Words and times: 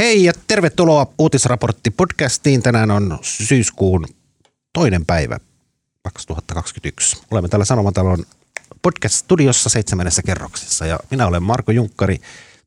Hei 0.00 0.24
ja 0.24 0.32
tervetuloa 0.46 1.06
Uutisraportti 1.18 1.90
podcastiin. 1.90 2.62
Tänään 2.62 2.90
on 2.90 3.18
syyskuun 3.22 4.06
toinen 4.72 5.06
päivä 5.06 5.38
2021. 6.02 7.22
Olemme 7.30 7.48
täällä 7.48 7.64
Sanomatalon 7.64 8.24
podcast-studiossa 8.82 9.68
seitsemännessä 9.68 10.22
kerroksessa 10.22 10.86
ja 10.86 10.98
minä 11.10 11.26
olen 11.26 11.42
Marko 11.42 11.72
Junkkari. 11.72 12.18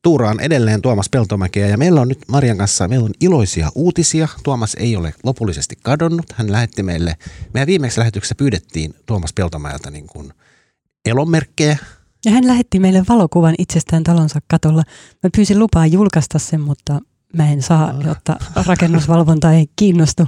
Tuuraan 0.02 0.40
edelleen 0.40 0.82
Tuomas 0.82 1.08
Peltomäkeä 1.08 1.66
ja 1.66 1.76
meillä 1.76 2.00
on 2.00 2.08
nyt 2.08 2.18
Marian 2.28 2.58
kanssa 2.58 2.88
meillä 2.88 3.04
on 3.04 3.14
iloisia 3.20 3.70
uutisia. 3.74 4.28
Tuomas 4.42 4.74
ei 4.74 4.96
ole 4.96 5.14
lopullisesti 5.24 5.76
kadonnut. 5.82 6.26
Hän 6.34 6.52
lähetti 6.52 6.82
meille, 6.82 7.16
meidän 7.54 7.66
viimeksi 7.66 7.98
lähetyksessä 7.98 8.34
pyydettiin 8.34 8.94
Tuomas 9.06 9.32
Peltomäeltä 9.32 9.90
niin 9.90 10.06
kuin 10.06 10.32
elonmerkkejä. 11.06 11.78
Ja 12.24 12.30
hän 12.30 12.46
lähetti 12.46 12.80
meille 12.80 13.04
valokuvan 13.08 13.54
itsestään 13.58 14.04
talonsa 14.04 14.40
katolla. 14.46 14.82
Mä 15.22 15.30
pyysin 15.36 15.58
lupaa 15.58 15.86
julkaista 15.86 16.38
sen, 16.38 16.60
mutta 16.60 17.00
mä 17.34 17.50
en 17.52 17.62
saa, 17.62 17.94
jotta 18.06 18.36
rakennusvalvonta 18.66 19.52
ei 19.52 19.66
kiinnostu 19.76 20.26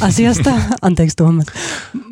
asiasta. 0.00 0.50
Anteeksi 0.82 1.16
Tuomas. 1.16 1.46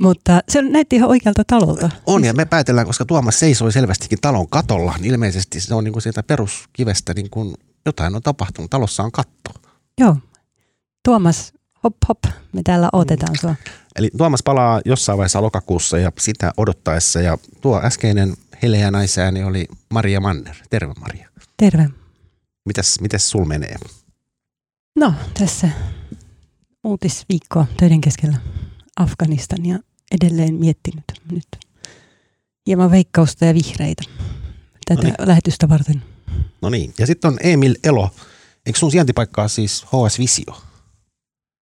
Mutta 0.01 0.41
se 0.49 0.63
näytti 0.63 0.97
ihan 0.97 1.11
oikealta 1.11 1.43
talolta. 1.47 1.91
On 2.07 2.25
ja 2.25 2.33
me 2.33 2.45
päätellään, 2.45 2.87
koska 2.87 3.05
Tuomas 3.05 3.39
seisoi 3.39 3.73
selvästikin 3.73 4.19
talon 4.21 4.49
katolla, 4.49 4.95
niin 4.99 5.13
ilmeisesti 5.13 5.61
se 5.61 5.75
on 5.75 5.85
niin 5.85 5.93
kuin 5.93 6.03
sieltä 6.03 6.23
peruskivestä 6.23 7.15
niin 7.15 7.31
kuin 7.31 7.55
jotain 7.87 8.17
on 8.17 8.23
tapahtunut. 8.23 8.71
Talossa 8.71 9.03
on 9.03 9.13
katto. 9.13 9.51
Joo. 10.01 10.17
Tuomas, 11.05 11.53
hop 11.85 11.97
hop, 12.09 12.19
me 12.53 12.63
täällä 12.65 12.89
otetaan 12.93 13.39
sua. 13.41 13.55
Eli 13.97 14.11
Tuomas 14.17 14.43
palaa 14.43 14.81
jossain 14.85 15.19
vaiheessa 15.19 15.43
lokakuussa 15.43 15.99
ja 15.99 16.13
sitä 16.19 16.53
odottaessa. 16.57 17.21
Ja 17.21 17.39
tuo 17.61 17.81
äskeinen 17.85 18.35
heleä 18.63 18.91
naisääni 18.91 19.45
oli 19.45 19.67
Maria 19.91 20.21
Manner. 20.21 20.57
Terve 20.71 20.93
Maria. 21.01 21.29
Terve. 21.57 21.91
Mitäs, 22.67 23.01
mitäs 23.01 23.31
sul 23.31 23.45
menee? 23.45 23.77
No, 25.01 25.15
tässä 25.39 25.69
uutisviikkoa 26.85 27.67
töiden 27.77 28.01
keskellä 28.01 28.37
Afganistan 28.97 29.67
ja 29.67 29.79
edelleen 30.13 30.55
miettinyt 30.55 31.05
nyt 31.33 31.47
hieman 32.67 32.91
veikkausta 32.91 33.45
ja 33.45 33.55
vihreitä 33.55 34.03
tätä 34.87 35.03
Noniin. 35.03 35.15
lähetystä 35.19 35.69
varten. 35.69 36.03
No 36.63 36.71
niin, 36.71 36.95
ja 36.99 37.07
sitten 37.07 37.29
on 37.29 37.39
Emil 37.43 37.75
Elo. 37.85 38.11
Eikö 38.67 38.79
sun 38.79 38.91
sijaintipaikkaa 38.91 39.49
siis 39.49 39.85
HS 39.85 40.19
Visio? 40.19 40.63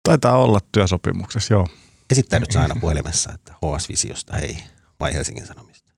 Taitaa 0.04 0.38
olla 0.38 0.60
työsopimuksessa, 0.72 1.54
joo. 1.54 1.68
Esittänyt 2.12 2.52
sä 2.52 2.62
aina 2.62 2.76
puhelimessa, 2.82 3.34
että 3.34 3.54
HS 3.54 3.90
Visiosta 3.90 4.38
hei, 4.38 4.58
vai 5.00 5.14
Helsingin 5.14 5.48
Sanomista? 5.48 5.94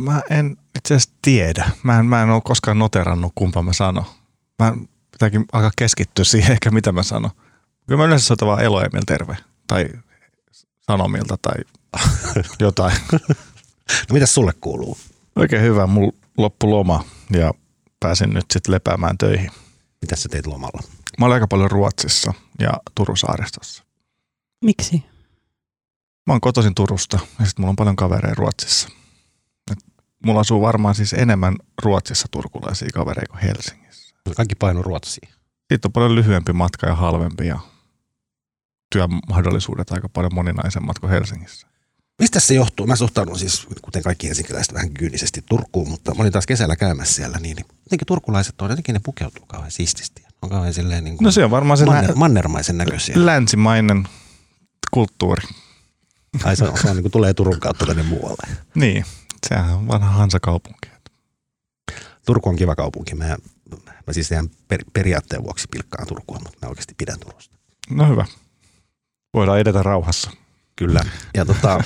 Mä 0.00 0.22
en 0.30 0.56
itse 0.78 0.94
asiassa 0.94 1.16
tiedä. 1.22 1.70
Mä 1.82 1.98
en, 1.98 2.06
mä 2.06 2.22
en 2.22 2.30
ole 2.30 2.42
koskaan 2.44 2.78
noterannut, 2.78 3.32
kumpa 3.34 3.62
mä 3.62 3.72
sano. 3.72 4.04
Mä 4.62 4.72
pitääkin 5.14 5.44
alkaa 5.52 5.70
keskittyä 5.76 6.24
siihen, 6.24 6.52
ehkä 6.52 6.70
mitä 6.70 6.92
mä 6.92 7.02
sanon. 7.02 7.30
Kyllä 7.86 7.98
mä 7.98 8.04
yleensä 8.04 8.26
soitan 8.26 8.48
vaan 8.48 8.62
Eloemil 8.62 9.02
terve. 9.06 9.36
Tai 9.66 9.88
Sanomilta 10.86 11.36
tai 11.42 11.54
jotain. 12.60 12.96
No 14.08 14.12
mitäs 14.12 14.34
sulle 14.34 14.52
kuuluu? 14.60 14.98
Oikein 15.36 15.62
hyvä. 15.62 15.86
Mulla 15.86 16.12
loppu 16.38 16.70
loma 16.70 17.04
ja 17.30 17.52
pääsin 18.00 18.30
nyt 18.30 18.44
sitten 18.52 18.74
lepäämään 18.74 19.18
töihin. 19.18 19.50
Mitäs 20.00 20.22
sä 20.22 20.28
teit 20.28 20.46
lomalla? 20.46 20.82
Mä 21.18 21.26
olin 21.26 21.34
aika 21.34 21.46
paljon 21.46 21.70
Ruotsissa 21.70 22.32
ja 22.58 22.72
Turun 22.94 23.16
saaristossa. 23.16 23.84
Miksi? 24.64 25.02
Mä 26.26 26.32
oon 26.32 26.40
kotoisin 26.40 26.74
Turusta 26.74 27.18
ja 27.38 27.46
sitten 27.46 27.62
mulla 27.62 27.70
on 27.70 27.76
paljon 27.76 27.96
kavereja 27.96 28.34
Ruotsissa. 28.34 28.88
Et 29.72 29.78
mulla 30.26 30.40
asuu 30.40 30.60
varmaan 30.60 30.94
siis 30.94 31.12
enemmän 31.12 31.56
Ruotsissa 31.82 32.28
turkulaisia 32.30 32.88
kavereita 32.94 33.32
kuin 33.32 33.42
Helsingissä. 33.42 34.03
Kaikki 34.36 34.54
paino 34.54 34.82
Ruotsiin. 34.82 35.28
Siitä 35.68 35.88
on 35.88 35.92
paljon 35.92 36.14
lyhyempi 36.14 36.52
matka 36.52 36.86
ja 36.86 36.94
halvempi 36.94 37.46
ja 37.46 37.58
työmahdollisuudet 38.92 39.90
aika 39.92 40.08
paljon 40.08 40.34
moninaisemmat 40.34 40.98
kuin 40.98 41.10
Helsingissä. 41.10 41.66
Mistä 42.18 42.40
se 42.40 42.54
johtuu? 42.54 42.86
Mä 42.86 42.96
suhtaudun 42.96 43.38
siis, 43.38 43.66
kuten 43.82 44.02
kaikki 44.02 44.28
helsinkiläiset, 44.28 44.74
vähän 44.74 44.90
kyynisesti 44.90 45.42
Turkuun, 45.48 45.88
mutta 45.88 46.14
mä 46.14 46.20
olin 46.22 46.32
taas 46.32 46.46
kesällä 46.46 46.76
käymässä 46.76 47.14
siellä, 47.14 47.38
niin 47.38 47.56
jotenkin 47.84 48.06
turkulaiset 48.06 48.60
on, 48.60 48.70
jotenkin 48.70 48.92
ne 48.92 49.00
pukeutuu 49.04 49.46
kauhean 49.46 49.70
siististi. 49.70 50.22
On 50.42 50.50
kauhean 50.50 50.74
silleen 50.74 51.04
niin 51.04 51.16
kuin 51.16 51.24
No 51.24 51.30
se 51.30 51.44
on 51.44 51.50
varmaan 51.50 51.78
se 51.78 51.84
manner, 51.86 52.10
lä- 52.10 52.14
mannermaisen 52.16 52.78
näköisiä. 52.78 53.26
länsimainen 53.26 54.08
kulttuuri. 54.90 55.42
Ai 56.44 56.56
se 56.56 56.64
on, 56.64 56.78
se 56.78 56.88
on 56.90 56.96
niin 56.96 57.02
kuin 57.02 57.12
tulee 57.12 57.34
Turun 57.34 57.60
kautta 57.60 57.86
tänne 57.86 58.02
muualle. 58.02 58.56
Niin, 58.74 59.04
sehän 59.48 59.74
on 59.74 59.88
vanha 59.88 60.10
Hansa-kaupunki. 60.10 60.88
Turku 62.26 62.48
on 62.48 62.56
kiva 62.56 62.74
kaupunki. 62.76 63.14
Mä, 63.14 63.36
mä 64.06 64.12
siis 64.12 64.30
ihan 64.32 64.50
per, 64.68 64.84
periaatteen 64.92 65.42
vuoksi 65.42 65.68
pilkkaan 65.70 66.06
Turkua, 66.06 66.38
mutta 66.38 66.58
mä 66.62 66.68
oikeasti 66.68 66.94
pidän 66.98 67.20
Turusta. 67.20 67.56
No 67.90 68.08
hyvä. 68.08 68.26
Voidaan 69.34 69.58
edetä 69.58 69.82
rauhassa. 69.82 70.30
Kyllä. 70.76 71.04
Ja 71.34 71.44
tota, 71.44 71.84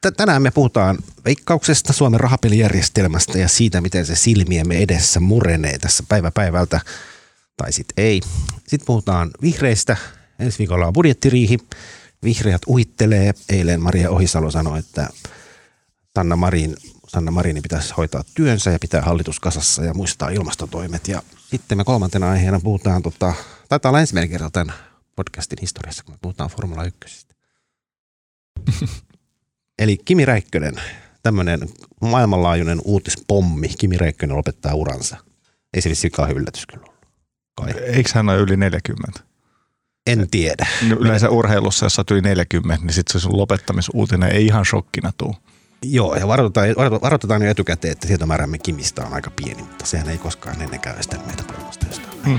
t- 0.00 0.16
tänään 0.16 0.42
me 0.42 0.50
puhutaan 0.50 0.98
veikkauksesta, 1.24 1.92
Suomen 1.92 2.20
rahapelijärjestelmästä 2.20 3.38
ja 3.38 3.48
siitä, 3.48 3.80
miten 3.80 4.06
se 4.06 4.16
silmiemme 4.16 4.78
edessä 4.78 5.20
murenee 5.20 5.78
tässä 5.78 6.04
päivä 6.08 6.30
päivältä. 6.30 6.80
Tai 7.56 7.72
sitten 7.72 8.04
ei. 8.04 8.20
Sitten 8.66 8.86
puhutaan 8.86 9.30
vihreistä. 9.42 9.96
Ensi 10.38 10.58
viikolla 10.58 10.86
on 10.86 10.92
budjettiriihi. 10.92 11.58
Vihreät 12.24 12.62
uhittelee. 12.66 13.34
Eilen 13.48 13.82
Maria 13.82 14.10
Ohisalo 14.10 14.50
sanoi, 14.50 14.78
että 14.78 15.08
Sanna, 16.14 16.36
Marin, 16.36 16.76
Sanna 17.10 17.30
Marinin 17.30 17.62
pitäisi 17.62 17.94
hoitaa 17.96 18.24
työnsä 18.34 18.70
ja 18.70 18.78
pitää 18.78 19.02
hallitus 19.02 19.40
kasassa 19.40 19.84
ja 19.84 19.94
muistaa 19.94 20.28
ilmastotoimet. 20.28 21.08
Ja 21.08 21.22
sitten 21.50 21.78
me 21.78 21.84
kolmantena 21.84 22.30
aiheena 22.30 22.60
puhutaan, 22.60 23.02
tota, 23.02 23.34
taitaa 23.68 23.90
olla 23.90 24.00
ensimmäinen 24.00 24.30
kerta 24.30 24.50
tämän 24.50 24.74
podcastin 25.16 25.58
historiassa, 25.60 26.04
kun 26.04 26.14
me 26.14 26.18
puhutaan 26.22 26.50
Formula 26.50 26.84
1. 26.84 27.26
Eli 29.82 29.98
Kimi 30.04 30.24
Räikkönen, 30.24 30.74
tämmöinen 31.22 31.60
maailmanlaajuinen 32.00 32.80
uutispommi. 32.84 33.68
Kimi 33.68 33.98
Räikkönen 33.98 34.36
lopettaa 34.36 34.74
uransa. 34.74 35.16
Ei 35.74 35.82
se 35.82 35.90
vissi 35.90 36.10
kauhean 36.10 36.36
yllätys 36.36 36.66
kyllä 36.66 36.84
ollut. 36.88 37.06
Kai. 37.56 37.82
Eikö 37.82 38.10
hän 38.14 38.28
ole 38.28 38.38
yli 38.38 38.56
40? 38.56 39.20
En 40.06 40.30
tiedä. 40.30 40.66
No, 40.88 40.96
Yleensä 40.96 41.30
urheilussa, 41.30 41.86
jos 41.86 41.98
oot 41.98 42.10
yli 42.10 42.20
40, 42.20 42.84
niin 42.84 42.94
sitten 42.94 43.12
se 43.12 43.20
sun 43.20 43.36
lopettamisuutinen 43.36 44.32
ei 44.32 44.46
ihan 44.46 44.64
shokkina 44.64 45.12
tuu. 45.16 45.36
Joo, 45.84 46.16
ja 46.16 46.28
varoitetaan, 46.28 46.68
varo- 46.68 47.00
varoitetaan 47.00 47.42
jo 47.42 47.50
etukäteen, 47.50 47.92
että 47.92 48.06
tietomäärämme 48.06 48.58
Kimistä 48.58 49.06
on 49.06 49.14
aika 49.14 49.30
pieni, 49.30 49.62
mutta 49.62 49.86
sehän 49.86 50.08
ei 50.08 50.18
koskaan 50.18 50.62
ennen 50.62 50.80
käy 50.80 50.98
estä 50.98 51.16
meitä 51.26 51.42
jostain. 51.66 51.92
Mm. 52.26 52.38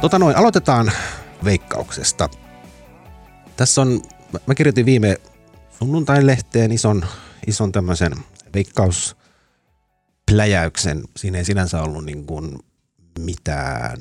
Tota 0.00 0.18
noin, 0.18 0.36
aloitetaan 0.36 0.92
veikkauksesta. 1.44 2.28
Tässä 3.56 3.80
on, 3.80 4.00
mä- 4.32 4.40
mä 4.46 4.54
kirjoitin 4.54 4.86
viime 4.86 5.16
sunnuntain 5.78 6.26
lehteen 6.26 6.72
ison, 6.72 7.04
ison 7.46 7.72
tämmöisen 7.72 8.12
veikkauspläjäyksen. 8.54 11.02
Siinä 11.16 11.38
ei 11.38 11.44
sinänsä 11.44 11.82
ollut 11.82 12.04
niin 12.04 12.26
kuin 12.26 12.58
mitään 13.18 13.98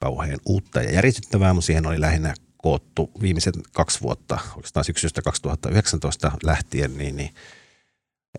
kauhean 0.00 0.38
uutta 0.46 0.82
ja 0.82 0.92
järisyttävää, 0.92 1.54
mutta 1.54 1.66
siihen 1.66 1.86
oli 1.86 2.00
lähinnä 2.00 2.34
koottu 2.56 3.10
viimeiset 3.22 3.54
kaksi 3.72 4.00
vuotta, 4.00 4.38
oikeastaan 4.56 4.84
syksystä 4.84 5.22
2019 5.22 6.32
lähtien, 6.44 6.98
niin, 6.98 7.16
niin 7.16 7.34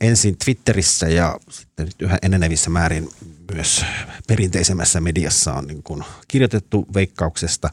ensin 0.02 0.38
Twitterissä 0.38 1.08
ja 1.08 1.40
sitten 1.50 1.86
nyt 1.86 2.02
yhä 2.02 2.18
enenevissä 2.22 2.70
määrin 2.70 3.10
myös 3.54 3.86
perinteisemmässä 4.28 5.02
mediassa 5.02 5.54
on 5.54 5.68
niin 5.68 5.84
kuin 5.84 6.04
kirjoitettu 6.28 6.86
veikkauksesta, 6.94 7.70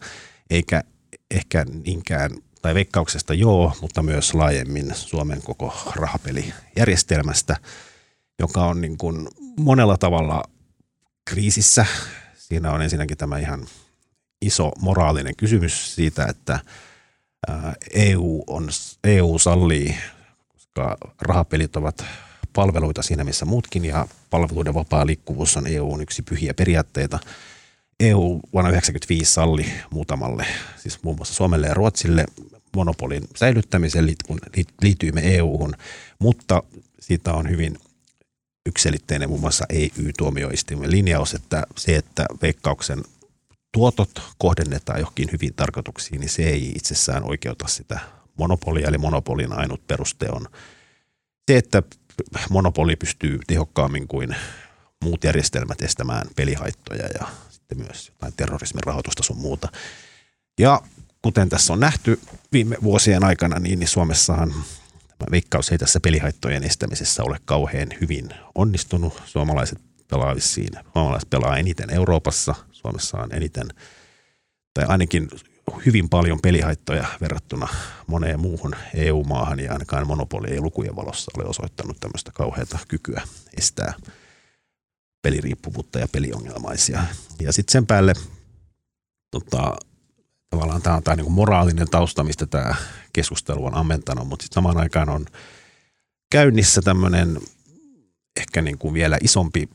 eikä 0.50 0.84
ehkä 1.30 1.66
niinkään, 1.84 2.30
tai 2.62 2.74
veikkauksesta 2.74 3.34
joo, 3.34 3.76
mutta 3.80 4.02
myös 4.02 4.34
laajemmin 4.34 4.94
Suomen 4.94 5.42
koko 5.42 5.74
rahapelijärjestelmästä, 5.96 7.56
joka 8.38 8.66
on 8.66 8.80
niin 8.80 8.98
kuin 8.98 9.28
monella 9.56 9.96
tavalla 9.98 10.44
kriisissä. 11.30 11.86
Siinä 12.34 12.72
on 12.72 12.82
ensinnäkin 12.82 13.16
tämä 13.16 13.38
ihan 13.38 13.66
iso 14.42 14.72
moraalinen 14.80 15.36
kysymys 15.36 15.94
siitä, 15.94 16.26
että 16.26 16.60
EU, 17.94 18.44
on, 18.46 18.68
EU 19.04 19.38
sallii, 19.38 19.96
koska 20.48 20.96
rahapelit 21.20 21.76
ovat 21.76 22.04
palveluita 22.52 23.02
siinä 23.02 23.24
missä 23.24 23.44
muutkin 23.44 23.84
ja 23.84 24.06
palveluiden 24.30 24.74
vapaa 24.74 25.06
liikkuvuus 25.06 25.56
on 25.56 25.66
EUn 25.66 26.00
yksi 26.00 26.22
pyhiä 26.22 26.54
periaatteita. 26.54 27.18
EU 28.00 28.40
vuonna 28.52 28.70
1995 28.70 29.32
salli 29.32 29.66
muutamalle, 29.90 30.46
siis 30.76 31.02
muun 31.02 31.16
muassa 31.16 31.34
Suomelle 31.34 31.66
ja 31.66 31.74
Ruotsille 31.74 32.24
monopolin 32.76 33.22
säilyttämisen, 33.36 34.14
kun 34.26 34.38
liit- 34.56 34.74
liityimme 34.82 35.20
EU-hun, 35.36 35.74
mutta 36.18 36.62
siitä 37.00 37.32
on 37.34 37.50
hyvin 37.50 37.78
yksiselitteinen 38.66 39.28
muun 39.28 39.40
muassa 39.40 39.64
EU-tuomioistuimen 39.68 40.90
linjaus, 40.90 41.34
että 41.34 41.62
se, 41.76 41.96
että 41.96 42.26
veikkauksen 42.42 43.02
tuotot 43.72 44.22
kohdennetaan 44.38 45.00
johonkin 45.00 45.28
hyvin 45.32 45.54
tarkoituksiin, 45.54 46.20
niin 46.20 46.30
se 46.30 46.42
ei 46.42 46.72
itsessään 46.74 47.24
oikeuta 47.24 47.68
sitä 47.68 48.00
monopolia, 48.38 48.88
eli 48.88 48.98
monopolin 48.98 49.52
ainut 49.52 49.86
peruste 49.86 50.26
on 50.32 50.46
se, 51.50 51.56
että 51.56 51.82
monopoli 52.50 52.96
pystyy 52.96 53.38
tehokkaammin 53.46 54.08
kuin 54.08 54.36
muut 55.04 55.24
järjestelmät 55.24 55.82
estämään 55.82 56.26
pelihaittoja 56.36 57.06
ja 57.06 57.26
sitten 57.50 57.78
myös 57.78 58.08
jotain 58.08 58.32
terrorismin 58.36 58.82
rahoitusta 58.82 59.22
sun 59.22 59.36
muuta. 59.36 59.68
Ja 60.58 60.82
kuten 61.22 61.48
tässä 61.48 61.72
on 61.72 61.80
nähty 61.80 62.20
viime 62.52 62.76
vuosien 62.82 63.24
aikana, 63.24 63.58
niin, 63.58 63.78
niin 63.78 63.88
Suomessahan 63.88 64.54
veikkaus 65.30 65.72
ei 65.72 65.78
tässä 65.78 66.00
pelihaittojen 66.00 66.64
estämisessä 66.64 67.22
ole 67.24 67.38
kauhean 67.44 67.88
hyvin 68.00 68.28
onnistunut. 68.54 69.22
Suomalaiset 69.26 69.78
pelaa 70.10 70.34
vissiin, 70.34 70.70
suomalaiset 70.92 71.30
pelaa 71.30 71.56
eniten 71.56 71.94
Euroopassa, 71.94 72.54
Suomessa 72.72 73.18
on 73.18 73.34
eniten, 73.34 73.68
tai 74.74 74.84
ainakin 74.88 75.28
hyvin 75.86 76.08
paljon 76.08 76.40
pelihaittoja 76.42 77.06
verrattuna 77.20 77.68
moneen 78.06 78.40
muuhun 78.40 78.74
EU-maahan 78.94 79.60
ja 79.60 79.72
ainakaan 79.72 80.06
monopoli 80.06 80.50
ei 80.50 80.60
lukujen 80.60 80.96
valossa 80.96 81.30
ole 81.36 81.44
osoittanut 81.44 82.00
tämmöistä 82.00 82.30
kauheata 82.34 82.78
kykyä 82.88 83.22
estää 83.58 83.94
peliriippuvuutta 85.22 85.98
ja 85.98 86.08
peliongelmaisia. 86.08 87.02
Ja 87.40 87.52
sitten 87.52 87.72
sen 87.72 87.86
päälle 87.86 88.12
tota, 89.30 89.76
tavallaan 90.50 90.82
tämä 90.82 90.96
on 90.96 91.02
tämä 91.02 91.16
niin 91.16 91.32
moraalinen 91.32 91.90
tausta, 91.90 92.24
mistä 92.24 92.46
tämä 92.46 92.74
keskustelu 93.12 93.66
on 93.66 93.74
ammentanut, 93.74 94.28
mutta 94.28 94.42
sitten 94.42 94.54
samaan 94.54 94.78
aikaan 94.78 95.08
on 95.08 95.26
käynnissä 96.30 96.82
tämmöinen 96.82 97.40
ehkä 98.36 98.62
niin 98.62 98.78
kuin 98.78 98.94
vielä 98.94 99.18
isompi 99.22 99.68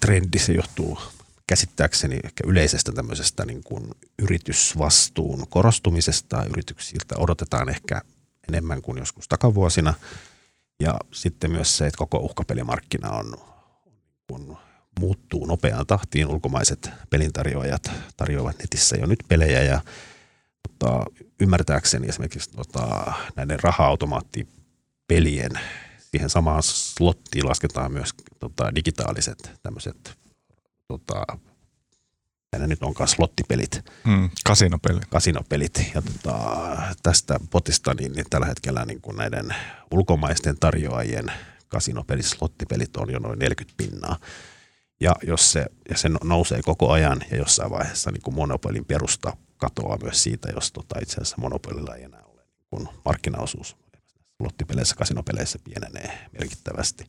trendi, 0.00 0.38
se 0.38 0.52
johtuu 0.52 0.98
käsittääkseni 1.46 2.18
ehkä 2.24 2.44
yleisestä 2.46 2.92
tämmöisestä 2.92 3.44
niin 3.44 3.62
kuin 3.64 3.90
yritysvastuun 4.18 5.46
korostumisesta. 5.48 6.44
Yrityksiltä 6.44 7.14
odotetaan 7.18 7.68
ehkä 7.68 8.02
enemmän 8.48 8.82
kuin 8.82 8.98
joskus 8.98 9.28
takavuosina. 9.28 9.94
Ja 10.82 10.94
sitten 11.12 11.50
myös 11.50 11.76
se, 11.76 11.86
että 11.86 11.98
koko 11.98 12.18
uhkapelimarkkina 12.18 13.10
on, 13.10 13.34
kun 14.28 14.56
muuttuu 15.00 15.46
nopeaan 15.46 15.86
tahtiin. 15.86 16.26
Ulkomaiset 16.26 16.90
pelintarjoajat 17.10 17.90
tarjoavat 18.16 18.58
netissä 18.58 18.96
jo 18.96 19.06
nyt 19.06 19.18
pelejä 19.28 19.62
ja 19.62 19.80
tota, 20.68 21.04
ymmärtääkseni 21.40 22.08
esimerkiksi 22.08 22.50
tota, 22.50 23.12
näiden 23.36 23.60
raha-automaattipelien 23.60 25.52
siihen 26.10 26.30
samaan 26.30 26.62
slottiin 26.62 27.48
lasketaan 27.48 27.92
myös 27.92 28.10
tota, 28.38 28.74
digitaaliset 28.74 29.50
tämmöiset 29.62 30.18
tota, 30.88 31.24
ne 32.58 32.66
nyt 32.66 32.82
onkaan 32.82 33.08
slottipelit. 33.08 33.84
Mm, 34.04 34.30
kasinopelit. 34.44 35.04
Kasinopelit. 35.06 35.90
Ja 35.94 36.02
tota, 36.02 36.76
tästä 37.02 37.40
potista 37.50 37.94
niin, 37.94 38.12
niin 38.12 38.26
tällä 38.30 38.46
hetkellä 38.46 38.84
niin 38.84 39.00
kuin 39.00 39.16
näiden 39.16 39.54
ulkomaisten 39.90 40.56
tarjoajien 40.60 41.32
kasinopelit, 41.68 42.26
slottipelit 42.26 42.96
on 42.96 43.12
jo 43.12 43.18
noin 43.18 43.38
40 43.38 43.74
pinnaa. 43.76 44.16
Ja 45.00 45.14
jos 45.22 45.52
se, 45.52 45.66
ja 45.90 45.96
se 45.96 46.08
nousee 46.24 46.62
koko 46.62 46.90
ajan 46.90 47.20
ja 47.30 47.36
jossain 47.36 47.70
vaiheessa 47.70 48.10
niin 48.10 48.22
kuin 48.22 48.34
monopolin 48.34 48.84
perusta 48.84 49.36
katoaa 49.56 49.98
myös 50.02 50.22
siitä, 50.22 50.48
jos 50.54 50.72
tota, 50.72 50.98
itse 51.02 51.14
asiassa 51.14 51.36
monopolilla 51.40 51.96
ei 51.96 52.04
enää 52.04 52.22
ole 52.24 52.42
niin 52.42 52.66
kuin 52.70 52.88
markkinaosuus 53.04 53.76
slottipeleissä, 54.36 54.96
kasinopeleissä 54.96 55.58
pienenee 55.64 56.28
merkittävästi. 56.38 57.04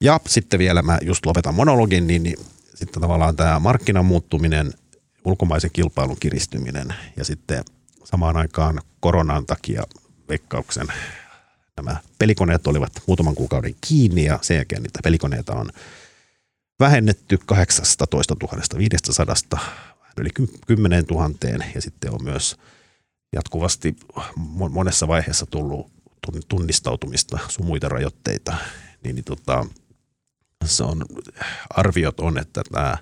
Ja 0.00 0.20
sitten 0.26 0.58
vielä 0.58 0.82
mä 0.82 0.98
just 1.02 1.26
lopetan 1.26 1.54
monologin, 1.54 2.06
niin, 2.06 2.22
niin 2.22 2.38
sitten 2.74 3.02
tavallaan 3.02 3.36
tämä 3.36 3.58
markkinan 3.58 4.04
muuttuminen, 4.04 4.72
ulkomaisen 5.24 5.70
kilpailun 5.72 6.16
kiristyminen 6.20 6.94
ja 7.16 7.24
sitten 7.24 7.64
samaan 8.04 8.36
aikaan 8.36 8.80
koronan 9.00 9.46
takia 9.46 9.82
veikkauksen 10.28 10.86
nämä 11.76 11.96
pelikoneet 12.18 12.66
olivat 12.66 12.92
muutaman 13.06 13.34
kuukauden 13.34 13.74
kiinni 13.88 14.24
ja 14.24 14.38
sen 14.42 14.54
jälkeen 14.54 14.82
niitä 14.82 15.00
pelikoneita 15.04 15.54
on 15.54 15.70
vähennetty 16.80 17.38
18 17.46 18.78
500 18.78 19.60
yli 20.16 20.30
10 20.66 21.04
000 21.10 21.30
ja 21.74 21.80
sitten 21.80 22.12
on 22.12 22.24
myös 22.24 22.56
jatkuvasti 23.32 23.96
monessa 24.70 25.08
vaiheessa 25.08 25.46
tullut 25.46 25.92
tunnistautumista 26.48 27.38
sun 27.48 27.66
muita 27.66 27.88
rajoitteita, 27.88 28.56
niin, 29.04 29.14
niin 29.14 29.24
tota, 29.24 29.66
se 30.64 30.84
on, 30.84 31.04
arviot 31.70 32.20
on, 32.20 32.38
että 32.38 32.62
tämä 32.72 32.96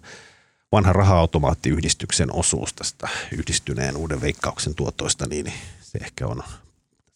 vanha 0.73 0.93
raha-automaattiyhdistyksen 0.93 2.33
osuus 2.33 2.75
tästä 2.75 3.09
yhdistyneen 3.33 3.97
uuden 3.97 4.21
veikkauksen 4.21 4.75
tuotoista, 4.75 5.27
niin 5.27 5.53
se 5.81 5.99
ehkä 5.99 6.27
on 6.27 6.43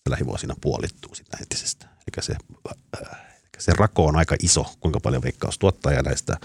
lähivuosina 0.09 0.55
puolittuu 0.61 1.15
sitä 1.15 1.37
entisestä. 1.41 1.87
Eli 1.87 2.25
se, 2.25 2.37
se 3.63 3.73
rako 3.79 4.07
on 4.07 4.17
aika 4.17 4.37
iso, 4.43 4.67
kuinka 4.81 5.01
paljon 5.01 5.23
veikkaus 5.23 5.59
tuottaa 5.59 5.93
ja 5.93 6.03
näistä 6.03 6.37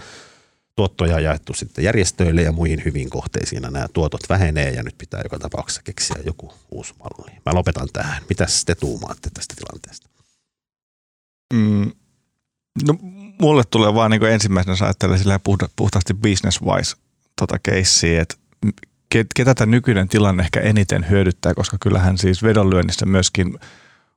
tuottoja 0.76 1.16
on 1.16 1.24
jaettu 1.24 1.54
sitten 1.54 1.84
järjestöille 1.84 2.42
ja 2.42 2.52
muihin 2.52 2.82
hyvin 2.84 3.10
kohteisiin. 3.10 3.62
Nämä 3.62 3.86
tuotot 3.92 4.20
vähenee 4.28 4.70
ja 4.70 4.82
nyt 4.82 4.98
pitää 4.98 5.20
joka 5.24 5.38
tapauksessa 5.38 5.82
keksiä 5.82 6.16
joku 6.24 6.52
uusi 6.70 6.94
malli. 6.98 7.32
Mä 7.46 7.54
lopetan 7.54 7.88
tähän. 7.92 8.22
Mitä 8.28 8.46
te 8.66 8.74
tuumaatte 8.74 9.30
tästä 9.34 9.54
tilanteesta? 9.56 10.08
Mm, 11.54 11.92
no 12.86 12.94
mulle 13.40 13.62
tulee 13.70 13.94
vaan 13.94 14.10
niin 14.10 14.24
ensimmäisenä, 14.24 14.72
jos 14.72 14.82
ajattelee 14.82 15.18
sillä 15.18 15.38
puhta, 15.38 15.68
puhtaasti 15.76 16.14
business-wise 16.14 16.96
tota 17.40 17.58
keissiä, 17.58 18.22
että 18.22 18.36
ketä 19.34 19.54
tämä 19.54 19.70
nykyinen 19.70 20.08
tilanne 20.08 20.42
ehkä 20.42 20.60
eniten 20.60 21.10
hyödyttää, 21.10 21.54
koska 21.54 21.76
kyllähän 21.80 22.18
siis 22.18 22.42
vedonlyönnissä 22.42 23.06
myöskin 23.06 23.58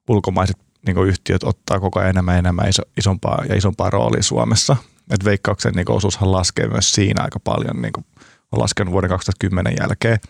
ulkomaiset 0.09 0.57
niin 0.87 1.07
yhtiöt 1.07 1.43
ottaa 1.43 1.79
koko 1.79 1.99
ajan 1.99 2.09
enemmän 2.09 2.37
enemmän 2.37 2.69
iso, 2.69 2.81
isompaa 2.97 3.43
ja 3.49 3.55
isompaa 3.55 3.89
roolia 3.89 4.23
Suomessa. 4.23 4.75
Et 5.11 5.25
veikkauksen 5.25 5.73
niin 5.73 5.91
osuushan 5.91 6.31
laskee 6.31 6.67
myös 6.67 6.93
siinä 6.93 7.23
aika 7.23 7.39
paljon, 7.39 7.81
niin 7.81 7.93
on 8.51 8.59
laskenut 8.59 8.91
vuoden 8.91 9.09
2010 9.09 9.73
jälkeen– 9.79 10.19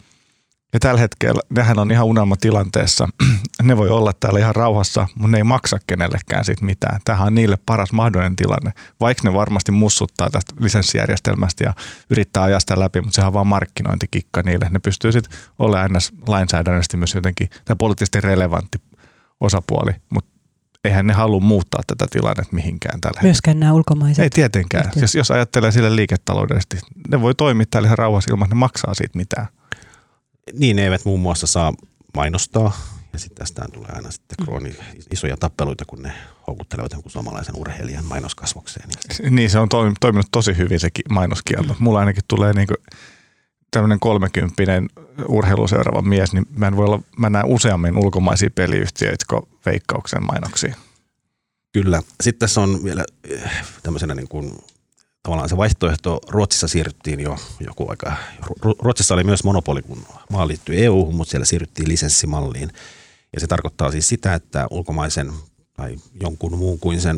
ja 0.74 0.80
tällä 0.80 1.00
hetkellä 1.00 1.42
nehän 1.50 1.80
on 1.80 1.92
ihan 1.92 2.06
unelmatilanteessa. 2.06 3.08
ne 3.64 3.78
voi 3.78 3.90
olla 3.90 4.14
täällä 4.20 4.40
ihan 4.40 4.56
rauhassa, 4.56 5.08
mutta 5.16 5.32
ne 5.32 5.38
ei 5.38 5.44
maksa 5.44 5.78
kenellekään 5.88 6.46
siitä 6.46 6.66
mitään. 6.66 7.00
Tämähän 7.06 7.28
on 7.28 7.36
niille 7.36 7.58
paras 7.66 7.92
mahdollinen 7.92 8.36
tilanne. 8.36 8.72
Vaikka 9.00 9.30
ne 9.30 9.34
varmasti 9.34 9.72
mussuttaa 9.72 10.30
tästä 10.30 10.54
lisenssijärjestelmästä 10.60 11.64
ja 11.64 11.74
yrittää 12.10 12.44
ajaa 12.44 12.60
sitä 12.60 12.80
läpi, 12.80 13.02
mutta 13.02 13.16
sehän 13.16 13.28
on 13.28 13.34
vaan 13.34 13.48
markkinointikikka 13.48 14.42
niille. 14.46 14.68
Ne 14.70 14.80
pystyy 14.80 15.12
sitten 15.12 15.40
olemaan 15.60 15.92
ns. 15.94 16.14
lainsäädännöllisesti 16.28 16.98
myös 16.98 17.16
jotenkin, 17.16 17.50
tai 17.66 17.76
poliittisesti 17.76 18.22
relevantti 18.22 18.78
osapuoli, 19.40 19.92
mutta 20.10 20.32
eihän 20.84 21.08
ne 21.08 21.14
halua 21.14 21.40
muuttaa 21.40 21.82
tätä 21.88 22.06
tilannetta 22.12 22.56
mihinkään 22.56 23.02
tällä 23.02 23.20
Myöskään 23.22 23.60
nämä 23.60 23.74
ulkomaiset. 23.74 24.24
Ei 24.24 24.30
tietenkään. 24.30 24.92
Jos, 24.96 25.16
jos 25.16 25.32
ajattelee 25.32 25.72
sille 25.72 25.96
liiketaloudellisesti, 25.96 26.80
ne 27.10 27.22
voi 27.22 27.36
toimia 27.36 27.66
täällä 27.72 27.88
ihan 27.88 27.98
rauhassa 27.98 28.32
ilman, 28.32 28.46
että 28.46 28.56
ne 28.56 28.60
maksaa 28.60 28.94
siitä 28.94 29.18
mitään 29.18 29.48
niin 30.54 30.76
ne 30.76 30.84
eivät 30.84 31.06
muun 31.06 31.20
muassa 31.20 31.48
saa 31.48 31.74
mainostaa. 32.16 32.78
Ja 33.14 33.20
sitten 33.20 33.38
tästä 33.38 33.66
tulee 33.74 33.90
aina 33.94 34.12
sitten 34.12 34.36
mm. 34.40 34.46
krooni, 34.46 34.76
isoja 35.12 35.38
tappeluita, 35.38 35.86
kun 35.86 36.02
ne 36.02 36.14
houkuttelevat 36.48 36.92
jonkun 36.92 37.12
suomalaisen 37.12 37.56
urheilijan 37.56 38.06
mainoskasvokseen. 38.06 38.90
Niin, 38.90 39.36
niin 39.36 39.50
se 39.50 39.60
on 39.60 39.70
toiminut 40.00 40.28
tosi 40.32 40.58
hyvin 40.58 40.80
se 40.80 40.90
mainoskielto. 41.10 41.76
Mulla 41.80 42.00
ainakin 42.00 42.24
tulee 42.28 42.54
niinku 42.54 42.74
tämmöinen 43.72 44.00
kolmekymppinen 44.00 44.90
urheiluseuraava 45.28 46.02
mies, 46.02 46.34
niin 46.34 46.46
mä 46.56 46.68
en 46.68 46.78
voi 46.78 46.86
olla, 46.86 47.02
mä 47.18 47.30
näen 47.30 47.46
useammin 47.46 47.98
ulkomaisia 47.98 48.50
peliyhtiöitä 48.56 49.26
kuin 49.30 49.42
veikkauksen 49.66 50.26
mainoksia. 50.26 50.76
Kyllä. 51.74 52.02
Sitten 52.22 52.40
tässä 52.40 52.62
on 52.62 52.84
vielä 52.84 53.06
eh, 53.30 53.52
tämmöisenä 53.84 54.16
niin 54.16 54.28
kuin 54.28 54.52
tavallaan 55.24 55.50
se 55.50 55.58
vaihtoehto, 55.58 56.20
Ruotsissa 56.30 56.68
siirryttiin 56.68 57.20
jo 57.20 57.36
joku 57.60 57.90
aika, 57.90 58.14
Ruotsissa 58.80 59.14
oli 59.14 59.24
myös 59.24 59.44
monopoli, 59.44 59.82
kun 59.82 60.06
maa 60.30 60.48
liittyi 60.48 60.86
EU, 60.86 61.12
mutta 61.12 61.32
siellä 61.32 61.46
siirryttiin 61.46 61.90
lisenssimalliin. 61.90 62.72
Ja 63.34 63.40
se 63.40 63.48
tarkoittaa 63.48 63.92
siis 63.92 64.08
sitä, 64.08 64.34
että 64.34 64.68
ulkomaisen 64.70 65.32
tai 65.74 65.96
jonkun 66.22 66.58
muun 66.58 66.80
kuin 66.80 67.02
sen 67.02 67.18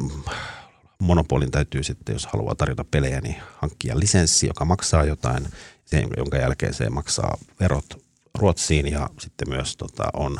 monopolin 0.99 1.51
täytyy 1.51 1.83
sitten, 1.83 2.13
jos 2.13 2.25
haluaa 2.25 2.55
tarjota 2.55 2.83
pelejä, 2.83 3.21
niin 3.21 3.35
hankkia 3.57 3.99
lisenssi, 3.99 4.47
joka 4.47 4.65
maksaa 4.65 5.03
jotain, 5.03 5.47
sen, 5.93 6.09
jonka 6.17 6.37
jälkeen 6.37 6.73
se 6.73 6.89
maksaa 6.89 7.37
verot 7.59 8.03
Ruotsiin 8.37 8.91
ja 8.91 9.09
sitten 9.19 9.49
myös 9.49 9.77
tota, 9.77 10.03
on 10.13 10.39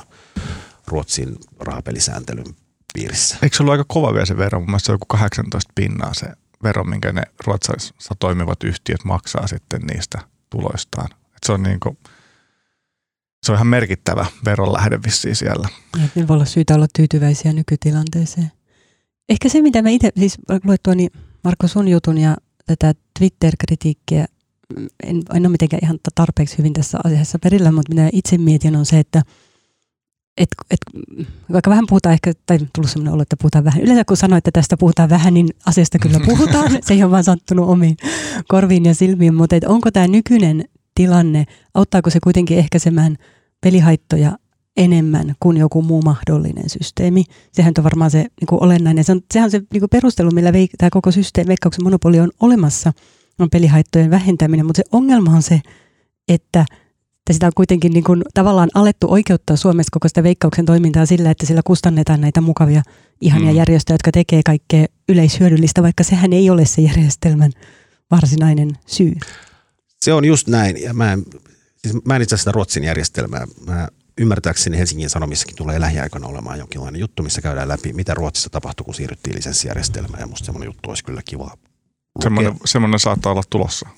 Ruotsin 0.87 1.35
rahapelisääntelyn 1.59 2.55
piirissä. 2.93 3.37
Eikö 3.41 3.57
se 3.57 3.63
ollut 3.63 3.71
aika 3.71 3.85
kova 3.87 4.13
vielä 4.13 4.25
se 4.25 4.37
vero? 4.37 4.59
Mun 4.59 4.69
mielestä 4.69 4.85
se 4.85 4.91
on 4.91 4.93
joku 4.93 5.05
18 5.07 5.71
pinnaa 5.75 6.13
se 6.13 6.27
vero, 6.63 6.83
minkä 6.83 7.11
ne 7.11 7.21
Ruotsissa 7.45 8.15
toimivat 8.19 8.63
yhtiöt 8.63 9.03
maksaa 9.03 9.47
sitten 9.47 9.81
niistä 9.81 10.19
tuloistaan. 10.49 11.07
Et 11.11 11.43
se 11.45 11.51
on 11.51 11.63
niin 11.63 11.79
kuin, 11.79 11.97
se 13.43 13.51
on 13.51 13.55
ihan 13.55 13.67
merkittävä 13.67 14.25
veronlähde 14.45 14.99
vissiin 15.05 15.35
siellä. 15.35 15.69
Ja 15.97 16.07
ne 16.15 16.27
voi 16.27 16.35
olla 16.35 16.45
syytä 16.45 16.75
olla 16.75 16.87
tyytyväisiä 16.95 17.53
nykytilanteeseen. 17.53 18.51
Ehkä 19.29 19.49
se, 19.49 19.61
mitä 19.61 19.81
mä 19.81 19.89
itse, 19.89 20.11
siis 20.19 20.37
luettuani 20.63 21.07
Marko 21.43 21.67
sun 21.67 21.87
jutun 21.87 22.17
ja 22.17 22.37
tätä 22.65 22.93
Twitter-kritiikkiä, 23.19 24.25
en, 25.03 25.21
en 25.33 25.41
ole 25.45 25.49
mitenkään 25.49 25.79
ihan 25.83 25.99
tarpeeksi 26.15 26.57
hyvin 26.57 26.73
tässä 26.73 26.97
asiassa 27.03 27.39
perillä, 27.39 27.71
mutta 27.71 27.93
mitä 27.93 28.09
itse 28.13 28.37
mietin 28.37 28.75
on 28.75 28.85
se, 28.85 28.99
että 28.99 29.21
et, 30.37 30.49
et, 30.71 30.79
vaikka 31.51 31.69
vähän 31.69 31.85
puhutaan 31.89 32.13
ehkä, 32.13 32.33
tai 32.45 32.59
tullut 32.75 32.89
sellainen 32.89 33.13
olo, 33.13 33.21
että 33.21 33.37
puhutaan 33.37 33.63
vähän. 33.63 33.83
Yleensä 33.83 34.05
kun 34.05 34.17
sanoit, 34.17 34.47
että 34.47 34.59
tästä 34.59 34.77
puhutaan 34.77 35.09
vähän, 35.09 35.33
niin 35.33 35.49
asiasta 35.65 35.99
kyllä 35.99 36.19
puhutaan. 36.29 36.71
Se 36.81 36.93
ei 36.93 37.03
ole 37.03 37.11
vaan 37.11 37.23
sattunut 37.23 37.69
omiin 37.69 37.97
korviin 38.47 38.85
ja 38.85 38.95
silmiin, 38.95 39.35
mutta 39.35 39.55
et 39.55 39.63
onko 39.63 39.91
tämä 39.91 40.07
nykyinen 40.07 40.65
tilanne, 40.95 41.45
auttaako 41.73 42.09
se 42.09 42.19
kuitenkin 42.23 42.57
ehkäisemään 42.57 43.17
pelihaittoja 43.61 44.37
enemmän 44.77 45.35
kuin 45.39 45.57
joku 45.57 45.81
muu 45.81 46.01
mahdollinen 46.01 46.69
systeemi. 46.69 47.23
Sehän 47.51 47.73
on 47.77 47.83
varmaan 47.83 48.11
se 48.11 48.17
niin 48.17 48.47
kuin 48.49 48.63
olennainen. 48.63 49.03
Se 49.03 49.11
on, 49.11 49.21
sehän 49.33 49.47
on 49.47 49.51
se 49.51 49.61
niin 49.73 49.81
kuin 49.81 49.89
perustelu, 49.89 50.31
millä 50.31 50.51
veik- 50.51 50.75
tämä 50.77 50.89
koko 50.89 51.11
systeemi, 51.11 51.47
veikkauksen 51.47 51.83
monopoli 51.83 52.19
on 52.19 52.31
olemassa, 52.39 52.93
on 53.39 53.49
pelihaittojen 53.49 54.11
vähentäminen. 54.11 54.65
Mutta 54.65 54.77
se 54.77 54.83
ongelma 54.91 55.31
on 55.31 55.43
se, 55.43 55.61
että 56.27 56.65
sitä 57.31 57.45
on 57.45 57.51
kuitenkin 57.55 57.93
niin 57.93 58.03
kuin 58.03 58.21
tavallaan 58.33 58.69
alettu 58.73 59.11
oikeuttaa 59.11 59.55
Suomessa 59.55 59.89
koko 59.91 60.07
sitä 60.07 60.23
veikkauksen 60.23 60.65
toimintaa 60.65 61.05
sillä, 61.05 61.31
että 61.31 61.45
sillä 61.45 61.61
kustannetaan 61.65 62.21
näitä 62.21 62.41
mukavia 62.41 62.81
ihania 63.21 63.51
mm. 63.51 63.57
järjestöjä, 63.57 63.95
jotka 63.95 64.11
tekee 64.11 64.41
kaikkea 64.45 64.85
yleishyödyllistä, 65.09 65.83
vaikka 65.83 66.03
sehän 66.03 66.33
ei 66.33 66.49
ole 66.49 66.65
se 66.65 66.81
järjestelmän 66.81 67.51
varsinainen 68.11 68.71
syy. 68.85 69.13
Se 70.01 70.13
on 70.13 70.25
just 70.25 70.47
näin, 70.47 70.81
ja 70.81 70.93
mä 70.93 71.13
en, 71.13 71.23
siis 71.77 72.05
mä 72.05 72.15
en 72.15 72.21
itse 72.21 72.35
asiassa 72.35 72.51
Ruotsin 72.51 72.83
järjestelmää. 72.83 73.45
Mä 73.67 73.87
ymmärtääkseni 74.17 74.77
Helsingin 74.77 75.09
Sanomissakin 75.09 75.55
tulee 75.55 75.79
lähiaikoina 75.79 76.27
olemaan 76.27 76.59
jonkinlainen 76.59 76.99
juttu, 76.99 77.23
missä 77.23 77.41
käydään 77.41 77.67
läpi, 77.67 77.93
mitä 77.93 78.13
Ruotsissa 78.13 78.49
tapahtui, 78.49 78.85
kun 78.85 78.93
siirryttiin 78.93 79.35
lisenssijärjestelmään. 79.35 80.19
Ja 80.19 80.27
musta 80.27 80.45
semmoinen 80.45 80.67
juttu 80.67 80.89
olisi 80.89 81.03
kyllä 81.03 81.21
kiva 81.25 81.57
Semmoinen, 82.21 82.53
semmoinen 82.65 82.99
saattaa 82.99 83.31
olla 83.31 83.43
tulossa. 83.49 83.89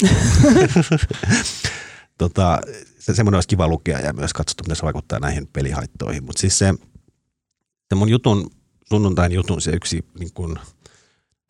tota, 2.18 2.62
se, 3.00 3.16
semmoinen 3.16 3.38
olisi 3.38 3.48
kiva 3.48 3.68
lukea 3.68 4.00
ja 4.00 4.14
myös 4.14 4.34
katsottu, 4.34 4.64
miten 4.64 4.76
se 4.76 4.84
vaikuttaa 4.84 5.20
näihin 5.20 5.48
pelihaittoihin. 5.54 6.24
Mutta 6.24 6.40
siis 6.40 6.58
se, 6.58 6.74
se 7.90 7.96
mun 7.96 8.10
jutun, 8.10 8.52
sunnuntain 8.90 9.32
jutun 9.32 9.62
se 9.62 9.72
yksi, 9.72 10.06
niin 10.20 10.34
kun, 10.34 10.60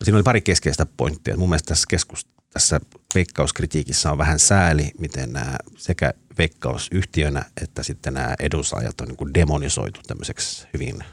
siinä 0.04 0.16
oli 0.16 0.22
pari 0.22 0.40
keskeistä 0.40 0.86
pointtia. 0.96 1.36
Mun 1.36 1.48
mielestä 1.48 1.68
tässä 1.68 1.86
keskus, 1.88 2.26
tässä 2.52 2.80
veikkauskritiikissä 3.14 4.12
on 4.12 4.18
vähän 4.18 4.38
sääli, 4.38 4.90
miten 4.98 5.32
nämä 5.32 5.56
sekä 5.76 6.12
veikkausyhtiönä 6.38 7.44
että 7.62 7.82
sitten 7.82 8.14
nämä 8.14 8.34
edunsaajat 8.38 9.00
on 9.00 9.08
niin 9.08 9.34
demonisoitu 9.34 10.00
tämmöiseksi 10.06 10.66
hyvin 10.74 11.04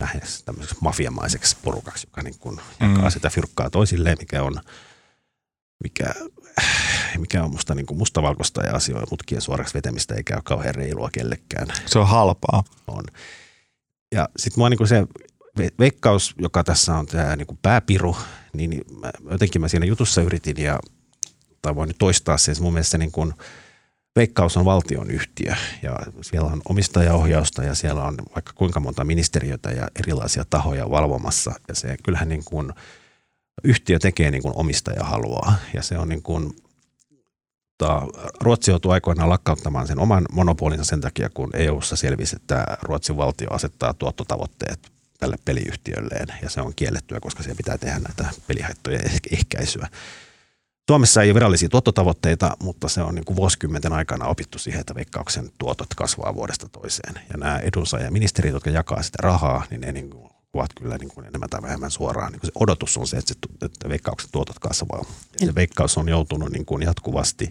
lähes 0.00 0.42
tämmöiseksi 0.42 0.76
mafiamaiseksi 0.80 1.56
porukaksi, 1.62 2.06
joka 2.06 2.22
niin 2.22 2.38
kuin 2.38 2.60
jakaa 2.80 3.04
mm. 3.04 3.10
sitä 3.10 3.30
fyrkkaa 3.30 3.70
toisilleen, 3.70 4.16
mikä 4.18 4.42
on, 4.42 4.60
mikä, 5.84 6.14
mikä 7.18 7.44
on 7.44 7.50
musta 7.50 7.74
niin 7.74 7.86
kuin 7.86 7.98
mustavalkoista 7.98 8.62
ja 8.62 8.72
asioita 8.72 9.06
mutkien 9.10 9.40
suoraksi 9.40 9.74
vetämistä, 9.74 10.14
eikä 10.14 10.34
ole 10.34 10.42
kauhean 10.44 10.74
reilua 10.74 11.08
kellekään. 11.12 11.66
Se 11.86 11.98
on 11.98 12.08
halpaa. 12.08 12.64
On. 12.86 13.04
Ja 14.12 14.28
sitten 14.36 14.60
mua 14.60 14.68
niin 14.68 14.78
kuin 14.78 14.88
se 14.88 15.06
veikkaus, 15.78 16.34
joka 16.38 16.64
tässä 16.64 16.96
on 16.96 17.06
tämä 17.06 17.36
niin 17.36 17.46
kuin 17.46 17.58
pääpiru, 17.62 18.16
niin 18.52 18.80
mä, 19.00 19.10
jotenkin 19.30 19.60
mä 19.60 19.68
siinä 19.68 19.86
jutussa 19.86 20.22
yritin 20.22 20.56
ja 20.62 20.80
tai 21.62 21.74
voin 21.74 21.88
nyt 21.88 21.98
toistaa 21.98 22.38
sen, 22.38 22.56
mun 22.60 22.72
mielestä 22.72 22.98
niin 22.98 23.12
kuin, 23.12 23.34
Veikkaus 24.16 24.56
on 24.56 24.64
valtion 24.64 25.10
yhtiö 25.10 25.54
ja 25.82 25.98
siellä 26.20 26.48
on 26.48 26.62
omistajaohjausta 26.68 27.64
ja 27.64 27.74
siellä 27.74 28.04
on 28.04 28.16
vaikka 28.34 28.52
kuinka 28.54 28.80
monta 28.80 29.04
ministeriötä 29.04 29.70
ja 29.70 29.88
erilaisia 29.98 30.44
tahoja 30.50 30.90
valvomassa. 30.90 31.52
Ja 31.68 31.74
se 31.74 31.96
kyllähän 32.02 32.28
niin 32.28 32.44
kuin 32.44 32.72
yhtiö 33.64 33.98
tekee 33.98 34.30
niin 34.30 34.42
kuin 34.42 34.56
omistaja 34.56 35.04
haluaa. 35.04 35.54
Ja 35.74 35.82
se 35.82 35.98
on 35.98 36.08
niin 36.08 36.22
kuin, 36.22 36.56
ta, 37.78 38.02
Ruotsi 38.40 38.70
joutui 38.70 38.92
aikoinaan 38.92 39.28
lakkauttamaan 39.28 39.86
sen 39.86 39.98
oman 39.98 40.26
monopolinsa 40.32 40.84
sen 40.84 41.00
takia, 41.00 41.30
kun 41.34 41.50
EUssa 41.56 41.96
selvisi, 41.96 42.36
että 42.36 42.66
Ruotsin 42.82 43.16
valtio 43.16 43.48
asettaa 43.50 43.94
tuottotavoitteet 43.94 44.92
tälle 45.18 45.36
peliyhtiölleen. 45.44 46.26
Ja 46.42 46.50
se 46.50 46.60
on 46.60 46.72
kiellettyä, 46.76 47.20
koska 47.20 47.42
siellä 47.42 47.56
pitää 47.56 47.78
tehdä 47.78 47.98
näitä 47.98 48.28
pelihaittojen 48.46 49.10
ehkäisyä. 49.30 49.88
Suomessa 50.90 51.22
ei 51.22 51.28
ole 51.28 51.34
virallisia 51.34 51.68
tuottotavoitteita, 51.68 52.56
mutta 52.62 52.88
se 52.88 53.02
on 53.02 53.14
niin 53.14 53.24
kuin 53.24 53.36
vuosikymmenten 53.36 53.92
aikana 53.92 54.26
opittu 54.26 54.58
siihen, 54.58 54.80
että 54.80 54.94
veikkauksen 54.94 55.50
tuotot 55.58 55.94
kasvaa 55.96 56.34
vuodesta 56.34 56.68
toiseen. 56.68 57.14
Ja 57.14 57.38
nämä 57.38 57.58
edunsaajaministerit, 57.58 58.52
jotka 58.52 58.70
jakaa 58.70 59.02
sitä 59.02 59.18
rahaa, 59.22 59.64
niin 59.70 59.80
ne 59.80 59.92
niin 59.92 60.10
kuin 60.10 60.30
ovat 60.52 60.70
kyllä 60.74 60.98
niin 60.98 61.08
kuin 61.08 61.26
enemmän 61.26 61.48
tai 61.48 61.62
vähemmän 61.62 61.90
suoraan. 61.90 62.32
Niin 62.32 62.40
kuin 62.40 62.48
se 62.48 62.52
odotus 62.54 62.96
on 62.96 63.06
se, 63.06 63.16
että, 63.16 63.34
se, 63.34 63.66
että 63.66 63.88
veikkauksen 63.88 64.30
tuotot 64.32 64.58
kasvaa. 64.58 65.04
Ja 65.40 65.46
se 65.46 65.54
veikkaus 65.54 65.98
on 65.98 66.08
joutunut 66.08 66.52
niin 66.52 66.66
kuin 66.66 66.82
jatkuvasti 66.82 67.50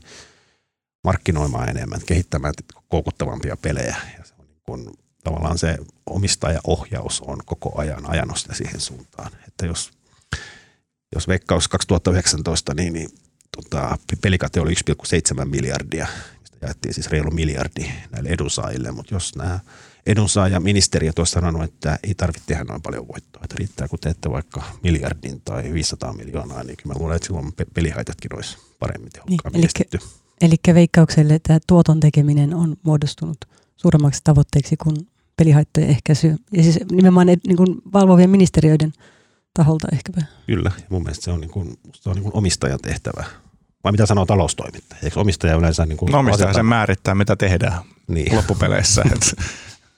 markkinoimaan 1.03 1.69
enemmän, 1.69 2.01
kehittämään 2.05 2.53
koukuttavampia 2.87 3.57
pelejä. 3.57 3.95
Ja 4.17 4.25
se 4.25 4.33
on 4.39 4.45
niin 4.47 4.61
kuin, 4.63 4.89
tavallaan 5.23 5.57
se 5.57 5.77
omistajaohjaus 6.05 7.21
on 7.21 7.37
koko 7.45 7.79
ajan 7.79 8.09
ajanut 8.09 8.37
sitä 8.37 8.53
siihen 8.53 8.79
suuntaan. 8.79 9.31
Että 9.47 9.65
jos, 9.65 9.91
jos 11.15 11.27
veikkaus 11.27 11.67
2019, 11.67 12.73
niin, 12.73 12.93
niin 12.93 13.09
tota, 13.55 13.97
pelikate 14.21 14.61
oli 14.61 14.73
1,7 14.73 15.45
miljardia, 15.45 16.07
mistä 16.41 16.57
jaettiin 16.61 16.93
siis 16.93 17.09
reilu 17.09 17.31
miljardi 17.31 17.91
näille 18.11 18.29
edunsaajille, 18.29 18.91
mutta 18.91 19.13
jos 19.13 19.35
nämä 19.35 19.59
edunsaajaministeriöt 20.05 21.19
olisi 21.19 21.31
sanonut, 21.31 21.63
että 21.63 21.99
ei 22.03 22.15
tarvitse 22.15 22.47
tehdä 22.47 22.63
noin 22.63 22.81
paljon 22.81 23.07
voittoa, 23.07 23.41
että 23.43 23.55
riittää 23.59 23.87
kun 23.87 23.99
teette 23.99 24.29
vaikka 24.29 24.63
miljardin 24.83 25.41
tai 25.41 25.73
500 25.73 26.13
miljoonaa, 26.13 26.63
niin 26.63 26.77
kyllä 26.77 26.93
mä 26.93 26.99
luulen, 26.99 27.15
että 27.15 27.25
silloin 27.25 27.53
pelihaitatkin 27.73 28.35
olisi 28.35 28.57
paremmin 28.79 29.11
tehokkaammin 29.11 29.61
niin, 29.61 29.87
eli, 29.93 30.01
eli 30.41 30.73
veikkaukselle 30.73 31.39
tämä 31.47 31.59
tuoton 31.67 31.99
tekeminen 31.99 32.53
on 32.53 32.77
muodostunut 32.83 33.37
suuremmaksi 33.77 34.21
tavoitteeksi 34.23 34.77
kuin 34.77 34.95
pelihaittojen 35.37 35.89
ehkäisy. 35.89 36.35
Ja 36.51 36.63
siis 36.63 36.79
nimenomaan 36.91 37.27
niin 37.27 37.57
kuin 37.57 37.81
valvovien 37.93 38.29
ministeriöiden 38.29 38.93
taholta 39.53 39.87
ehkäpä. 39.93 40.21
Kyllä, 40.47 40.71
ja 40.77 40.85
mun 40.89 41.03
mielestä 41.03 41.23
se 41.23 41.31
on, 41.31 41.41
niin 41.41 41.51
kuin, 41.51 41.79
se 41.93 42.09
on 42.09 42.15
niin 42.15 42.23
kuin 42.23 42.35
omistajan 42.35 42.79
tehtävä. 42.81 43.23
Vai 43.83 43.91
mitä 43.91 44.05
sanoo 44.05 44.25
taloustoimittaja? 44.25 44.99
Eikö 45.03 45.19
omistaja 45.19 45.55
yleensä... 45.55 45.85
Niin 45.85 45.97
kuin 45.97 46.11
no 46.11 46.19
omistaja 46.19 46.53
sen 46.53 46.65
määrittää, 46.65 47.15
mitä 47.15 47.35
tehdään 47.35 47.81
niin. 48.07 48.35
loppupeleissä. 48.35 49.01
et, 49.13 49.35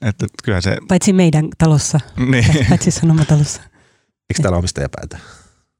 et, 0.02 0.24
et, 0.24 0.32
kyllä 0.44 0.62
se... 0.62 0.78
Paitsi 0.88 1.14
meidän 1.14 1.50
talossa, 1.58 2.00
niin. 2.18 2.46
paitsi 2.70 2.92
sanomatalossa. 2.92 3.62
Eikö 4.30 4.42
täällä 4.42 4.58
omistaja 4.58 4.90
päätä? 4.90 5.20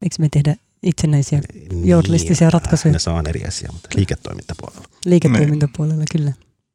Eikö 0.02 0.16
me 0.20 0.28
tehdä 0.32 0.56
itsenäisiä 0.84 1.42
niin, 1.54 1.88
journalistisia 1.88 2.50
ratkaisuja? 2.50 2.94
Ne 3.06 3.14
on 3.14 3.28
eri 3.28 3.44
asia, 3.48 3.70
mutta 3.74 3.90
liiketoimintapuolella. 3.96 4.88
Liiketoimintapuolella, 5.06 5.98
niin. 5.98 6.08
kyllä. 6.12 6.34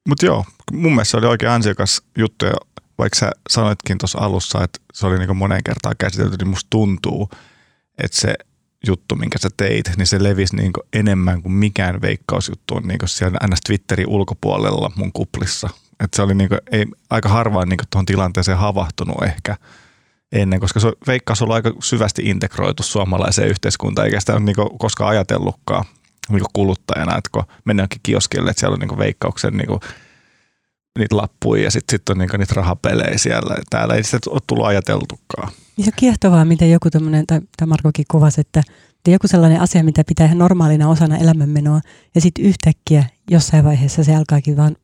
Mutta 0.08 0.26
joo, 0.26 0.44
mun 0.72 0.92
mielestä 0.92 1.10
se 1.10 1.16
oli 1.16 1.26
oikein 1.26 1.52
ansiokas 1.52 2.02
juttu 2.18 2.44
ja 2.44 2.52
vaikka 2.98 3.18
sä 3.18 3.30
sanoitkin 3.50 3.98
tuossa 3.98 4.18
alussa, 4.18 4.64
että 4.64 4.78
se 4.92 5.06
oli 5.06 5.18
niin 5.18 5.36
moneen 5.36 5.64
kertaan 5.64 5.94
käsitelty, 5.98 6.36
niin 6.36 6.48
musta 6.48 6.70
tuntuu, 6.70 7.30
että 7.98 8.20
se 8.20 8.34
juttu, 8.86 9.16
minkä 9.16 9.38
sä 9.38 9.48
teit, 9.56 9.90
niin 9.96 10.06
se 10.06 10.22
levisi 10.22 10.56
niin 10.56 10.72
enemmän 10.92 11.42
kuin 11.42 11.52
mikään 11.52 12.00
veikkausjuttu 12.00 12.74
on 12.74 12.82
niin 12.82 12.98
siellä 13.04 13.38
NS 13.48 13.60
Twitterin 13.66 14.08
ulkopuolella 14.08 14.92
mun 14.96 15.12
kuplissa. 15.12 15.68
Et 16.04 16.14
se 16.14 16.22
oli 16.22 16.34
niin 16.34 16.48
kuin, 16.48 16.60
ei, 16.72 16.86
aika 17.10 17.28
harvaan 17.28 17.68
niin 17.68 17.78
tuohon 17.90 18.06
tilanteeseen 18.06 18.58
havahtunut 18.58 19.22
ehkä 19.22 19.56
ennen, 20.32 20.60
koska 20.60 20.80
se 20.80 20.92
veikkaus 21.06 21.42
on 21.42 21.52
aika 21.52 21.72
syvästi 21.80 22.22
integroitu 22.24 22.82
suomalaiseen 22.82 23.48
yhteiskuntaan, 23.48 24.06
eikä 24.06 24.20
sitä 24.20 24.32
ole 24.32 24.40
niin 24.40 24.56
koskaan 24.78 25.10
ajatellutkaan 25.10 25.84
niin 26.28 26.42
kuluttajana, 26.52 27.18
että 27.18 27.30
kun 27.32 27.44
mennään 27.64 27.88
kioskille, 28.02 28.50
että 28.50 28.60
siellä 28.60 28.74
on 28.74 28.80
niin 28.80 28.98
veikkauksen 28.98 29.56
niin 29.56 29.80
niitä 30.98 31.16
lappuja 31.16 31.62
ja 31.62 31.70
sitten 31.70 31.98
sit 31.98 32.08
on 32.08 32.18
niinku 32.18 32.36
niitä 32.36 32.54
rahapelejä 32.56 33.18
siellä. 33.18 33.56
Täällä 33.70 33.94
ei 33.94 34.02
sitä 34.02 34.30
ole 34.30 34.40
tullut 34.46 34.66
ajateltukaan. 34.66 35.52
Niin 35.76 35.84
se 35.84 35.88
on 35.88 35.96
kiehtovaa, 35.96 36.44
miten 36.44 36.70
joku 36.70 36.90
tämmöinen, 36.90 37.26
tai, 37.26 37.40
Markokin 37.66 38.04
kuvasi, 38.10 38.40
että, 38.40 38.62
että 38.96 39.10
joku 39.10 39.28
sellainen 39.28 39.60
asia, 39.60 39.84
mitä 39.84 40.04
pitää 40.04 40.26
ihan 40.26 40.38
normaalina 40.38 40.88
osana 40.88 41.16
elämänmenoa, 41.16 41.80
ja 42.14 42.20
sitten 42.20 42.44
yhtäkkiä 42.44 43.04
jossain 43.30 43.64
vaiheessa 43.64 44.04
se 44.04 44.16
alkaakin 44.16 44.56
vaan 44.56 44.76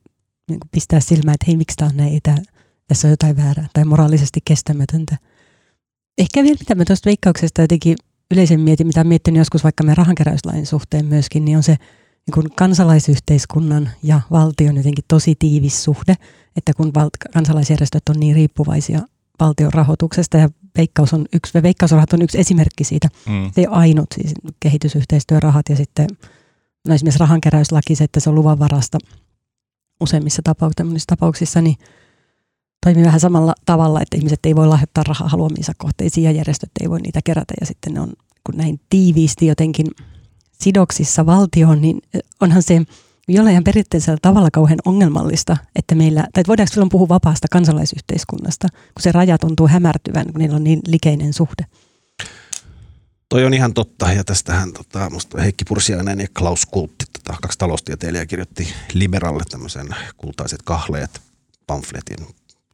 niin 0.49 0.61
pistää 0.73 1.01
silmään, 1.01 1.35
että 1.35 1.45
hei, 1.47 1.57
miksi 1.57 1.77
tämä 1.77 1.89
on 1.89 1.97
näin, 1.97 2.17
että 2.17 2.35
tässä 2.89 3.09
on 3.09 3.13
jotain 3.13 3.37
väärää 3.37 3.69
tai 3.73 3.85
moraalisesti 3.85 4.41
kestämätöntä. 4.45 5.17
Ehkä 6.19 6.43
vielä 6.43 6.57
mitä 6.61 6.75
mä 6.75 6.85
tuosta 6.85 7.07
veikkauksesta 7.07 7.61
jotenkin 7.61 7.97
yleisen 8.31 8.61
mietin, 8.61 8.87
mitä 8.87 9.01
olen 9.01 9.09
miettinyt 9.09 9.39
joskus 9.39 9.65
vaikka 9.65 9.85
meidän 9.85 9.97
rahankeräyslain 9.97 10.67
suhteen 10.67 11.07
myöskin, 11.07 11.45
niin 11.45 11.57
on 11.57 11.63
se 11.63 11.77
niin 12.27 12.35
kuin 12.35 12.47
kansalaisyhteiskunnan 12.57 13.91
ja 14.03 14.21
valtion 14.31 14.77
jotenkin 14.77 15.05
tosi 15.09 15.35
tiivis 15.39 15.85
suhde, 15.85 16.15
että 16.57 16.73
kun 16.75 16.91
val- 16.95 17.11
kansalaisjärjestöt 17.33 18.03
on 18.11 18.21
niin 18.21 18.35
riippuvaisia 18.35 19.01
valtion 19.41 19.73
rahoituksesta 19.73 20.37
ja 20.37 20.49
veikkaus 20.79 21.15
on 21.15 21.27
yksi, 21.33 21.63
veikkausrahat 21.63 22.13
on 22.13 22.23
yksi 22.23 22.41
esimerkki 22.41 22.85
siitä. 22.85 23.09
Mm. 23.29 23.51
Se 23.55 23.61
ei 23.61 23.67
ainut, 23.71 24.07
siis 24.15 24.35
kehitysyhteistyörahat 24.61 25.69
ja 25.69 25.77
sitten 25.77 26.07
no 26.89 26.95
esimerkiksi 26.95 27.19
rahankeräyslaki, 27.19 27.95
se, 27.95 28.05
että 28.05 28.21
se 28.21 28.31
on 28.31 28.35
luvanvarasta 28.35 28.99
useimmissa 30.01 30.43
tapauksissa, 30.45 31.07
tapauksissa, 31.07 31.63
niin 31.63 31.77
toimii 32.87 33.05
vähän 33.05 33.21
samalla 33.21 33.55
tavalla, 33.67 34.01
että 34.01 34.17
ihmiset 34.17 34.47
ei 34.47 34.57
voi 34.57 34.67
lahjoittaa 34.67 35.05
rahaa 35.05 35.29
haluamiinsa 35.29 35.73
kohteisiin 35.79 36.25
ja 36.25 36.31
järjestöt 36.31 36.71
ei 36.81 36.91
voi 36.91 37.01
niitä 37.01 37.21
kerätä 37.25 37.55
ja 37.61 37.67
sitten 37.67 37.95
ne 37.95 38.01
on 38.01 38.13
kun 38.47 38.57
näin 38.57 38.81
tiiviisti 38.91 39.47
jotenkin 39.47 39.87
sidoksissa 40.63 41.27
valtioon, 41.27 41.81
niin 41.81 42.03
onhan 42.41 42.63
se 42.63 42.83
jollain 43.29 43.65
periaatteellisella 43.65 44.19
tavalla 44.23 44.49
kauhean 44.53 44.79
ongelmallista, 44.85 45.57
että 45.77 45.95
meillä, 45.95 46.27
tai 46.33 46.45
voidaanko 46.49 46.73
silloin 46.73 46.89
puhua 46.89 47.09
vapaasta 47.09 47.49
kansalaisyhteiskunnasta, 47.51 48.69
kun 48.71 49.03
se 49.03 49.13
raja 49.13 49.39
tuntuu 49.39 49.69
hämärtyvän, 49.69 50.33
kun 50.33 50.39
niillä 50.41 50.57
on 50.57 50.65
niin 50.65 50.81
likeinen 50.87 51.33
suhde. 51.33 51.67
Toi 53.29 53.45
on 53.45 53.55
ihan 53.55 53.75
totta, 53.75 54.13
ja 54.13 54.25
tästähän 54.25 54.73
tota, 54.73 55.11
musta 55.11 55.41
Heikki 55.41 55.65
Pursiainen 55.65 56.21
ja 56.21 56.27
Klaus 56.39 56.67
Kultti, 56.67 57.05
tota, 57.13 57.39
kaksi 57.43 57.59
taloustieteilijää, 57.59 58.27
kirjoitti 58.27 58.69
Liberalle 58.93 59.43
tämmöisen 59.51 59.89
kultaiset 60.17 60.63
kahleet 60.65 61.21
pamfletin 61.67 62.27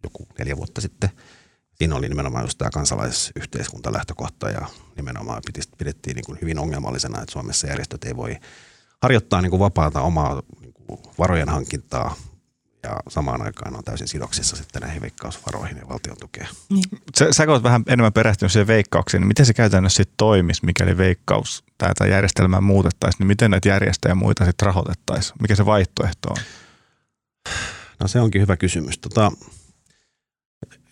joku 0.02 0.28
neljä 0.38 0.56
vuotta 0.56 0.80
sitten. 0.80 1.10
Siinä 1.78 1.96
oli 1.96 2.08
nimenomaan 2.08 2.44
just 2.44 2.58
tämä 2.58 2.70
kansalaisyhteiskuntalähtökohta 2.70 4.50
ja 4.50 4.66
nimenomaan 4.96 5.42
pidettiin 5.78 6.14
niin 6.14 6.24
kuin 6.24 6.38
hyvin 6.42 6.58
ongelmallisena, 6.58 7.22
että 7.22 7.32
Suomessa 7.32 7.66
järjestöt 7.66 8.04
ei 8.04 8.16
voi 8.16 8.36
harjoittaa 9.02 9.42
niin 9.42 9.50
kuin 9.50 9.60
vapaata 9.60 10.00
omaa 10.00 10.42
niin 10.60 10.72
kuin 10.72 11.00
varojen 11.18 11.48
hankintaa 11.48 12.16
ja 12.82 13.00
samaan 13.08 13.42
aikaan 13.42 13.76
on 13.76 13.84
täysin 13.84 14.08
sidoksissa 14.08 14.56
sitten 14.56 14.82
näihin 14.82 15.02
veikkausvaroihin 15.02 15.76
ja 15.76 15.88
valtion 15.88 16.16
tukeen. 16.20 16.48
Niin. 16.68 16.84
Sä, 17.18 17.32
sä 17.32 17.44
olet 17.48 17.62
vähän 17.62 17.82
enemmän 17.86 18.12
perehtynyt 18.12 18.52
siihen 18.52 18.66
veikkauksiin, 18.66 19.20
niin 19.20 19.28
miten 19.28 19.46
se 19.46 19.54
käytännössä 19.54 19.96
sitten 19.96 20.16
toimisi, 20.16 20.66
mikäli 20.66 20.96
veikkaus 20.96 21.64
tätä 21.78 22.06
järjestelmää 22.06 22.60
muutettaisiin, 22.60 23.18
niin 23.18 23.26
miten 23.26 23.50
näitä 23.50 23.68
järjestöjä 23.68 24.10
ja 24.10 24.14
muita 24.14 24.44
sitten 24.44 24.66
rahoitettaisiin? 24.66 25.36
Mikä 25.40 25.54
se 25.54 25.66
vaihtoehto 25.66 26.28
on? 26.30 26.36
No 28.00 28.08
se 28.08 28.20
onkin 28.20 28.42
hyvä 28.42 28.56
kysymys. 28.56 28.98
Tota, 28.98 29.32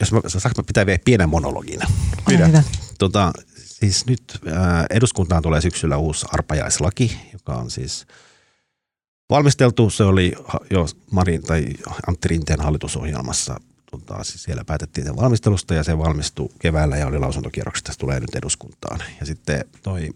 jos 0.01 0.13
mä, 0.13 0.21
saanko 0.27 0.63
mä 0.63 0.67
pitää 0.67 0.87
vielä 0.87 0.99
pienen 1.05 1.29
monologin? 1.29 1.81
Pidä. 2.29 2.63
Tota, 2.99 3.33
siis 3.57 4.07
nyt 4.07 4.39
ää, 4.53 4.87
eduskuntaan 4.91 5.43
tulee 5.43 5.61
syksyllä 5.61 5.97
uusi 5.97 6.27
arpajaislaki, 6.33 7.19
joka 7.33 7.55
on 7.55 7.71
siis 7.71 8.07
valmisteltu. 9.31 9.91
Se 9.91 10.05
oli 10.05 10.33
jo 10.71 10.87
Marin 11.11 11.43
tai 11.43 11.67
Antti 12.07 12.29
Rinteen 12.29 12.61
hallitusohjelmassa. 12.61 13.61
Tota, 13.91 14.25
siis 14.25 14.43
siellä 14.43 14.65
päätettiin 14.65 15.07
sen 15.07 15.17
valmistelusta 15.17 15.75
ja 15.75 15.85
se 15.85 15.99
valmistui 15.99 16.49
keväällä 16.59 16.97
ja 16.97 17.07
oli 17.07 17.19
lausuntokierroksesta. 17.19 17.93
Se 17.93 17.99
tulee 17.99 18.21
nyt 18.21 18.35
eduskuntaan. 18.35 19.01
Ja 19.21 19.27
sitten 19.27 19.65
toi 19.83 20.11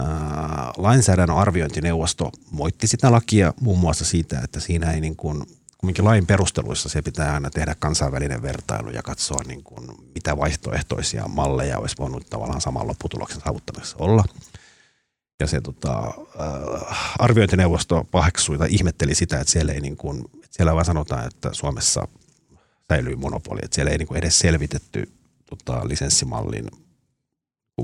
ää, 0.00 0.72
lainsäädännön 0.76 1.36
arviointineuvosto 1.36 2.32
moitti 2.50 2.86
sitä 2.86 3.12
lakia 3.12 3.54
muun 3.60 3.78
muassa 3.78 4.04
siitä, 4.04 4.40
että 4.40 4.60
siinä 4.60 4.92
ei 4.92 5.00
niin 5.00 5.16
kuin 5.16 5.42
kumminkin 5.78 6.04
lain 6.04 6.26
perusteluissa 6.26 6.88
se 6.88 7.02
pitää 7.02 7.34
aina 7.34 7.50
tehdä 7.50 7.74
kansainvälinen 7.78 8.42
vertailu 8.42 8.90
ja 8.90 9.02
katsoa, 9.02 9.42
niin 9.46 9.62
kuin, 9.62 9.88
mitä 10.14 10.36
vaihtoehtoisia 10.36 11.28
malleja 11.28 11.78
olisi 11.78 11.96
voinut 11.98 12.26
tavallaan 12.30 12.60
saman 12.60 12.88
lopputuloksen 12.88 13.40
saavuttamisessa 13.40 13.96
olla. 13.98 14.24
Ja 15.40 15.46
se 15.46 15.60
tota, 15.60 15.98
äh, 16.40 17.14
arviointineuvosto 17.18 18.06
paheksui 18.10 18.58
tai 18.58 18.68
ihmetteli 18.70 19.14
sitä, 19.14 19.40
että 19.40 19.52
siellä, 19.52 19.72
ei 19.72 19.80
niin 19.80 19.96
kuin, 19.96 20.24
siellä 20.50 20.74
vaan 20.74 20.84
sanotaan, 20.84 21.26
että 21.26 21.48
Suomessa 21.52 22.08
säilyy 22.88 23.16
monopoli, 23.16 23.60
että 23.64 23.74
siellä 23.74 23.90
ei 23.90 23.98
niin 23.98 24.08
kuin 24.08 24.18
edes 24.18 24.38
selvitetty 24.38 25.12
tota, 25.50 25.88
lisenssimallin 25.88 26.70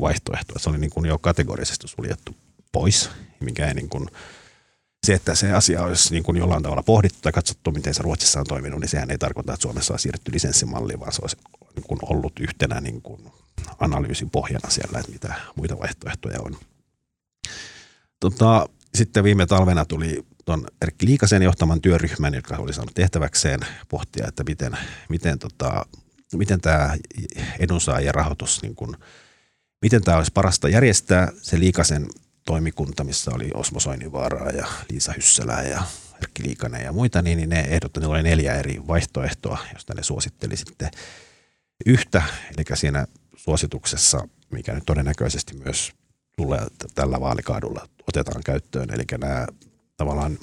vaihtoehtoa. 0.00 0.58
Se 0.58 0.70
oli 0.70 0.78
niin 0.78 0.90
kuin 0.90 1.06
jo 1.06 1.18
kategorisesti 1.18 1.88
suljettu 1.88 2.36
pois, 2.72 3.10
mikä 3.40 3.66
ei 3.66 3.74
niin 3.74 3.88
kuin, 3.88 4.08
se, 5.06 5.14
että 5.14 5.34
se 5.34 5.52
asia 5.52 5.82
olisi 5.82 6.12
niin 6.12 6.22
kuin 6.22 6.36
jollain 6.36 6.62
tavalla 6.62 6.82
pohdittu 6.82 7.18
tai 7.22 7.32
katsottu, 7.32 7.70
miten 7.70 7.94
se 7.94 8.02
Ruotsissa 8.02 8.40
on 8.40 8.46
toiminut, 8.46 8.80
niin 8.80 8.88
sehän 8.88 9.10
ei 9.10 9.18
tarkoita, 9.18 9.52
että 9.52 9.62
Suomessa 9.62 9.92
on 9.92 9.98
siirretty 9.98 10.32
lisenssimalliin, 10.32 11.00
vaan 11.00 11.12
se 11.12 11.22
olisi 11.22 11.36
niin 11.76 11.84
kuin 11.88 11.98
ollut 12.02 12.32
yhtenä 12.40 12.80
niin 12.80 13.02
kuin 13.02 13.32
analyysin 13.78 14.30
pohjana 14.30 14.70
siellä, 14.70 14.98
että 14.98 15.12
mitä 15.12 15.34
muita 15.56 15.78
vaihtoehtoja 15.78 16.40
on. 16.40 16.56
Tota, 18.20 18.68
sitten 18.94 19.24
viime 19.24 19.46
talvena 19.46 19.84
tuli 19.84 20.24
tuon 20.44 20.66
Erkki 20.82 21.06
Liikasen 21.06 21.42
johtaman 21.42 21.80
työryhmän, 21.80 22.34
joka 22.34 22.56
oli 22.56 22.72
saanut 22.72 22.94
tehtäväkseen 22.94 23.60
pohtia, 23.88 24.26
että 24.28 24.44
miten, 24.44 24.78
miten, 25.08 25.38
tota, 25.38 25.86
miten 26.34 26.60
tämä 26.60 26.96
edunsaajien 27.58 28.14
rahoitus, 28.14 28.62
niin 28.62 28.74
kuin, 28.74 28.96
miten 29.82 30.02
tämä 30.02 30.16
olisi 30.16 30.32
parasta 30.34 30.68
järjestää. 30.68 31.32
Se 31.42 31.58
Liikasen 31.58 32.06
toimikunta, 32.44 33.04
missä 33.04 33.30
oli 33.34 33.50
Osmo 33.54 33.80
Soininvaaraa 33.80 34.50
ja 34.50 34.66
Liisa 34.90 35.12
Hyssälää 35.12 35.62
ja 35.62 35.82
Erkki 36.22 36.42
Liikanen 36.42 36.84
ja 36.84 36.92
muita, 36.92 37.22
niin, 37.22 37.38
niin 37.38 37.48
ne 37.48 37.60
ehdotti, 37.60 38.04
oli 38.04 38.22
neljä 38.22 38.54
eri 38.54 38.86
vaihtoehtoa, 38.86 39.58
josta 39.72 39.94
ne 39.94 40.02
suositteli 40.02 40.56
sitten 40.56 40.90
yhtä, 41.86 42.22
eli 42.48 42.76
siinä 42.76 43.06
suosituksessa, 43.36 44.28
mikä 44.50 44.72
nyt 44.72 44.86
todennäköisesti 44.86 45.56
myös 45.56 45.92
tulee 46.36 46.66
tällä 46.94 47.20
vaalikaudella 47.20 47.88
otetaan 48.08 48.42
käyttöön, 48.44 48.88
eli 48.94 49.04
nämä 49.20 49.46
tavallaan 49.96 50.38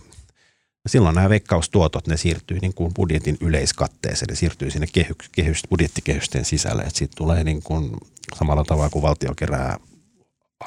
Silloin 0.88 1.16
nämä 1.16 1.30
veikkaustuotot, 1.30 2.08
ne 2.08 2.18
siirtyy 2.18 2.60
niin 2.60 2.74
kuin 2.74 2.94
budjetin 2.94 3.38
yleiskatteeseen, 3.42 4.28
ne 4.30 4.36
siirtyy 4.36 4.72
sinne 4.72 4.88
kehy, 4.94 5.16
kehys, 5.32 5.62
budjettikehysten 5.70 6.46
sisälle. 6.46 6.82
Että 6.82 6.98
siitä 6.98 7.14
tulee 7.18 7.44
niin 7.44 7.64
kuin 7.64 7.98
samalla 8.40 8.64
tavalla 8.64 8.90
kuin 8.90 9.04
valtio 9.04 9.34
kerää 9.38 9.78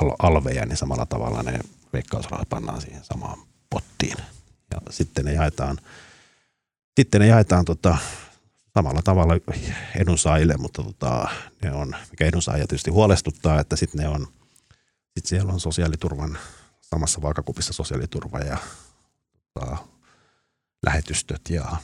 al- 0.00 0.16
alveja, 0.18 0.66
niin 0.66 0.76
samalla 0.76 1.06
tavalla 1.06 1.42
ne 1.42 1.60
veikkausrahat 1.92 2.48
pannaan 2.48 2.80
siihen 2.80 3.04
samaan 3.04 3.38
pottiin. 3.70 4.16
Ja 4.70 4.80
sitten 4.90 5.24
ne 5.24 5.32
jaetaan, 5.32 5.78
sitten 6.96 7.20
ne 7.20 7.26
jaetaan 7.26 7.64
tota, 7.64 7.98
samalla 8.74 9.02
tavalla 9.02 9.34
edunsaajille, 9.96 10.56
mutta 10.56 10.82
tota, 10.82 11.28
ne 11.62 11.72
on, 11.72 11.96
mikä 12.10 12.26
edunsaajia 12.26 12.66
tietysti 12.66 12.90
huolestuttaa, 12.90 13.60
että 13.60 13.76
sitten 13.76 14.00
ne 14.00 14.08
on, 14.08 14.26
sit 15.14 15.26
siellä 15.26 15.52
on 15.52 15.60
sosiaaliturvan 15.60 16.38
samassa 16.80 17.22
vaakakupissa 17.22 17.72
sosiaaliturva 17.72 18.38
ja 18.38 18.58
tota, 19.54 19.76
lähetystöt 20.86 21.50
ja 21.50 21.76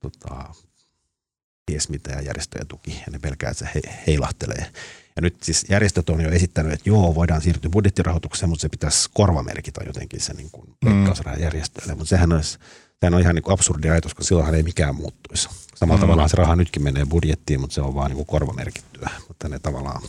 tota, 0.00 0.54
ties 1.66 1.88
mitä 1.88 2.10
ja 2.10 2.20
järjestöjen 2.20 2.66
tuki 2.66 2.90
ja 2.90 3.12
ne 3.12 3.18
pelkää, 3.18 3.50
että 3.50 3.64
se 3.64 3.70
he, 3.74 3.80
heilahtelee. 4.06 4.72
Ja 5.16 5.22
nyt 5.22 5.42
siis 5.42 5.66
järjestöt 5.68 6.10
on 6.10 6.20
jo 6.20 6.30
esittänyt, 6.30 6.72
että 6.72 6.90
joo, 6.90 7.14
voidaan 7.14 7.42
siirtyä 7.42 7.70
budjettirahoitukseen, 7.70 8.50
mutta 8.50 8.62
se 8.62 8.68
pitäisi 8.68 9.10
korvamerkitä 9.14 9.80
jotenkin 9.86 10.20
se 10.20 10.34
niin 10.34 10.50
kuin 10.52 10.68
mm. 10.84 11.04
järjestöille. 11.38 11.94
Mutta 11.94 12.08
sehän, 12.08 12.32
olisi, 12.32 12.58
sehän 13.00 13.14
on 13.14 13.20
ihan 13.20 13.34
niin 13.34 13.42
kuin 13.42 13.54
absurdi 13.54 13.90
ajatus, 13.90 14.14
koska 14.14 14.28
silloinhan 14.28 14.54
ei 14.54 14.62
mikään 14.62 14.94
muuttuisi. 14.94 15.48
Samalla 15.74 15.98
mm. 15.98 16.00
tavalla 16.00 16.28
se 16.28 16.36
raha 16.36 16.56
nytkin 16.56 16.82
menee 16.82 17.06
budjettiin, 17.06 17.60
mutta 17.60 17.74
se 17.74 17.80
on 17.80 17.94
vaan 17.94 18.10
niin 18.10 18.16
kuin 18.16 18.26
korvamerkittyä. 18.26 19.10
Mutta 19.28 19.48
ne 19.48 19.58
tavallaan 19.58 20.02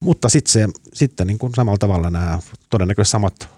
mutta 0.00 0.28
sitten, 0.28 0.52
se, 0.52 0.68
sitten 0.94 1.26
niin 1.26 1.38
kuin 1.38 1.54
samalla 1.54 1.78
tavalla 1.78 2.10
nämä 2.10 2.38
todennäköisesti 2.70 3.12
samat 3.12 3.48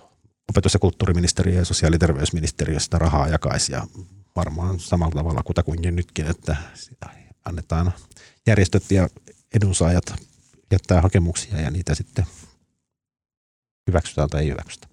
opetus- 0.49 0.75
ja 0.75 0.81
kulttuuriministeriö 0.81 1.55
ja 1.55 1.65
sosiaali- 1.65 1.95
ja 1.95 1.99
terveysministeriö 1.99 2.81
sitä 2.81 2.99
rahaa 2.99 3.29
jakaisi 3.29 3.73
ja 3.73 3.87
varmaan 4.37 4.81
samalla 4.81 5.15
tavalla 5.15 5.43
kutakuinkin 5.43 5.97
nytkin, 5.97 6.27
että 6.27 6.57
annetaan 7.45 7.93
järjestöt 8.47 8.91
ja 8.91 9.09
edunsaajat 9.55 10.15
jättää 10.73 11.03
hakemuksia 11.03 11.61
ja 11.61 11.71
niitä 11.71 11.95
sitten 11.95 12.25
hyväksytään 13.87 14.29
tai 14.29 14.43
ei 14.43 14.51
hyväksytä. 14.51 14.89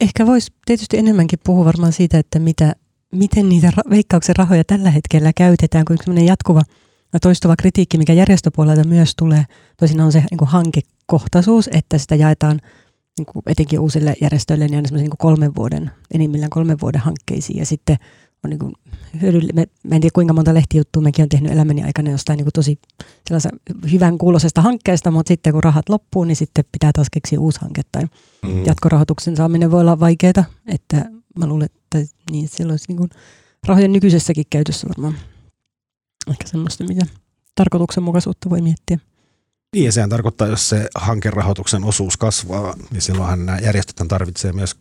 Ehkä 0.00 0.26
voisi 0.26 0.52
tietysti 0.66 0.98
enemmänkin 0.98 1.38
puhua 1.44 1.64
varmaan 1.64 1.92
siitä, 1.92 2.18
että 2.18 2.38
mitä, 2.38 2.72
miten 3.12 3.48
niitä 3.48 3.70
ra- 3.70 3.90
veikkauksen 3.90 4.36
rahoja 4.36 4.64
tällä 4.64 4.90
hetkellä 4.90 5.32
käytetään, 5.36 5.84
kun 5.84 5.96
sellainen 5.98 6.26
jatkuva 6.26 6.62
ja 7.12 7.20
toistuva 7.20 7.56
kritiikki, 7.56 7.98
mikä 7.98 8.12
järjestöpuolelta 8.12 8.84
myös 8.84 9.12
tulee, 9.16 9.44
toisinaan 9.76 10.06
on 10.06 10.12
se 10.12 10.24
niin 10.30 10.38
kuin 10.38 10.48
hankekohtaisuus, 10.48 11.68
että 11.72 11.98
sitä 11.98 12.14
jaetaan 12.14 12.60
niin 13.18 13.26
kuin 13.26 13.42
etenkin 13.46 13.80
uusille 13.80 14.14
järjestöille 14.20 14.68
niin 14.68 14.84
niin 14.90 15.10
kolmen 15.18 15.54
vuoden, 15.54 15.90
enimmillään 16.14 16.50
kolmen 16.50 16.80
vuoden 16.80 17.00
hankkeisiin 17.00 17.58
ja 17.58 17.66
sitten 17.66 17.96
on 18.46 18.50
niin 18.50 18.58
kuin 18.58 18.72
hyödyll- 19.16 19.52
me, 19.54 19.66
mä 19.82 19.94
en 19.94 20.00
tiedä 20.00 20.14
kuinka 20.14 20.34
monta 20.34 20.54
lehtijuttua 20.54 21.02
mekin 21.02 21.22
on 21.22 21.28
tehnyt 21.28 21.52
elämäni 21.52 21.82
aikana 21.82 22.10
jostain 22.10 22.36
niin 22.36 22.44
kuin 22.44 22.52
tosi 22.52 22.78
hyvän 23.92 24.18
kuuloisesta 24.18 24.62
hankkeesta, 24.62 25.10
mutta 25.10 25.28
sitten 25.28 25.52
kun 25.52 25.64
rahat 25.64 25.88
loppuu, 25.88 26.24
niin 26.24 26.36
sitten 26.36 26.64
pitää 26.72 26.90
taas 26.92 27.06
keksiä 27.12 27.40
uusi 27.40 27.60
hanke 27.60 27.82
tai 27.92 28.02
mm. 28.42 28.66
jatkorahoituksen 28.66 29.36
saaminen 29.36 29.70
voi 29.70 29.80
olla 29.80 30.00
vaikeaa, 30.00 30.44
että 30.66 31.10
mä 31.38 31.46
luulen, 31.46 31.68
että 31.74 32.14
niin 32.30 32.48
siellä 32.48 32.72
olisi 32.72 32.84
niin 32.88 32.96
kuin 32.96 33.10
rahojen 33.66 33.92
nykyisessäkin 33.92 34.44
käytössä 34.50 34.88
varmaan 34.88 35.14
ehkä 36.30 36.48
semmoista, 36.48 36.84
mitä 36.84 37.06
tarkoituksenmukaisuutta 37.54 38.50
voi 38.50 38.60
miettiä. 38.60 38.98
Niin 39.76 39.84
ja 39.84 39.92
sehän 39.92 40.10
tarkoittaa, 40.10 40.48
jos 40.48 40.68
se 40.68 40.88
hankerahoituksen 40.94 41.84
osuus 41.84 42.16
kasvaa, 42.16 42.74
niin 42.90 43.02
silloinhan 43.02 43.46
nämä 43.46 43.58
järjestöt 43.58 44.08
tarvitsee 44.08 44.52
myös, 44.52 44.74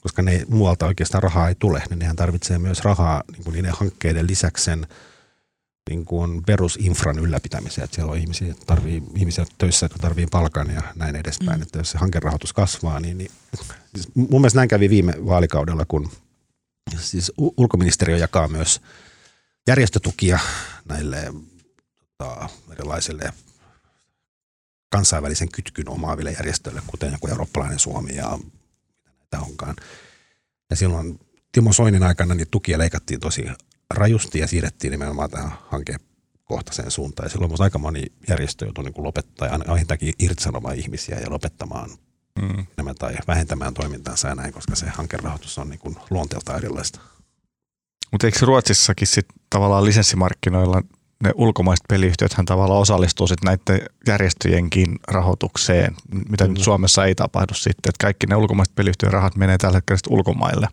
koska 0.00 0.22
ne 0.22 0.44
muualta 0.48 0.86
oikeastaan 0.86 1.22
rahaa 1.22 1.48
ei 1.48 1.54
tule, 1.54 1.82
niin 1.90 1.98
nehän 1.98 2.16
tarvitsee 2.16 2.58
myös 2.58 2.84
rahaa 2.84 3.22
niin 3.32 3.44
kuin 3.44 3.52
niiden 3.52 3.72
hankkeiden 3.72 4.26
lisäksi 4.26 4.64
sen 4.64 4.86
niin 5.90 6.04
kuin 6.04 6.42
perusinfran 6.42 7.18
ylläpitämiseen, 7.18 7.84
että 7.84 7.94
siellä 7.94 8.12
on 8.12 8.18
ihmisiä, 8.18 8.54
tarvii, 8.66 9.02
ihmisiä 9.16 9.44
töissä, 9.58 9.84
jotka 9.84 9.98
tarvii 9.98 10.26
palkan 10.26 10.70
ja 10.70 10.82
näin 10.94 11.16
edespäin, 11.16 11.58
mm. 11.58 11.62
että 11.62 11.78
jos 11.78 11.90
se 11.90 11.98
hankerahoitus 11.98 12.52
kasvaa, 12.52 13.00
niin, 13.00 13.18
niin 13.18 13.30
siis 13.94 14.08
mun 14.14 14.40
mielestä 14.40 14.58
näin 14.58 14.68
kävi 14.68 14.90
viime 14.90 15.14
vaalikaudella, 15.26 15.84
kun 15.84 16.10
siis 16.98 17.32
ulkoministeriö 17.36 18.16
jakaa 18.16 18.48
myös 18.48 18.80
järjestötukia 19.66 20.38
näille 20.88 21.34
tota, 22.18 22.48
erilaisille 22.72 23.32
kansainvälisen 24.92 25.48
kytkyn 25.52 25.88
omaaville 25.88 26.32
järjestöille, 26.32 26.82
kuten 26.86 27.12
joku 27.12 27.28
eurooppalainen 27.28 27.78
Suomi 27.78 28.16
ja 28.16 28.38
mitä 28.38 29.10
näitä 29.32 29.46
onkaan. 29.46 29.76
Ja 30.70 30.76
silloin 30.76 31.20
Timo 31.52 31.72
Soinin 31.72 32.02
aikana 32.02 32.34
niin 32.34 32.48
tukia 32.50 32.78
leikattiin 32.78 33.20
tosi 33.20 33.46
rajusti 33.94 34.38
ja 34.38 34.46
siirrettiin 34.46 34.90
nimenomaan 34.90 35.30
tähän 35.30 35.52
hankekohtaiseen 35.68 36.90
suuntaan. 36.90 37.26
Ja 37.26 37.30
silloin 37.30 37.50
myös 37.50 37.60
aika 37.60 37.78
moni 37.78 38.04
järjestö 38.28 38.64
joutui 38.64 38.84
niin 38.84 39.04
lopettaa 39.04 39.48
ja 39.48 39.58
vähintäänkin 39.68 40.14
irtisanomaan 40.18 40.76
ihmisiä 40.76 41.18
ja 41.18 41.30
lopettamaan 41.30 41.90
mm. 42.42 42.66
enemmän 42.78 42.94
tai 42.94 43.14
vähentämään 43.26 43.74
toimintansa 43.74 44.28
ja 44.28 44.34
näin, 44.34 44.52
koska 44.52 44.76
se 44.76 44.86
hankerahoitus 44.88 45.58
on 45.58 45.70
niin 45.70 45.80
kuin 45.80 45.96
luonteeltaan 46.10 46.58
erilaista. 46.58 47.00
Mutta 48.12 48.26
eikö 48.26 48.38
Ruotsissakin 48.42 49.06
sit 49.06 49.26
tavallaan 49.50 49.84
lisenssimarkkinoilla 49.84 50.82
ne 51.22 51.32
ulkomaiset 51.34 51.84
peliyhtiöthän 51.88 52.46
tavallaan 52.46 52.80
osallistuu 52.80 53.26
sitten 53.26 53.46
näiden 53.46 53.86
järjestöjenkin 54.06 54.98
rahoitukseen, 55.08 55.94
mitä 56.28 56.44
mm. 56.44 56.50
nyt 56.50 56.62
Suomessa 56.62 57.04
ei 57.04 57.14
tapahdu 57.14 57.54
sitten, 57.54 57.90
että 57.90 58.04
kaikki 58.04 58.26
ne 58.26 58.36
ulkomaiset 58.36 58.74
peliyhtiön 58.74 59.12
rahat 59.12 59.36
menee 59.36 59.58
tällä 59.58 59.76
hetkellä 59.76 60.00
ulkomaille. 60.08 60.68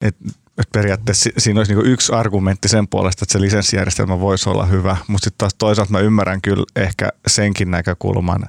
Et, 0.00 0.16
et 0.58 0.66
periaatteessa 0.72 1.30
siinä 1.38 1.60
olisi 1.60 1.72
niinku 1.72 1.88
yksi 1.88 2.12
argumentti 2.12 2.68
sen 2.68 2.88
puolesta, 2.88 3.24
että 3.24 3.32
se 3.32 3.40
lisenssijärjestelmä 3.40 4.20
voisi 4.20 4.48
olla 4.48 4.66
hyvä, 4.66 4.96
mutta 5.08 5.24
sitten 5.24 5.38
taas 5.38 5.54
toisaalta 5.58 5.92
mä 5.92 6.00
ymmärrän 6.00 6.42
kyllä 6.42 6.64
ehkä 6.76 7.08
senkin 7.26 7.70
näkökulman. 7.70 8.46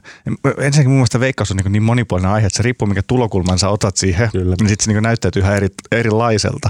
Ensinnäkin 0.57 0.89
mun 0.89 0.97
mielestä 0.97 1.19
veikkaus 1.19 1.51
on 1.51 1.57
niin, 1.57 1.71
niin 1.71 1.83
monipuolinen 1.83 2.31
aihe, 2.31 2.47
että 2.47 2.57
se 2.57 2.63
riippuu 2.63 2.87
mikä 2.87 3.01
tulokulman 3.07 3.59
sä 3.59 3.69
otat 3.69 3.97
siihen, 3.97 4.29
kyllä. 4.31 4.55
niin 4.59 4.69
sitten 4.69 4.85
se 4.85 4.93
niin 4.93 5.03
näyttäytyy 5.03 5.41
ihan 5.41 5.55
eri, 5.55 5.67
erilaiselta. 5.91 6.69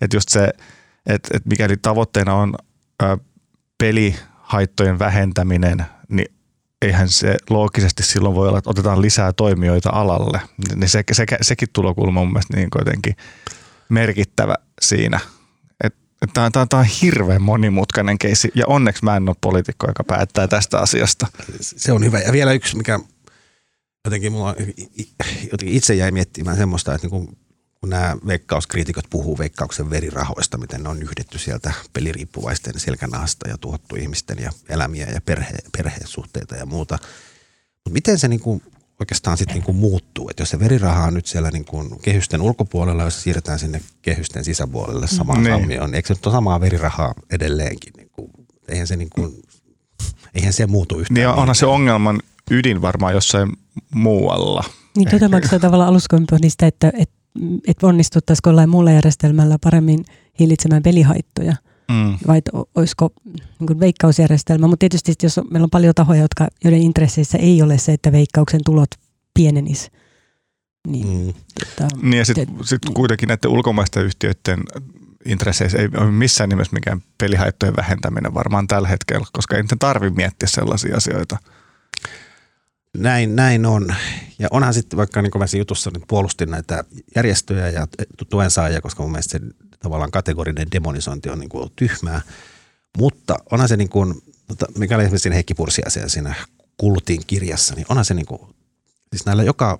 Että 0.00 0.16
just 0.16 0.28
se, 0.28 0.52
että 1.06 1.28
et 1.36 1.46
mikäli 1.46 1.76
tavoitteena 1.76 2.34
on 2.34 2.54
ä, 3.02 3.18
pelihaittojen 3.78 4.98
vähentäminen, 4.98 5.84
niin 6.08 6.34
eihän 6.82 7.08
se 7.08 7.36
loogisesti 7.50 8.02
silloin 8.02 8.34
voi 8.34 8.48
olla, 8.48 8.58
että 8.58 8.70
otetaan 8.70 9.02
lisää 9.02 9.32
toimijoita 9.32 9.90
alalle. 9.90 10.40
Niin 10.74 10.88
se, 10.88 11.04
se, 11.12 11.26
sekin 11.40 11.68
tulokulma 11.72 12.20
on 12.20 12.26
mun 12.26 12.32
mielestä 12.32 12.56
niin 12.56 12.68
jotenkin 12.78 13.16
merkittävä 13.88 14.54
siinä. 14.80 15.20
Tämä 16.34 16.46
on, 16.56 16.78
on 16.78 16.84
hirveän 16.84 17.42
monimutkainen 17.42 18.18
keissi 18.18 18.50
ja 18.54 18.64
onneksi 18.66 19.04
mä 19.04 19.16
en 19.16 19.28
ole 19.28 19.36
poliitikko, 19.40 19.86
joka 19.86 20.04
päättää 20.04 20.48
tästä 20.48 20.78
asiasta. 20.78 21.26
Se 21.60 21.92
on 21.92 22.04
hyvä. 22.04 22.20
Ja 22.20 22.32
vielä 22.32 22.52
yksi, 22.52 22.76
mikä 22.76 23.00
jotenkin 24.04 24.32
mulla 24.32 24.54
jotenkin 25.52 25.76
itse 25.76 25.94
jäi 25.94 26.10
miettimään 26.10 26.56
semmoista, 26.56 26.94
että 26.94 27.08
niin 27.08 27.38
kun 27.84 27.90
nämä 27.90 28.16
veikkauskriitikot 28.26 29.04
puhuu 29.10 29.38
veikkauksen 29.38 29.90
verirahoista, 29.90 30.58
miten 30.58 30.82
ne 30.82 30.88
on 30.88 31.02
yhdetty 31.02 31.38
sieltä 31.38 31.72
peliriippuvaisten 31.92 32.80
selkänahasta 32.80 33.48
ja 33.48 33.58
tuhottu 33.58 33.96
ihmisten 33.96 34.38
ja 34.38 34.50
elämiä 34.68 35.06
ja 35.06 35.20
perhe, 35.20 35.54
perhesuhteita 35.76 36.56
ja 36.56 36.66
muuta. 36.66 36.98
Mutta 37.74 37.90
miten 37.90 38.18
se 38.18 38.28
niin 38.28 38.40
kuin 38.40 38.62
oikeastaan 39.00 39.36
sitten 39.36 39.54
niin 39.54 39.64
kuin 39.64 39.76
muuttuu? 39.76 40.28
Että 40.30 40.42
jos 40.42 40.50
se 40.50 40.58
veriraha 40.58 41.04
on 41.04 41.14
nyt 41.14 41.26
siellä 41.26 41.50
niin 41.50 41.64
kuin 41.64 42.00
kehysten 42.02 42.42
ulkopuolella, 42.42 43.02
jos 43.02 43.14
se 43.14 43.20
siirretään 43.20 43.58
sinne 43.58 43.80
kehysten 44.02 44.44
sisäpuolelle 44.44 45.06
samaan 45.06 45.42
niin. 45.42 45.54
sammioon, 45.54 45.94
eikö 45.94 46.06
se 46.08 46.14
nyt 46.14 46.26
ole 46.26 46.34
samaa 46.34 46.60
verirahaa 46.60 47.14
edelleenkin? 47.30 47.92
Niin 47.96 48.10
kuin, 48.12 48.30
eihän 48.68 48.86
se 48.86 48.96
niin 48.96 49.10
kuin, 49.14 49.42
eihän 50.34 50.52
se 50.52 50.66
muutu 50.66 50.98
yhtään. 50.98 51.14
Niin 51.14 51.28
onhan 51.28 51.54
se 51.54 51.66
ongelman 51.66 52.20
ydin 52.50 52.82
varmaan 52.82 53.14
jossain 53.14 53.52
muualla. 53.94 54.64
Niin 54.96 55.10
tuota 55.10 55.28
mä 55.28 55.40
tavallaan 55.40 55.90
aluskoin 55.90 56.24
niistä, 56.40 56.66
että, 56.66 56.92
että 56.98 57.23
että 57.66 57.86
onnistuttaisiko 57.86 58.50
jollain 58.50 58.70
muulla 58.70 58.90
järjestelmällä 58.90 59.56
paremmin 59.64 60.04
hillitsemään 60.40 60.82
pelihaittoja. 60.82 61.56
Mm. 61.90 62.18
Vai 62.26 62.42
olisiko 62.74 63.10
niin 63.60 63.80
veikkausjärjestelmä. 63.80 64.66
Mutta 64.66 64.80
tietysti 64.80 65.14
jos 65.22 65.38
on, 65.38 65.46
meillä 65.50 65.64
on 65.64 65.70
paljon 65.70 65.94
tahoja, 65.94 66.22
jotka, 66.22 66.48
joiden 66.64 66.82
intresseissä 66.82 67.38
ei 67.38 67.62
ole 67.62 67.78
se, 67.78 67.92
että 67.92 68.12
veikkauksen 68.12 68.60
tulot 68.64 68.90
pienenis. 69.34 69.90
Niin, 70.88 71.26
mm. 71.26 71.34
tota, 71.60 71.96
niin 72.02 72.18
ja 72.18 72.24
sitten 72.24 72.48
sit 72.64 72.82
kuitenkin 72.94 73.26
näiden 73.26 73.50
ulkomaisten 73.50 74.04
yhtiöiden 74.04 74.60
intresseissä 75.24 75.78
ei 75.78 75.88
ole 75.96 76.10
missään 76.10 76.48
nimessä 76.48 76.72
mikään 76.72 77.02
pelihaittojen 77.18 77.76
vähentäminen 77.76 78.34
varmaan 78.34 78.66
tällä 78.66 78.88
hetkellä, 78.88 79.26
koska 79.32 79.56
ei 79.56 79.62
niiden 79.62 79.78
tarvitse 79.78 80.16
miettiä 80.16 80.48
sellaisia 80.48 80.96
asioita. 80.96 81.36
Näin, 82.96 83.36
näin 83.36 83.66
on. 83.66 83.94
Ja 84.38 84.48
onhan 84.50 84.74
sitten 84.74 84.96
vaikka 84.96 85.22
niin 85.22 85.30
kuin 85.30 85.48
jutussa 85.58 85.90
nyt 85.94 86.02
puolustin 86.08 86.50
näitä 86.50 86.84
järjestöjä 87.16 87.68
ja 87.68 87.86
tuen 88.30 88.50
saajia, 88.50 88.80
koska 88.80 89.02
mun 89.02 89.12
mielestä 89.12 89.38
se 89.38 89.44
tavallaan 89.80 90.10
kategorinen 90.10 90.70
demonisointi 90.72 91.30
on 91.30 91.38
niin 91.38 91.48
kuin 91.48 91.70
tyhmää. 91.76 92.22
Mutta 92.98 93.36
onhan 93.50 93.68
se 93.68 93.76
niin 93.76 93.88
kuin, 93.88 94.22
tota, 94.46 94.66
mikä 94.78 94.94
oli 94.94 95.02
esimerkiksi 95.02 95.22
siinä 95.22 95.34
Heikki 95.34 95.54
Pursiasia 95.54 96.08
siinä 96.08 96.34
Kultin 96.76 97.22
kirjassa, 97.26 97.74
niin 97.74 97.86
onhan 97.88 98.04
se 98.04 98.14
niin 98.14 98.26
kuin, 98.26 98.40
siis 99.10 99.26
näillä 99.26 99.42
joka 99.42 99.78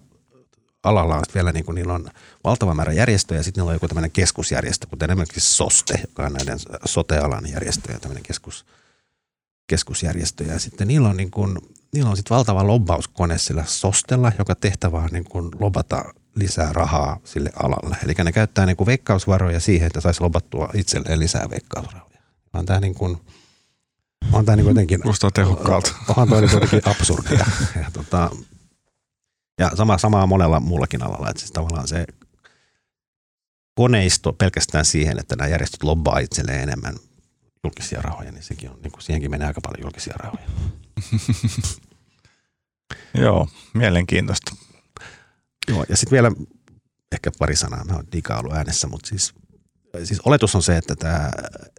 alalla 0.82 1.16
on 1.16 1.22
vielä 1.34 1.52
niin 1.52 1.64
kuin, 1.64 1.74
niillä 1.74 1.94
on 1.94 2.08
valtava 2.44 2.74
määrä 2.74 2.92
järjestöjä 2.92 3.38
ja 3.38 3.44
sitten 3.44 3.62
niillä 3.62 3.70
on 3.70 3.74
joku 3.74 3.88
tämmöinen 3.88 4.10
keskusjärjestö, 4.10 4.86
kuten 4.86 5.10
esimerkiksi 5.10 5.40
SOSTE, 5.40 6.00
joka 6.08 6.26
on 6.26 6.32
näiden 6.32 6.58
sote-alan 6.84 7.50
järjestöjä, 7.50 7.98
tämmöinen 7.98 8.22
keskus, 8.22 8.66
keskusjärjestö. 9.66 10.44
Ja 10.44 10.58
sitten 10.58 10.88
niillä 10.88 11.08
on, 11.08 11.16
niin 11.16 11.30
kuin, 11.30 11.58
niillä 11.94 12.10
on 12.10 12.16
sitten 12.16 12.34
valtava 12.34 12.66
lobbauskone 12.66 13.38
sillä 13.38 13.64
Sostella, 13.66 14.32
joka 14.38 14.54
tehtävä 14.54 14.98
on 14.98 15.08
niin 15.12 15.24
kuin 15.24 15.50
lobata 15.60 16.04
lisää 16.34 16.72
rahaa 16.72 17.20
sille 17.24 17.50
alalle. 17.62 17.96
Eli 18.04 18.14
ne 18.24 18.32
käyttää 18.32 18.66
niin 18.66 18.76
kuin 18.76 18.86
veikkausvaroja 18.86 19.60
siihen, 19.60 19.86
että 19.86 20.00
saisi 20.00 20.20
lobattua 20.20 20.68
itselleen 20.74 21.20
lisää 21.20 21.50
veikkausvaroja. 21.50 22.22
On 22.52 22.66
tämä 22.66 22.80
niin 22.80 22.94
kuin, 22.94 23.16
on 24.32 24.44
tämä 24.44 24.56
niin 24.56 24.66
jotenkin... 24.66 25.00
Kuulostaa 25.00 25.30
tehokkaalta. 25.30 25.94
Onhan 26.08 26.28
toi 26.28 26.42
jotenkin 26.52 26.82
absurdia. 26.84 27.46
Ja, 27.76 27.90
tota, 27.92 28.30
ja 29.58 29.70
sama, 29.74 29.98
samaa 29.98 30.26
monella 30.26 30.60
muullakin 30.60 31.02
alalla. 31.02 31.30
Että 31.30 31.40
siis 31.40 31.52
tavallaan 31.52 31.88
se 31.88 32.06
koneisto 33.74 34.32
pelkästään 34.32 34.84
siihen, 34.84 35.18
että 35.18 35.36
nämä 35.36 35.48
järjestöt 35.48 35.82
lobbaa 35.82 36.18
itselleen 36.18 36.60
enemmän 36.60 36.94
julkisia 37.64 38.02
rahoja, 38.02 38.32
niin 38.32 38.42
sekin 38.42 38.70
on, 38.70 38.78
niin 38.82 38.92
kuin 38.92 39.02
siihenkin 39.02 39.30
menee 39.30 39.46
aika 39.46 39.60
paljon 39.60 39.82
julkisia 39.82 40.14
rahoja. 40.18 40.46
Joo, 43.22 43.48
mielenkiintoista. 43.74 44.56
Joo, 45.68 45.84
ja 45.88 45.96
sitten 45.96 46.10
vielä 46.10 46.32
ehkä 47.12 47.30
pari 47.38 47.56
sanaa, 47.56 47.84
mä 47.84 47.94
oon 47.94 48.06
Dika 48.12 48.38
ollut 48.38 48.54
äänessä, 48.54 48.86
mutta 48.86 49.08
siis, 49.08 49.34
siis 50.04 50.20
oletus 50.20 50.54
on 50.54 50.62
se, 50.62 50.76
että, 50.76 50.96
tämä, 50.96 51.30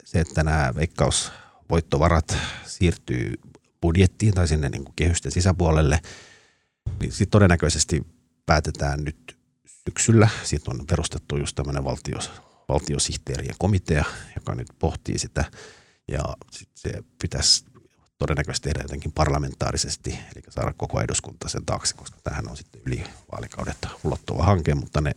se, 0.03 0.19
että 0.19 0.43
nämä 0.43 0.73
veikkausvoittovarat 0.75 2.37
siirtyy 2.65 3.33
budjettiin 3.81 4.33
tai 4.33 4.47
sinne 4.47 4.69
niin 4.69 4.83
kuin 4.83 4.95
kehysten 4.95 5.31
sisäpuolelle, 5.31 5.99
niin 6.99 7.11
sitten 7.11 7.29
todennäköisesti 7.29 8.05
päätetään 8.45 9.03
nyt 9.03 9.37
syksyllä. 9.85 10.29
Siitä 10.43 10.71
on 10.71 10.87
perustettu 10.87 11.37
just 11.37 11.55
tämmöinen 11.55 11.83
valtios, 11.83 12.31
valtiosihteerien 12.69 13.55
komitea, 13.59 14.05
joka 14.35 14.55
nyt 14.55 14.67
pohtii 14.79 15.19
sitä. 15.19 15.45
Ja 16.07 16.21
sit 16.51 16.69
se 16.75 17.03
pitäisi 17.21 17.65
todennäköisesti 18.17 18.69
tehdä 18.69 18.83
jotenkin 18.83 19.11
parlamentaarisesti, 19.11 20.09
eli 20.11 20.43
saada 20.49 20.73
koko 20.77 21.01
eduskunta 21.01 21.49
sen 21.49 21.65
taakse, 21.65 21.95
koska 21.95 22.17
tähän 22.23 22.49
on 22.49 22.57
sitten 22.57 22.81
yli 22.85 23.03
vaalikaudet 23.31 23.77
ulottuva 24.03 24.43
hanke, 24.43 24.75
mutta 24.75 25.01
ne 25.01 25.11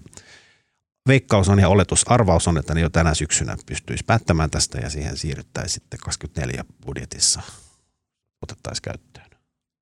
veikkaus 1.09 1.49
on 1.49 1.59
ja 1.59 1.69
oletus, 1.69 2.11
arvaus 2.11 2.49
on, 2.49 2.59
että 2.59 2.75
ne 2.75 2.81
jo 2.81 2.91
tänä 2.91 3.15
syksynä 3.15 3.57
pystyisi 3.67 4.05
päättämään 4.05 4.51
tästä 4.51 4.79
ja 4.79 4.91
siihen 4.91 5.17
siirryttäisiin 5.17 5.75
sitten 5.75 6.01
24 6.01 6.65
budjetissa 6.87 7.43
otettaisiin 8.43 8.83
käyttöön. 8.83 9.29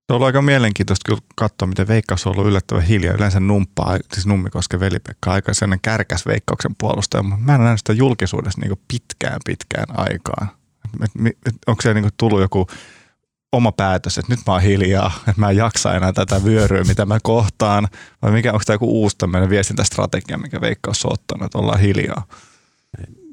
Se 0.06 0.14
on 0.14 0.22
aika 0.22 0.42
mielenkiintoista 0.42 1.04
kyllä 1.06 1.20
katsoa, 1.36 1.68
miten 1.68 1.88
Veikkaus 1.88 2.26
on 2.26 2.32
ollut 2.32 2.46
yllättävän 2.46 2.82
hiljaa. 2.82 3.14
Yleensä 3.14 3.40
numppaa, 3.40 3.98
siis 4.12 4.26
Nummikosken 4.26 4.80
veli-Pekka, 4.80 5.32
aika 5.32 5.54
sellainen 5.54 5.80
kärkäs 5.82 6.26
Veikkauksen 6.26 6.74
puolustaja, 6.78 7.22
mutta 7.22 7.44
mä 7.44 7.54
en 7.54 7.60
nähnyt 7.60 7.80
sitä 7.80 7.92
julkisuudessa 7.92 8.60
niin 8.60 8.80
pitkään 8.88 9.40
pitkään 9.44 9.86
aikaan. 9.98 10.48
onko 11.66 11.82
se 11.82 11.94
niin 11.94 12.10
tullut 12.16 12.40
joku 12.40 12.66
oma 13.56 13.72
päätös, 13.72 14.18
että 14.18 14.32
nyt 14.32 14.40
mä 14.46 14.52
oon 14.52 14.62
hiljaa, 14.62 15.12
että 15.18 15.40
mä 15.40 15.50
en 15.50 15.56
jaksa 15.56 15.94
enää 15.94 16.12
tätä 16.12 16.44
vyöryä, 16.44 16.84
mitä 16.84 17.06
mä 17.06 17.18
kohtaan, 17.22 17.88
vai 18.22 18.30
mikä, 18.30 18.52
onko 18.52 18.62
tämä 18.66 18.74
joku 18.74 19.02
uusi 19.02 19.18
tämmöinen 19.18 19.50
viestintästrategia, 19.50 20.38
mikä 20.38 20.60
Veikkaus 20.60 21.04
on 21.04 21.12
ottanut, 21.12 21.46
että 21.46 21.58
ollaan 21.58 21.80
hiljaa? 21.80 22.26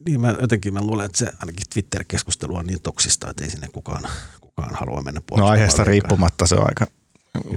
Niin 0.06 0.22
mä 0.22 0.36
jotenkin 0.42 0.74
mä 0.74 0.82
luulen, 0.82 1.06
että 1.06 1.18
se 1.18 1.26
ainakin 1.26 1.66
Twitter-keskustelu 1.74 2.56
on 2.56 2.66
niin 2.66 2.82
toksista, 2.82 3.30
että 3.30 3.44
ei 3.44 3.50
sinne 3.50 3.68
kukaan, 3.68 4.04
kukaan 4.42 4.76
halua 4.76 5.02
mennä 5.02 5.22
No 5.38 5.48
aiheesta 5.48 5.84
riippumatta 5.84 6.48
se 6.48 6.56
on 6.56 6.68
aika 6.68 6.88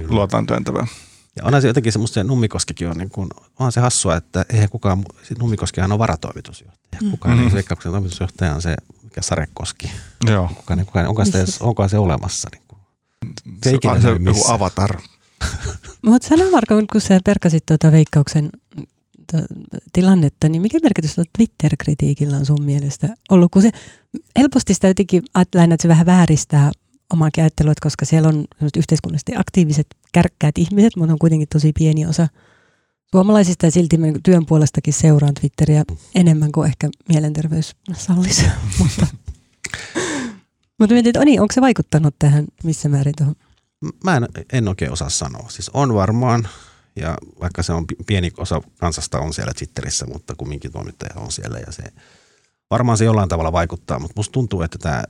luotaan 0.07 0.45
työntävää. 0.45 0.87
Ja 1.35 1.43
onhan 1.45 1.61
se 1.61 1.67
jotenkin 1.67 1.91
semmoista, 1.91 2.13
se 2.13 2.23
Nummikoskikin 2.23 2.89
on, 2.89 2.97
niin 2.97 3.09
kuin, 3.09 3.29
onhan 3.59 3.71
se 3.71 3.79
hassua, 3.79 4.15
että 4.15 4.45
eihän 4.53 4.69
kukaan, 4.69 5.05
Nummikoskihan 5.39 5.91
on 5.91 5.99
varatoimitusjohtaja. 5.99 7.01
Mm. 7.01 7.11
Kukaan 7.11 7.35
mm-hmm. 7.35 7.47
ei 7.47 7.53
veikkauksen 7.53 7.91
toimitusjohtaja 7.91 8.55
on 8.55 8.61
se, 8.61 8.75
mikä 9.17 9.27
Sarekoski. 9.27 9.91
Joo. 10.25 10.49
Kukaan, 10.55 10.85
kukaan, 10.85 11.07
onko, 11.07 11.25
sitä, 11.25 11.45
onko 11.59 11.87
se 11.87 11.97
olemassa? 11.97 12.49
Niin 12.51 12.63
kuin. 12.67 12.79
Se, 13.63 13.77
se 13.81 13.89
on 13.89 14.01
se 14.01 14.09
joku 14.09 14.51
avatar. 14.51 14.97
Mutta 16.05 16.27
sano 16.27 16.51
Marko, 16.51 16.75
kun 16.91 17.01
sä 17.01 17.19
perkasit 17.25 17.65
tuota 17.65 17.91
veikkauksen 17.91 18.49
tilannetta, 19.93 20.49
niin 20.49 20.61
mikä 20.61 20.79
merkitys 20.83 21.15
Twitter-kritiikillä 21.37 22.37
on 22.37 22.45
sun 22.45 22.63
mielestä 22.63 23.09
ollut? 23.29 23.51
Kun 23.51 23.61
se 23.61 23.69
helposti 24.39 24.73
sitä 24.73 24.87
jotenkin 24.87 25.23
ajattelen, 25.33 25.71
että 25.71 25.81
se 25.81 25.87
vähän 25.87 26.05
vääristää 26.05 26.71
omaakin 27.13 27.43
ajattelua, 27.43 27.73
koska 27.81 28.05
siellä 28.05 28.29
on 28.29 28.45
yhteiskunnallisesti 28.77 29.33
aktiiviset, 29.37 29.87
kärkkäät 30.13 30.57
ihmiset, 30.57 30.95
mutta 30.95 31.13
on 31.13 31.19
kuitenkin 31.19 31.47
tosi 31.53 31.71
pieni 31.73 32.05
osa 32.05 32.27
Suomalaisista 33.11 33.65
ja 33.65 33.71
silti 33.71 33.97
työn 34.23 34.45
puolestakin 34.45 34.93
seuraan 34.93 35.33
Twitteriä 35.33 35.83
enemmän 36.15 36.51
kuin 36.51 36.67
ehkä 36.67 36.89
mielenterveys 37.09 37.75
sallisi. 37.93 38.45
mutta 38.79 39.07
mutta 40.79 40.93
mietin, 40.93 41.09
että 41.09 41.25
niin, 41.25 41.41
onko 41.41 41.53
se 41.53 41.61
vaikuttanut 41.61 42.15
tähän 42.19 42.45
missä 42.63 42.89
määrin 42.89 43.13
tuohon? 43.17 43.35
Mä 44.03 44.17
en, 44.17 44.27
en 44.53 44.67
oikein 44.67 44.91
osaa 44.91 45.09
sanoa. 45.09 45.49
Siis 45.49 45.69
on 45.73 45.93
varmaan, 45.93 46.47
ja 46.95 47.17
vaikka 47.39 47.63
se 47.63 47.73
on 47.73 47.85
pieni 48.07 48.31
osa 48.37 48.61
kansasta 48.79 49.19
on 49.19 49.33
siellä 49.33 49.53
Twitterissä, 49.53 50.05
mutta 50.05 50.35
kumminkin 50.35 50.71
toimittaja 50.71 51.21
on 51.21 51.31
siellä 51.31 51.59
ja 51.59 51.71
se 51.71 51.83
varmaan 52.71 52.97
se 52.97 53.05
jollain 53.05 53.29
tavalla 53.29 53.51
vaikuttaa, 53.51 53.99
mutta 53.99 54.13
musta 54.15 54.31
tuntuu, 54.31 54.61
että 54.61 54.77
tämä 54.77 55.03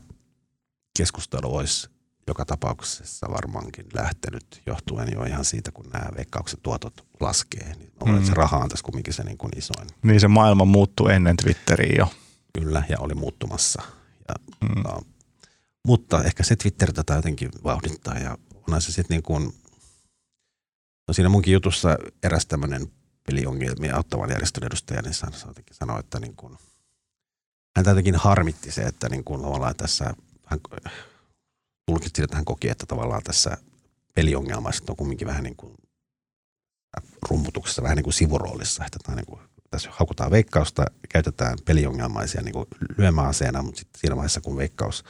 keskustelu 0.98 1.56
olisi 1.56 1.90
joka 2.28 2.46
tapauksessa 2.46 3.28
varmaankin 3.32 3.86
lähtenyt 3.94 4.62
johtuen 4.66 5.14
jo 5.14 5.24
ihan 5.24 5.46
siitä, 5.46 5.72
kun 5.72 5.86
nämä 5.94 6.10
veikkauksen 6.18 6.60
tuotot 6.64 7.06
laskee. 7.20 7.76
Niin 7.76 7.92
mm. 8.06 8.26
se 8.26 8.34
raha 8.34 8.58
on 8.58 8.70
tässä 8.70 8.84
kumminkin 8.84 9.14
se 9.14 9.24
niin 9.24 9.38
kuin 9.38 9.52
isoin. 9.58 9.88
Niin 10.04 10.20
se 10.20 10.28
maailma 10.28 10.66
muuttui 10.66 11.14
ennen 11.14 11.38
Twitteriä 11.38 11.96
jo. 11.98 12.14
Kyllä, 12.54 12.84
ja 12.90 12.98
oli 13.00 13.14
muuttumassa. 13.14 13.82
Ja, 14.28 14.36
mm. 14.62 14.82
no, 14.82 15.02
mutta 15.86 16.24
ehkä 16.24 16.44
se 16.44 16.56
Twitter 16.56 16.94
tätä 16.94 17.14
jotenkin 17.14 17.52
vauhdittaa 17.64 18.18
ja 18.18 18.38
onhan 18.68 18.82
se 18.82 18.92
sitten 18.92 19.16
niin 19.16 19.24
kuin, 19.24 19.44
no 21.08 21.14
siinä 21.14 21.30
munkin 21.30 21.54
jutussa 21.54 21.98
eräs 22.24 22.46
tämmöinen 22.46 22.88
peliongelmia 23.28 23.96
auttavan 23.96 24.30
järjestön 24.30 24.64
edustaja, 24.64 25.02
niin 25.02 25.14
sanoi, 25.72 26.00
että 26.00 26.20
niin 26.20 26.36
kuin, 26.36 26.58
hän 27.78 27.86
jotenkin 27.86 28.16
harmitti 28.16 28.72
se, 28.72 28.82
että 28.82 29.10
niin 29.10 29.24
kuin 29.24 29.42
tässä 29.78 30.14
hän 30.46 30.60
tulkitsi, 31.88 32.24
että 32.24 32.36
hän 32.36 32.46
koki, 32.46 32.70
että 32.70 32.86
tavallaan 32.86 33.24
tässä 33.24 33.58
peliongelmaiset 34.16 34.90
on 34.90 34.96
kumminkin 34.96 35.28
vähän 35.28 35.44
niin 35.44 35.56
kuin 35.56 35.74
rummutuksessa, 37.30 37.84
vähän 37.84 37.96
niin 37.96 38.04
kuin 38.04 38.14
sivuroolissa, 38.14 38.86
että 38.86 39.00
tämä 39.04 39.16
niin 39.16 39.26
kuin, 39.26 39.42
tässä 39.70 39.90
haukutaan 39.94 40.32
veikkausta, 40.32 40.86
käytetään 41.10 41.58
peliongelmaisia 41.66 42.42
niin 42.42 42.54
kuin 42.54 42.66
lyömäaseena, 42.98 43.62
mutta 43.62 43.80
sitten 43.80 44.00
siinä 44.00 44.16
vaiheessa, 44.16 44.42
kun 44.42 44.58
veikkaus, 44.58 45.04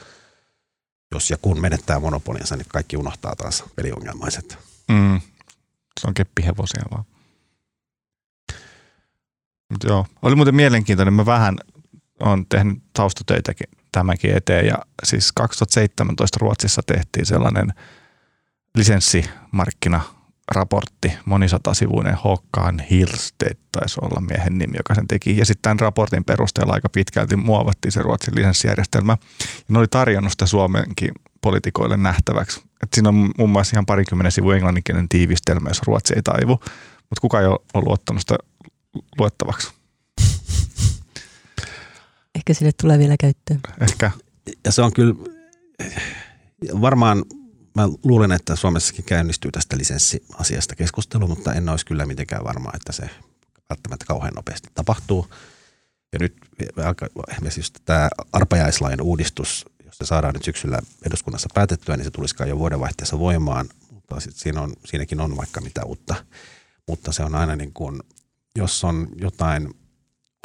jos 1.12 1.30
ja 1.30 1.36
kun 1.42 1.60
menettää 1.60 2.00
monopolinsa, 2.00 2.56
niin 2.56 2.66
kaikki 2.68 2.96
unohtaa 2.96 3.36
taas 3.36 3.64
peliongelmaiset. 3.76 4.58
Mm. 4.88 5.20
Se 6.00 6.06
on 6.06 6.14
keppihevosia 6.14 6.82
vaan. 6.90 7.04
Mut 9.70 9.84
joo, 9.84 10.06
oli 10.22 10.34
muuten 10.34 10.54
mielenkiintoinen. 10.54 11.14
Mä 11.14 11.26
vähän 11.26 11.56
on 12.20 12.46
tehnyt 12.46 12.78
taustatöitäkin 12.92 13.68
tämänkin 13.92 14.36
eteen. 14.36 14.66
Ja 14.66 14.78
siis 15.04 15.32
2017 15.32 16.38
Ruotsissa 16.40 16.82
tehtiin 16.86 17.26
sellainen 17.26 17.72
lisenssimarkkinaraportti, 18.74 21.12
monisatasivuinen 21.24 22.18
Håkan 22.24 22.80
Hillstedt 22.90 23.60
taisi 23.72 24.00
olla 24.02 24.20
miehen 24.20 24.58
nimi, 24.58 24.76
joka 24.76 24.94
sen 24.94 25.08
teki. 25.08 25.36
Ja 25.36 25.46
sitten 25.46 25.62
tämän 25.62 25.80
raportin 25.80 26.24
perusteella 26.24 26.74
aika 26.74 26.88
pitkälti 26.88 27.36
muovattiin 27.36 27.92
se 27.92 28.02
Ruotsin 28.02 28.34
lisenssijärjestelmä. 28.34 29.16
Ja 29.40 29.46
ne 29.68 29.78
oli 29.78 29.86
tarjonnut 29.90 30.32
sitä 30.32 30.46
Suomenkin 30.46 31.10
poliitikoille 31.40 31.96
nähtäväksi. 31.96 32.62
Et 32.82 32.88
siinä 32.94 33.08
on 33.08 33.30
muun 33.38 33.50
muassa 33.50 33.74
ihan 33.74 33.86
parikymmenen 33.86 34.32
sivu 34.32 34.50
englanninkielinen 34.50 35.08
tiivistelmä, 35.08 35.70
jos 35.70 35.82
Ruotsi 35.82 36.14
ei 36.14 36.22
taivu. 36.22 36.52
Mutta 37.10 37.20
kuka 37.20 37.40
ei 37.40 37.46
ole 37.46 37.60
luottanut 37.74 38.20
sitä 38.20 38.36
luettavaksi? 39.18 39.77
Ehkä 42.48 42.58
sille 42.58 42.72
tulee 42.82 42.98
vielä 42.98 43.16
käyttöön. 43.20 43.60
Ehkä. 43.80 44.10
Ja 44.64 44.72
se 44.72 44.82
on 44.82 44.92
kyllä, 44.92 45.14
varmaan 46.80 47.24
mä 47.74 47.88
luulen, 48.04 48.32
että 48.32 48.56
Suomessakin 48.56 49.04
käynnistyy 49.04 49.50
tästä 49.50 49.78
lisenssiasiasta 49.78 50.76
keskustelu, 50.76 51.28
mutta 51.28 51.52
en 51.52 51.68
olisi 51.68 51.86
kyllä 51.86 52.06
mitenkään 52.06 52.44
varma, 52.44 52.70
että 52.74 52.92
se 52.92 53.10
välttämättä 53.70 54.04
kauhean 54.06 54.34
nopeasti 54.34 54.68
tapahtuu. 54.74 55.26
Ja 56.12 56.18
nyt 56.20 56.36
esimerkiksi 57.30 57.60
just 57.60 57.78
tämä 57.84 58.08
arpajaislain 58.32 59.02
uudistus, 59.02 59.64
jos 59.84 59.98
se 59.98 60.06
saadaan 60.06 60.34
nyt 60.34 60.44
syksyllä 60.44 60.78
eduskunnassa 61.06 61.48
päätettyä, 61.54 61.96
niin 61.96 62.04
se 62.04 62.10
tulisikaan 62.10 62.50
jo 62.50 62.58
vuodenvaihteessa 62.58 63.18
voimaan, 63.18 63.68
mutta 63.90 64.20
sit 64.20 64.36
siinä 64.36 64.60
on, 64.60 64.72
siinäkin 64.84 65.20
on 65.20 65.36
vaikka 65.36 65.60
mitä 65.60 65.84
uutta. 65.84 66.14
Mutta 66.86 67.12
se 67.12 67.22
on 67.22 67.34
aina 67.34 67.56
niin 67.56 67.72
kuin, 67.72 68.00
jos 68.56 68.84
on 68.84 69.08
jotain 69.16 69.74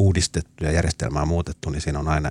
uudistettu 0.02 0.64
ja 0.64 0.72
järjestelmää 0.72 1.26
muutettu, 1.26 1.70
niin 1.70 1.82
siinä 1.82 2.00
on 2.00 2.08
aina 2.08 2.30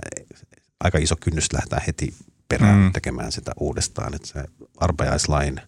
aika 0.80 0.98
iso 0.98 1.16
kynnys 1.20 1.52
lähteä 1.52 1.80
heti 1.86 2.14
perään 2.48 2.78
mm. 2.78 2.92
tekemään 2.92 3.32
sitä 3.32 3.52
uudestaan. 3.60 4.14
Että 4.14 4.28
se 4.28 4.44
arpajaislain 4.76 5.60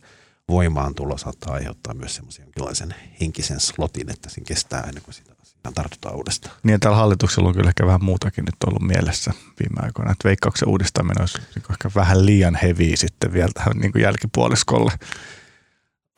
voimaantulo 0.48 1.18
saattaa 1.18 1.54
aiheuttaa 1.54 1.94
myös 1.94 2.14
semmoisen 2.14 2.42
jonkinlaisen 2.42 2.94
henkisen 3.20 3.60
slotin, 3.60 4.10
että 4.10 4.30
siinä 4.30 4.46
kestää 4.46 4.80
ennen 4.80 5.02
kuin 5.02 5.14
sitä 5.14 5.34
asiaan 5.42 5.74
tartutaan 5.74 6.14
uudestaan. 6.14 6.56
Niin 6.62 6.80
tällä 6.80 6.96
hallituksella 6.96 7.48
on 7.48 7.54
kyllä 7.54 7.68
ehkä 7.68 7.86
vähän 7.86 8.04
muutakin 8.04 8.44
nyt 8.44 8.64
ollut 8.66 8.82
mielessä 8.82 9.32
viime 9.60 9.86
aikoina, 9.86 10.12
että 10.12 10.28
veikkauksen 10.28 10.68
uudistaminen 10.68 11.20
olisi 11.20 11.38
ehkä 11.70 11.90
vähän 11.94 12.26
liian 12.26 12.58
heviä 12.62 12.96
sitten 12.96 13.32
vielä 13.32 13.50
tähän 13.54 13.78
niin 13.78 13.92
jälkipuoliskolle. 14.00 14.92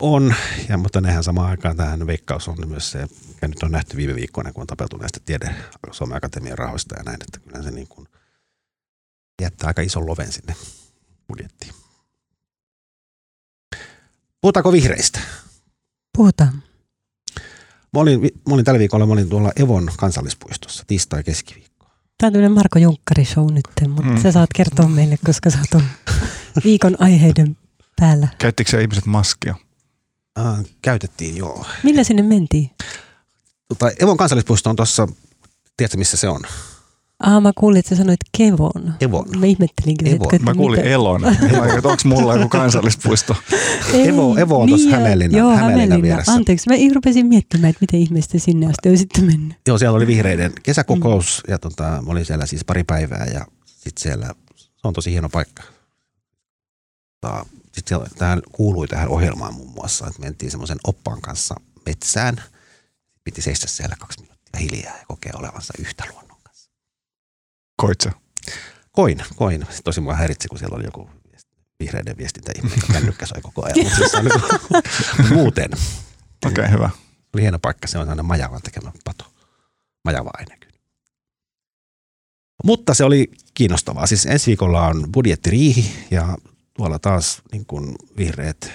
On, 0.01 0.35
ja, 0.69 0.77
mutta 0.77 1.01
nehän 1.01 1.23
samaan 1.23 1.49
aikaan 1.49 1.77
tähän 1.77 2.07
veikkaus 2.07 2.47
on 2.47 2.69
myös 2.69 2.91
se, 2.91 3.07
mikä 3.27 3.47
nyt 3.47 3.63
on 3.63 3.71
nähty 3.71 3.97
viime 3.97 4.15
viikkoina, 4.15 4.53
kun 4.53 4.61
on 4.61 4.67
tapeltu 4.67 4.97
näistä 4.97 5.19
tiede 5.25 5.55
Suomen 5.91 6.17
Akatemian 6.17 6.57
rahoista 6.57 6.95
ja 6.97 7.03
näin, 7.03 7.17
että 7.21 7.39
kyllä 7.39 7.63
se 7.63 7.71
niin 7.71 7.87
kuin 7.87 8.07
jättää 9.41 9.67
aika 9.67 9.81
ison 9.81 10.07
loven 10.07 10.31
sinne 10.31 10.55
budjettiin. 11.27 11.73
Puhutaanko 14.41 14.71
vihreistä? 14.71 15.19
Puhutaan. 16.17 16.63
Mä 17.93 17.99
olin, 17.99 18.21
mä 18.21 18.53
olin 18.53 18.65
tällä 18.65 18.79
viikolla 18.79 19.05
mä 19.05 19.13
olin 19.13 19.29
tuolla 19.29 19.51
Evon 19.55 19.89
kansallispuistossa 19.97 20.83
tiistai 20.87 21.23
keskiviikko. 21.23 21.85
Tämä 22.17 22.27
on 22.27 22.33
tämmöinen 22.33 22.51
Marko 22.51 22.79
Junkkari 22.79 23.25
show 23.25 23.53
nyt, 23.53 23.65
mutta 23.87 24.11
mm. 24.11 24.21
sä 24.21 24.31
saat 24.31 24.49
kertoa 24.55 24.87
meille, 24.87 25.17
koska 25.25 25.49
sä 25.49 25.57
oot 25.73 25.83
viikon 26.63 26.95
aiheiden 26.99 27.57
päällä. 27.99 28.27
Käyttikö 28.37 28.71
se 28.71 28.81
ihmiset 28.81 29.05
maskia? 29.05 29.55
Äh, 30.39 30.65
käytettiin, 30.81 31.37
joo. 31.37 31.65
Millä 31.83 32.03
sinne 32.03 32.21
mentiin? 32.21 32.69
Tota, 33.67 33.91
Evon 33.99 34.17
kansallispuisto 34.17 34.69
on 34.69 34.75
tuossa, 34.75 35.07
tiedätkö 35.77 35.97
missä 35.97 36.17
se 36.17 36.29
on? 36.29 36.41
Ah, 37.19 37.41
mä 37.41 37.51
kuulin, 37.55 37.79
että 37.79 37.89
sä 37.89 37.95
sanoit 37.95 38.19
Kevon. 38.37 38.93
Evon. 39.01 39.39
Mä 39.39 39.45
ihmettelinkin. 39.45 40.07
Evon. 40.07 40.35
Että, 40.35 40.45
mä 40.45 40.53
kuulin 40.53 40.79
mitä... 40.79 40.89
Elon. 40.89 41.25
Onko 41.83 41.97
mulla 42.05 42.35
joku 42.35 42.49
kansallispuisto? 42.49 43.35
Ei, 43.93 44.07
Evo, 44.07 44.37
Evo 44.37 44.61
on 44.61 44.67
tuossa 44.67 44.87
niin, 44.87 44.97
Hämeenlinnan, 44.97 45.39
joo, 45.39 45.55
Hämeenlinnan 45.55 46.01
vieressä. 46.01 46.31
Anteeksi, 46.31 46.69
mä 46.69 46.75
rupesin 46.93 47.25
miettimään, 47.25 47.69
että 47.69 47.77
miten 47.81 47.99
ihmeestä 47.99 48.39
sinne 48.39 48.67
asti 48.67 48.89
on 48.89 48.97
sitten 48.97 49.25
mennyt. 49.25 49.57
Joo, 49.67 49.77
siellä 49.77 49.95
oli 49.95 50.07
vihreiden 50.07 50.53
kesäkokous 50.63 51.43
mm. 51.47 51.51
ja 51.51 51.59
tota, 51.59 51.83
mä 51.83 52.11
olin 52.11 52.25
siellä 52.25 52.45
siis 52.45 52.65
pari 52.65 52.83
päivää 52.83 53.25
ja 53.33 53.45
sitten 53.75 54.01
siellä, 54.01 54.27
se 54.55 54.87
on 54.87 54.93
tosi 54.93 55.11
hieno 55.11 55.29
paikka. 55.29 55.63
Tota, 57.21 57.45
sitten 57.77 57.99
tähän 58.17 58.41
kuului 58.51 58.87
tähän 58.87 59.09
ohjelmaan 59.09 59.53
muun 59.53 59.71
muassa, 59.71 60.07
että 60.07 60.19
mentiin 60.19 60.51
semmoisen 60.51 60.77
oppaan 60.83 61.21
kanssa 61.21 61.55
metsään. 61.85 62.43
Piti 63.23 63.41
seistä 63.41 63.67
siellä 63.67 63.95
kaksi 63.99 64.21
minuuttia 64.21 64.59
hiljaa 64.59 64.97
ja 64.97 65.05
kokea 65.07 65.33
olevansa 65.35 65.73
yhtä 65.79 66.03
luonnon 66.11 66.37
kanssa. 66.43 66.71
Koitsa? 67.77 68.11
Koin, 68.91 69.23
koin. 69.35 69.61
Sitten 69.61 69.83
tosi 69.83 70.01
mua 70.01 70.13
häiritsi, 70.13 70.47
kun 70.47 70.59
siellä 70.59 70.75
oli 70.75 70.85
joku 70.85 71.09
vihreiden 71.79 72.17
viestintäihminen, 72.17 72.79
joka 72.81 72.93
kännykkä 72.93 73.25
soi 73.25 73.41
koko 73.41 73.65
ajan. 73.65 73.77
Mutta 73.83 73.97
siis 73.97 74.13
niin 74.13 75.33
muuten. 75.37 75.69
Okei, 76.45 76.63
okay, 76.63 76.71
hyvä. 76.71 76.89
Oli 77.33 77.41
hieno 77.41 77.59
paikka, 77.59 77.87
se 77.87 77.97
on 77.97 78.09
aina 78.09 78.23
Majavan 78.23 78.61
tekemä 78.61 78.91
pato. 79.05 79.25
Majava 80.05 80.31
kyllä. 80.59 80.77
Mutta 82.63 82.93
se 82.93 83.03
oli 83.03 83.31
kiinnostavaa. 83.53 84.07
Siis 84.07 84.25
ensi 84.25 84.47
viikolla 84.47 84.87
on 84.87 85.07
budjettiriihi 85.11 86.07
ja 86.11 86.37
tuolla 86.77 86.99
taas 86.99 87.41
niin 87.51 87.65
kuin 87.65 87.95
vihreät 88.17 88.71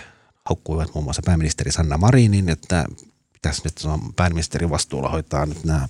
haukkuivat 0.48 0.94
muun 0.94 1.04
muassa 1.04 1.22
pääministeri 1.24 1.72
Sanna 1.72 1.98
Marinin, 1.98 2.48
että 2.48 2.86
pitäisi 3.32 3.62
nyt 3.64 3.82
pääministerin 4.16 4.70
vastuulla 4.70 5.08
hoitaa 5.08 5.46
nyt 5.46 5.64
nämä 5.64 5.88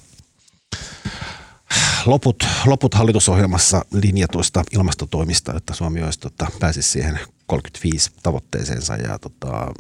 loput, 2.07 2.47
loput 2.67 2.95
hallitusohjelmassa 2.95 3.85
linjatuista 3.93 4.65
ilmastotoimista, 4.71 5.55
että 5.57 5.75
Suomi 5.75 6.03
olisi, 6.03 6.21
tota, 6.21 6.47
pääsisi 6.61 6.89
siihen 6.89 7.21
35 7.47 8.11
tavoitteeseensa. 8.23 8.97
Ja 8.97 9.19
tota, 9.19 9.73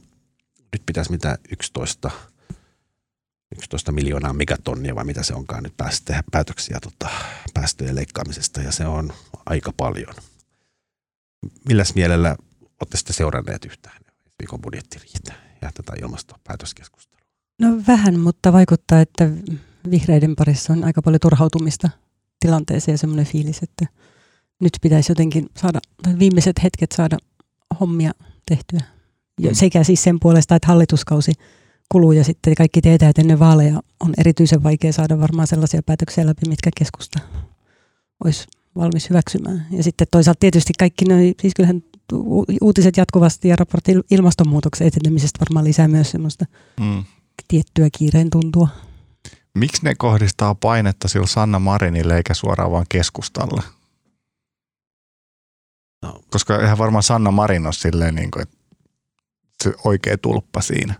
nyt 0.72 0.82
pitäisi 0.86 1.10
mitä 1.10 1.38
11, 1.50 2.10
11 3.56 3.92
miljoonaa 3.92 4.32
megatonnia 4.32 4.94
vai 4.94 5.04
mitä 5.04 5.22
se 5.22 5.34
onkaan 5.34 5.62
nyt 5.62 5.76
päästä 5.76 6.24
päätöksiä 6.30 6.78
tota, 6.82 7.08
päästöjen 7.54 7.94
leikkaamisesta. 7.94 8.60
Ja 8.60 8.72
se 8.72 8.86
on 8.86 9.12
aika 9.46 9.72
paljon– 9.76 10.14
milläs 11.68 11.94
mielellä 11.94 12.36
olette 12.80 12.96
sitten 12.96 13.14
seuranneet 13.14 13.64
yhtään 13.64 13.96
viikon 14.38 14.60
budjettiriitä 14.60 15.32
ja 15.62 15.70
tätä 15.74 15.92
ilmastopäätöskeskustelua? 16.02 17.26
No 17.58 17.82
vähän, 17.88 18.20
mutta 18.20 18.52
vaikuttaa, 18.52 19.00
että 19.00 19.30
vihreiden 19.90 20.36
parissa 20.36 20.72
on 20.72 20.84
aika 20.84 21.02
paljon 21.02 21.20
turhautumista 21.20 21.90
tilanteeseen 22.40 22.92
ja 22.92 22.98
semmoinen 22.98 23.26
fiilis, 23.26 23.62
että 23.62 23.86
nyt 24.60 24.72
pitäisi 24.82 25.10
jotenkin 25.10 25.48
saada, 25.56 25.80
tai 26.02 26.18
viimeiset 26.18 26.62
hetket 26.62 26.92
saada 26.92 27.16
hommia 27.80 28.12
tehtyä. 28.48 28.80
Ja 29.40 29.50
mm. 29.50 29.54
sekä 29.54 29.84
siis 29.84 30.02
sen 30.02 30.20
puolesta, 30.20 30.56
että 30.56 30.68
hallituskausi 30.68 31.32
kuluu 31.88 32.12
ja 32.12 32.24
sitten 32.24 32.54
kaikki 32.54 32.80
tietää, 32.80 33.08
että 33.08 33.22
ennen 33.22 33.38
vaaleja 33.38 33.80
on 34.00 34.14
erityisen 34.18 34.62
vaikea 34.62 34.92
saada 34.92 35.20
varmaan 35.20 35.46
sellaisia 35.46 35.82
päätöksiä 35.86 36.26
läpi, 36.26 36.48
mitkä 36.48 36.70
keskusta 36.76 37.18
olisi 38.24 38.46
valmis 38.76 39.10
hyväksymään. 39.10 39.66
Ja 39.70 39.82
sitten 39.82 40.06
toisaalta 40.10 40.40
tietysti 40.40 40.72
kaikki 40.78 41.04
noi, 41.04 41.34
siis 41.40 41.54
kyllähän 41.54 41.82
uutiset 42.60 42.96
jatkuvasti 42.96 43.48
ja 43.48 43.56
raportti 43.56 43.92
ilmastonmuutoksen 44.10 44.86
etenemisestä 44.86 45.40
varmaan 45.40 45.64
lisää 45.64 45.88
myös 45.88 46.10
semmoista 46.10 46.44
mm. 46.80 47.04
tiettyä 47.48 47.88
kiireen 47.98 48.30
tuntua. 48.30 48.68
Miksi 49.54 49.84
ne 49.84 49.94
kohdistaa 49.94 50.54
painetta 50.54 51.08
sillä 51.08 51.26
Sanna 51.26 51.58
Marinille 51.58 52.16
eikä 52.16 52.34
suoraan 52.34 52.72
vaan 52.72 52.86
keskustalle? 52.88 53.62
No. 56.02 56.20
Koska 56.30 56.60
eihän 56.60 56.78
varmaan 56.78 57.02
Sanna 57.02 57.30
Marin 57.30 57.66
ole 57.66 57.72
silleen, 57.72 58.14
niin 58.14 58.30
kuin, 58.30 58.42
että 58.42 58.56
se 59.64 59.72
oikea 59.84 60.18
tulppa 60.18 60.60
siinä. 60.60 60.94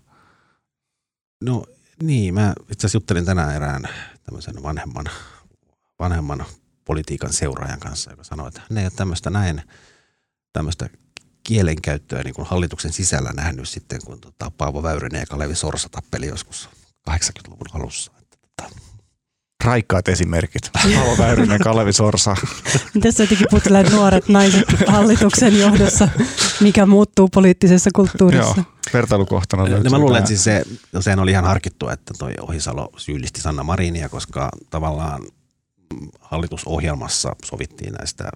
No 1.45 1.65
niin, 2.03 2.35
mä 2.35 2.53
itse 2.63 2.87
asiassa 2.87 2.97
juttelin 2.97 3.25
tänään 3.25 3.57
erään 3.57 3.83
tämmöisen 4.23 4.63
vanhemman, 4.63 5.07
vanhemman 5.99 6.45
politiikan 6.85 7.33
seuraajan 7.33 7.81
kanssa, 7.81 8.11
joka 8.11 8.25
sanoi, 8.25 8.49
että 8.49 8.61
ne 8.71 8.81
ei 8.81 8.87
ole 8.87 8.93
tämmöistä 8.97 9.31
näin, 9.31 9.63
tämmöistä 10.53 10.89
kielenkäyttöä 11.45 12.23
niin 12.23 12.35
kuin 12.35 12.49
hallituksen 12.49 12.93
sisällä 12.93 13.31
nähnyt 13.33 13.69
sitten, 13.69 14.01
kun 14.05 14.21
tota, 14.21 14.53
Paavo 14.59 14.83
Väyrynen 14.83 15.21
ja 15.21 15.27
Kalevi 15.27 15.55
Sorsa 15.55 15.89
tappeli 15.89 16.27
joskus 16.27 16.69
80-luvun 17.11 17.67
alussa. 17.75 18.13
Että, 18.19 18.37
tota, 18.41 18.71
Raikkaat 19.65 20.09
esimerkit. 20.09 20.71
Paavo 20.95 21.19
Väyrynen, 21.19 21.61
Kalevi 21.61 21.93
Sorsa. 21.93 22.37
Tässä 23.03 23.23
jotenkin 23.23 23.47
puhutaan 23.51 23.87
nuoret 23.93 24.29
naiset 24.29 24.65
hallituksen 24.87 25.59
johdossa, 25.59 26.09
mikä 26.61 26.87
muuttuu 26.87 27.29
poliittisessa 27.29 27.91
kulttuurissa. 27.95 28.55
Joo, 28.57 28.65
vertailukohtana. 28.93 29.69
No, 29.69 29.91
mä 29.91 29.99
luulen, 29.99 30.19
että 30.19 30.29
siis 30.29 30.45
se, 30.45 30.65
sehän 31.01 31.19
oli 31.19 31.31
ihan 31.31 31.45
harkittu, 31.45 31.89
että 31.89 32.15
toi 32.19 32.35
Ohisalo 32.41 32.89
syyllisti 32.97 33.41
Sanna 33.41 33.63
Marinia, 33.63 34.09
koska 34.09 34.51
tavallaan 34.71 35.23
hallitusohjelmassa 36.21 37.37
sovittiin 37.45 37.93
näistä 37.93 38.31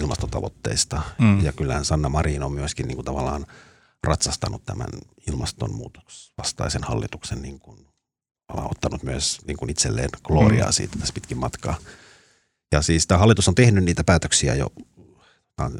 ilmastotavoitteista. 0.00 1.02
Mm. 1.18 1.44
Ja 1.44 1.52
kyllähän 1.52 1.84
Sanna 1.84 2.08
Marin 2.08 2.42
on 2.42 2.52
myöskin 2.52 2.88
niin 2.88 2.96
kuin 2.96 3.04
tavallaan 3.04 3.46
ratsastanut 4.02 4.64
tämän 4.64 4.88
ilmastonmuutosvastaisen 5.28 6.84
hallituksen 6.84 7.42
niin 7.42 7.60
kuin, 7.60 7.86
ottanut 8.54 9.02
myös 9.02 9.38
niin 9.46 9.56
kuin 9.56 9.70
itselleen 9.70 10.08
gloriaa 10.24 10.68
mm. 10.68 10.72
siitä 10.72 10.98
tässä 10.98 11.14
pitkin 11.14 11.38
matkaa. 11.38 11.76
Ja 12.72 12.82
siis 12.82 13.06
tämä 13.06 13.18
hallitus 13.18 13.48
on 13.48 13.54
tehnyt 13.54 13.84
niitä 13.84 14.04
päätöksiä 14.04 14.54
jo 14.54 14.72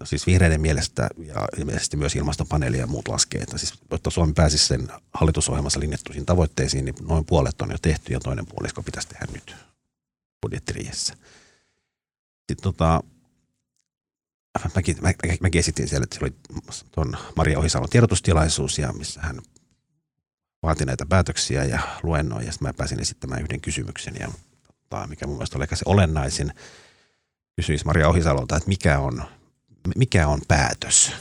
siis 0.04 0.26
vihreiden 0.26 0.60
mielestä 0.60 1.08
ja 1.18 1.48
ilmeisesti 1.58 1.96
myös 1.96 2.16
ilmastopaneeli 2.16 2.78
ja 2.78 2.86
muut 2.86 3.08
laskee, 3.08 3.40
että 3.40 3.58
siis, 3.58 3.74
jotta 3.90 4.10
Suomi 4.10 4.32
pääsisi 4.32 4.66
sen 4.66 4.88
hallitusohjelmassa 5.14 5.80
linjattuihin 5.80 6.26
tavoitteisiin, 6.26 6.84
niin 6.84 6.94
noin 7.08 7.24
puolet 7.24 7.60
on 7.60 7.70
jo 7.70 7.78
tehty 7.82 8.12
ja 8.12 8.20
toinen 8.20 8.46
puolisko 8.46 8.82
pitäisi 8.82 9.08
tehdä 9.08 9.26
nyt 9.32 9.56
budjettiriihessä. 10.42 11.14
Sitten 12.36 12.62
tota, 12.62 13.02
mäkin, 14.74 14.96
mä, 15.00 15.12
mäkin 15.40 15.58
esitin 15.58 15.88
siellä, 15.88 16.04
että 16.04 16.18
siellä 16.18 16.36
oli 16.66 16.72
tuon 16.92 17.16
Maria 17.36 17.58
Ohisalon 17.58 17.88
tiedotustilaisuus, 17.88 18.78
ja 18.78 18.92
missä 18.92 19.20
hän 19.20 19.40
vaati 20.62 20.84
näitä 20.84 21.06
päätöksiä 21.06 21.64
ja 21.64 21.80
luennoi, 22.02 22.46
ja 22.46 22.52
sitten 22.52 22.68
mä 22.68 22.72
pääsin 22.72 23.00
esittämään 23.00 23.42
yhden 23.42 23.60
kysymyksen, 23.60 24.14
ja 24.20 24.28
tota, 24.66 25.06
mikä 25.06 25.26
mun 25.26 25.36
mielestä 25.36 25.58
oli 25.58 25.66
se 25.74 25.82
olennaisin, 25.84 26.52
kysyisi 27.56 27.84
Maria 27.84 28.08
Ohisalolta, 28.08 28.56
että 28.56 28.68
mikä 28.68 28.98
on, 28.98 29.24
mikä 29.96 30.28
on 30.28 30.40
päätös? 30.48 31.12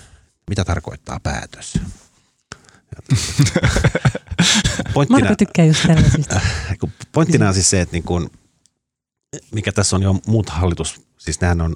Mitä 0.50 0.66
tarkoittaa 0.66 1.20
päätös? 1.24 1.74
pointtina, 4.94 5.20
Marko 5.20 5.36
tykkää 5.38 5.66
just 5.66 5.88
tällaisista. 5.88 6.42
Pointtina 7.12 7.48
on 7.48 7.54
siis 7.54 7.70
se, 7.70 7.82
että 7.82 7.94
niin 7.94 8.04
kun, 8.04 8.30
mikä 9.52 9.72
tässä 9.72 9.96
on 9.96 10.04
jo 10.04 10.16
muut 10.28 10.50
hallitus, 10.50 11.02
siis 11.18 11.42
nämähän 11.42 11.62
on 11.62 11.76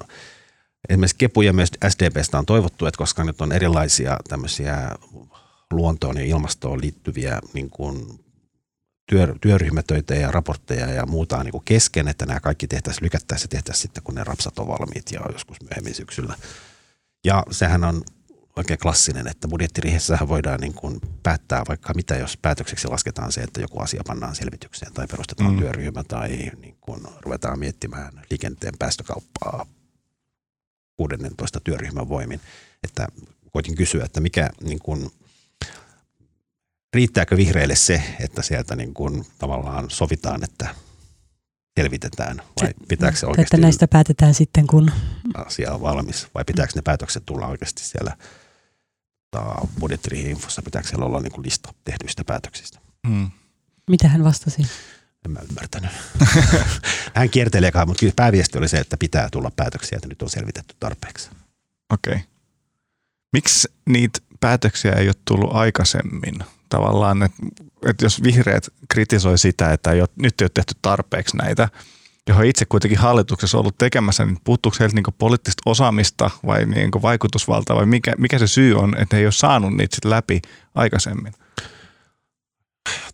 esimerkiksi 0.88 1.16
Kepu 1.18 1.42
ja 1.42 1.52
myös 1.52 1.70
SDPstä 1.88 2.38
on 2.38 2.46
toivottu, 2.46 2.86
että 2.86 2.98
koska 2.98 3.24
nyt 3.24 3.40
on 3.40 3.52
erilaisia 3.52 4.16
tämmöisiä 4.28 4.90
luontoon 5.70 6.16
ja 6.16 6.24
ilmastoon 6.24 6.80
liittyviä 6.80 7.40
niin 7.52 7.70
kuin 7.70 8.20
työ, 9.10 9.34
työryhmätöitä 9.40 10.14
ja 10.14 10.30
raportteja 10.30 10.86
ja 10.86 11.06
muuta 11.06 11.44
niin 11.44 11.52
kuin 11.52 11.64
kesken, 11.64 12.08
että 12.08 12.26
nämä 12.26 12.40
kaikki 12.40 12.68
tehtäisiin, 12.68 13.04
lykättäisiin 13.04 13.46
ja 13.46 13.50
tehtäisiin 13.50 13.82
sitten, 13.82 14.02
kun 14.02 14.14
ne 14.14 14.24
rapsat 14.24 14.58
on 14.58 14.68
valmiit 14.68 15.12
ja 15.12 15.20
joskus 15.32 15.56
myöhemmin 15.62 15.94
syksyllä. 15.94 16.34
Ja 17.24 17.44
sehän 17.50 17.84
on 17.84 18.02
oikein 18.56 18.78
klassinen, 18.78 19.26
että 19.26 19.48
budjettiriihessähän 19.48 20.28
voidaan 20.28 20.60
niin 20.60 20.74
kuin 20.74 21.00
päättää 21.22 21.62
vaikka 21.68 21.94
mitä, 21.94 22.16
jos 22.16 22.36
päätökseksi 22.36 22.88
lasketaan 22.88 23.32
se, 23.32 23.40
että 23.40 23.60
joku 23.60 23.80
asia 23.80 24.02
pannaan 24.06 24.34
selvitykseen 24.34 24.92
tai 24.92 25.06
perustetaan 25.06 25.52
mm. 25.52 25.58
työryhmä 25.58 26.04
tai 26.04 26.28
niin 26.28 26.76
kuin 26.80 27.00
ruvetaan 27.20 27.58
miettimään 27.58 28.12
liikenteen 28.30 28.74
päästökauppaa 28.78 29.66
16 30.96 31.60
työryhmän 31.60 32.08
voimin. 32.08 32.40
Että 32.84 33.06
koitin 33.52 33.76
kysyä, 33.76 34.04
että 34.04 34.20
mikä 34.20 34.50
niin 34.62 34.78
kuin, 34.78 35.10
riittääkö 36.94 37.36
vihreille 37.36 37.76
se, 37.76 38.02
että 38.20 38.42
sieltä 38.42 38.76
niin 38.76 38.94
kuin, 38.94 39.26
tavallaan 39.38 39.90
sovitaan, 39.90 40.44
että 40.44 40.74
selvitetään 41.80 42.42
vai 42.62 42.74
pitääkö 42.88 43.16
se 43.16 43.26
oikeasti... 43.26 43.56
Että 43.56 43.66
näistä 43.66 43.88
päätetään 43.88 44.34
sitten, 44.34 44.66
kun... 44.66 44.90
Asia 45.34 45.72
on 45.72 45.80
valmis 45.80 46.26
vai 46.34 46.44
pitääkö 46.44 46.72
ne 46.76 46.82
päätökset 46.82 47.26
tulla 47.26 47.46
oikeasti 47.46 47.82
siellä 47.84 48.16
tota, 49.30 49.68
budjettirihi-infossa, 49.80 50.62
pitääkö 50.62 50.88
siellä 50.88 51.04
olla 51.04 51.20
niin 51.20 51.32
kuin 51.32 51.44
lista 51.44 51.74
tehdyistä 51.84 52.24
päätöksistä. 52.24 52.78
Hmm. 53.08 53.30
Mitä 53.90 54.08
hän 54.08 54.24
vastasi? 54.24 54.62
En 55.24 55.30
mä 55.30 55.40
ymmärtänyt. 55.50 55.90
Hän 57.14 57.30
kiertelee 57.30 57.72
kai, 57.72 57.86
mutta 57.86 58.00
kyllä 58.00 58.12
pääviesti 58.16 58.58
oli 58.58 58.68
se, 58.68 58.78
että 58.78 58.96
pitää 58.96 59.28
tulla 59.32 59.50
päätöksiä, 59.56 59.96
että 59.96 60.08
nyt 60.08 60.22
on 60.22 60.30
selvitetty 60.30 60.74
tarpeeksi. 60.80 61.30
Okei. 61.90 62.12
Okay. 62.12 62.24
Miksi 63.32 63.68
niitä 63.88 64.18
päätöksiä 64.40 64.92
ei 64.92 65.08
ole 65.08 65.14
tullut 65.24 65.54
aikaisemmin? 65.54 66.44
Tavallaan, 66.68 67.22
että, 67.22 67.42
että 67.86 68.04
jos 68.04 68.22
vihreät 68.22 68.68
kritisoi 68.88 69.38
sitä, 69.38 69.72
että 69.72 69.92
ei 69.92 70.00
ole, 70.00 70.08
nyt 70.16 70.40
ei 70.40 70.44
ole 70.44 70.50
tehty 70.54 70.74
tarpeeksi 70.82 71.36
näitä, 71.36 71.68
johon 72.28 72.44
itse 72.44 72.64
kuitenkin 72.64 72.98
hallituksessa 72.98 73.58
ollut 73.58 73.78
tekemässä, 73.78 74.24
niin 74.24 74.38
puuttuuko 74.44 74.76
heiltä 74.80 74.94
niin 74.94 75.14
poliittista 75.18 75.62
osaamista 75.66 76.30
vai 76.46 76.66
niin 76.66 76.90
vaikutusvaltaa 77.02 77.76
vai 77.76 77.86
mikä, 77.86 78.14
mikä 78.18 78.38
se 78.38 78.46
syy 78.46 78.74
on, 78.74 78.96
että 78.98 79.16
he 79.16 79.20
ei 79.20 79.26
ole 79.26 79.32
saanut 79.32 79.76
niitä 79.76 79.96
sit 79.96 80.04
läpi 80.04 80.42
aikaisemmin? 80.74 81.32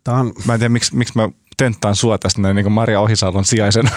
Tämä 0.05 0.17
on... 0.17 0.33
Mä 0.45 0.55
en 0.55 0.61
tiedä, 0.61 0.69
miksi, 0.69 0.97
miksi 0.97 1.13
mä 1.17 1.29
tenttaan 1.57 1.97
sua 1.97 2.19
tästä 2.19 2.41
näin 2.41 2.57
niin 2.57 2.73
Maria 2.73 3.01
Ohisalon 3.01 3.45
sijaisena? 3.45 3.91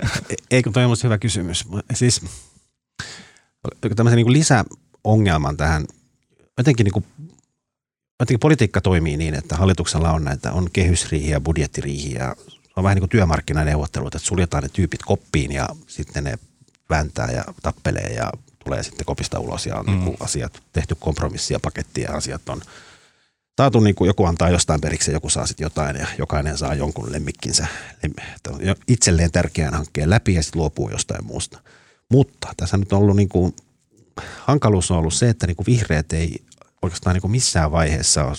Eikö 0.50 0.70
toi 0.70 0.84
on 0.84 0.96
hyvä 1.04 1.18
kysymys. 1.18 1.64
Siis 1.94 2.22
tämmöisen 3.96 4.16
niin 4.16 4.32
lisäongelman 4.32 5.56
tähän, 5.56 5.86
jotenkin, 6.58 6.84
niin 6.84 6.92
kuin, 6.92 7.04
jotenkin 8.20 8.40
politiikka 8.40 8.80
toimii 8.80 9.16
niin, 9.16 9.34
että 9.34 9.56
hallituksella 9.56 10.12
on 10.12 10.24
näitä, 10.24 10.52
on 10.52 10.68
kehysriihiä 10.72 11.40
budjettiriihiä. 11.40 12.36
Se 12.70 12.74
on 12.76 12.84
vähän 12.84 12.94
niin 12.94 13.02
kuin 13.02 13.10
työmarkkinaneuvottelut, 13.10 14.14
että 14.14 14.28
suljetaan 14.28 14.62
ne 14.62 14.68
tyypit 14.68 15.02
koppiin 15.02 15.52
ja 15.52 15.68
sitten 15.86 16.24
ne 16.24 16.38
vääntää 16.90 17.30
ja 17.30 17.44
tappelee 17.62 18.14
ja 18.14 18.32
tulee 18.64 18.82
sitten 18.82 19.06
kopista 19.06 19.40
ulos 19.40 19.66
ja 19.66 19.76
on 19.76 19.86
mm. 19.86 20.04
niin 20.04 20.16
asiat 20.20 20.62
tehty 20.72 20.94
kompromissia, 20.94 21.60
pakettia 21.60 22.10
ja 22.10 22.16
asiat 22.16 22.48
on– 22.48 22.62
saatu 23.60 23.80
niin 23.80 23.94
kuin 23.94 24.06
joku 24.06 24.24
antaa 24.24 24.50
jostain 24.50 24.80
periksi 24.80 25.10
ja 25.10 25.16
joku 25.16 25.28
saa 25.28 25.46
sitten 25.46 25.64
jotain 25.64 25.96
ja 25.96 26.06
jokainen 26.18 26.58
saa 26.58 26.74
jonkun 26.74 27.12
lemmikkinsä 27.12 27.66
itselleen 28.88 29.30
tärkeän 29.30 29.74
hankkeen 29.74 30.10
läpi 30.10 30.34
ja 30.34 30.42
sitten 30.42 30.60
luopuu 30.60 30.90
jostain 30.90 31.24
muusta. 31.24 31.58
Mutta 32.08 32.48
tässä 32.56 32.76
nyt 32.76 32.92
on 32.92 32.98
ollut 32.98 33.16
niin 33.16 33.28
kuin, 33.28 33.54
hankaluus 34.38 34.90
on 34.90 34.98
ollut 34.98 35.14
se, 35.14 35.28
että 35.28 35.46
niin 35.46 35.56
kuin 35.56 35.66
vihreät 35.66 36.12
ei 36.12 36.44
oikeastaan 36.82 37.14
niin 37.14 37.20
kuin 37.20 37.30
missään 37.30 37.72
vaiheessa 37.72 38.24
ole, 38.24 38.36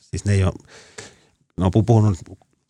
siis 0.00 0.24
ne 0.24 0.32
ei 0.32 0.44
ole, 0.44 0.52
ne 1.58 1.64
on 1.64 1.84
puhunut 1.86 2.18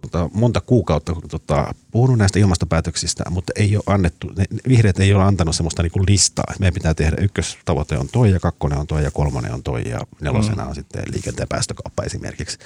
tota, 0.02 0.30
monta 0.34 0.60
kuukautta 0.60 1.16
tota, 1.30 1.74
puhunut 1.90 2.18
näistä 2.18 2.38
ilmastopäätöksistä, 2.38 3.24
mutta 3.30 3.53
ei 3.57 3.76
ole 3.76 3.82
annettu, 3.86 4.32
ne, 4.36 4.44
vihreät 4.68 5.00
ei 5.00 5.14
ole 5.14 5.22
antanut 5.22 5.57
sellaista 5.57 5.82
niin 5.82 5.92
kuin 5.92 6.05
listaa. 6.09 6.55
Meidän 6.59 6.74
pitää 6.74 6.94
tehdä, 6.94 7.16
ykköstavoite 7.20 7.98
on 7.98 8.09
toi 8.09 8.30
ja 8.30 8.40
kakkonen 8.40 8.78
on 8.78 8.86
toi 8.86 9.05
ja 9.05 9.11
kolmonen 9.11 9.55
on 9.55 9.62
toi 9.62 9.88
ja 9.88 10.00
nelosena 10.20 10.62
mm. 10.62 10.68
on 10.68 10.74
sitten 10.74 11.03
liikenteen 11.12 11.48
päästökauppa 11.48 12.03
esimerkiksi. 12.03 12.59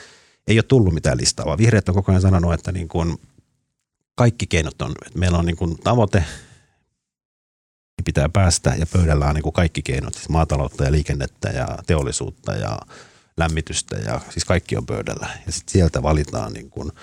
Ei 0.47 0.57
ole 0.57 0.63
tullut 0.63 0.95
mitään 0.95 1.19
listaa, 1.19 1.47
vaan 1.47 1.59
vihreät 1.59 1.89
on 1.89 1.95
koko 1.95 2.13
ajan 2.13 2.23
sanonut, 2.23 2.53
että 2.53 2.73
niin 2.73 2.89
kuin 2.89 3.17
kaikki 4.15 4.47
keinot 4.47 4.83
on, 4.83 4.93
että 5.07 5.19
meillä 5.19 5.39
on 5.39 5.47
niin 5.47 5.57
kuin 5.57 5.79
tavoite, 5.79 6.25
pitää 8.05 8.29
päästä 8.29 8.75
ja 8.79 8.87
pöydällä 8.93 9.27
on 9.27 9.35
niin 9.35 9.43
kuin 9.43 9.53
kaikki 9.53 9.83
keinot, 9.83 10.15
siis 10.15 10.29
maataloutta 10.29 10.85
ja 10.85 10.93
liikennettä 10.93 11.49
ja 11.49 11.69
teollisuutta 11.87 12.55
ja 12.55 12.79
lämmitystä 13.37 13.97
ja 13.97 14.21
siis 14.31 14.45
kaikki 14.45 14.77
on 14.77 14.87
pöydällä. 14.87 15.29
Ja 15.47 15.53
sitten 15.53 15.73
sieltä 15.73 16.03
valitaan 16.03 16.53
niin 16.53 16.71
kuin– 16.71 16.93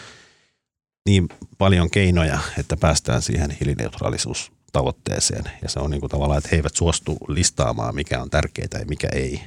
niin 1.05 1.29
paljon 1.57 1.89
keinoja, 1.89 2.39
että 2.57 2.77
päästään 2.77 3.21
siihen 3.21 3.51
hiilineutraalisuustavoitteeseen. 3.51 5.43
Ja 5.61 5.69
se 5.69 5.79
on 5.79 5.91
niin 5.91 6.01
kuin 6.01 6.09
tavallaan, 6.09 6.37
että 6.37 6.49
he 6.51 6.55
eivät 6.55 6.75
suostu 6.75 7.17
listaamaan, 7.27 7.95
mikä 7.95 8.21
on 8.21 8.29
tärkeää 8.29 8.79
ja 8.79 8.85
mikä 8.85 9.07
ei, 9.13 9.41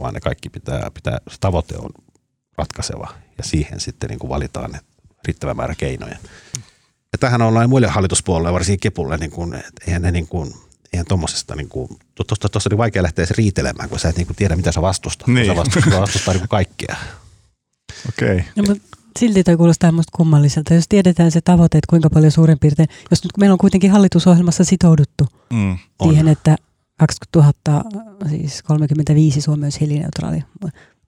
vaan 0.00 0.14
ne 0.14 0.20
kaikki 0.20 0.48
pitää, 0.48 0.90
pitää 0.94 1.18
se 1.30 1.36
tavoite 1.40 1.74
on 1.78 1.90
ratkaiseva 2.58 3.08
ja 3.38 3.44
siihen 3.44 3.80
sitten 3.80 4.10
niin 4.10 4.18
kuin 4.18 4.30
valitaan 4.30 4.78
riittävä 5.26 5.54
määrä 5.54 5.74
keinoja. 5.74 6.16
Ja 7.12 7.18
tähän 7.20 7.42
ollaan 7.42 7.70
muille 7.70 7.88
hallituspuolelle, 7.88 8.52
varsinkin 8.52 8.80
Kepulle, 8.80 9.16
niin 9.16 9.30
kuin, 9.30 9.54
että 9.54 9.84
eihän 9.86 10.02
ne 10.02 10.10
niin 10.10 10.28
kuin, 10.28 10.54
eihän 10.92 11.06
tuommoisesta, 11.06 11.56
niin 11.56 11.68
kuin, 11.68 11.88
tuossa, 12.14 12.48
tuossa 12.48 12.70
oli 12.72 12.78
vaikea 12.78 13.02
lähteä 13.02 13.22
edes 13.22 13.36
riitelemään, 13.36 13.88
kun 13.88 13.98
sä 13.98 14.08
et 14.08 14.16
niin 14.16 14.26
kuin 14.26 14.36
tiedä, 14.36 14.56
mitä 14.56 14.72
sä 14.72 14.82
vastustat. 14.82 15.26
Niin. 15.26 15.46
Sä 15.46 15.56
vastustat, 15.56 16.00
vastustaa 16.00 16.34
niin 16.34 16.40
kuin 16.40 16.48
kaikkea. 16.48 16.96
Okei. 18.08 18.36
Okay. 18.36 18.52
No, 18.56 18.62
mutta 18.62 18.99
silti 19.20 19.44
toi 19.44 19.56
kuulostaa 19.56 19.92
musta 19.92 20.16
kummalliselta. 20.16 20.74
Jos 20.74 20.84
tiedetään 20.88 21.30
se 21.30 21.40
tavoite, 21.40 21.78
että 21.78 21.90
kuinka 21.90 22.10
paljon 22.10 22.32
suurin 22.32 22.58
piirtein, 22.58 22.88
jos 23.10 23.24
nyt 23.24 23.32
meillä 23.38 23.52
on 23.52 23.58
kuitenkin 23.58 23.90
hallitusohjelmassa 23.90 24.64
sitouduttu 24.64 25.26
Mm. 25.52 25.78
On. 25.98 26.08
siihen, 26.08 26.28
että 26.28 26.56
2035 26.98 29.40
Suomi 29.40 29.64
olisi 29.66 29.80
hiilineutraali. 29.80 30.42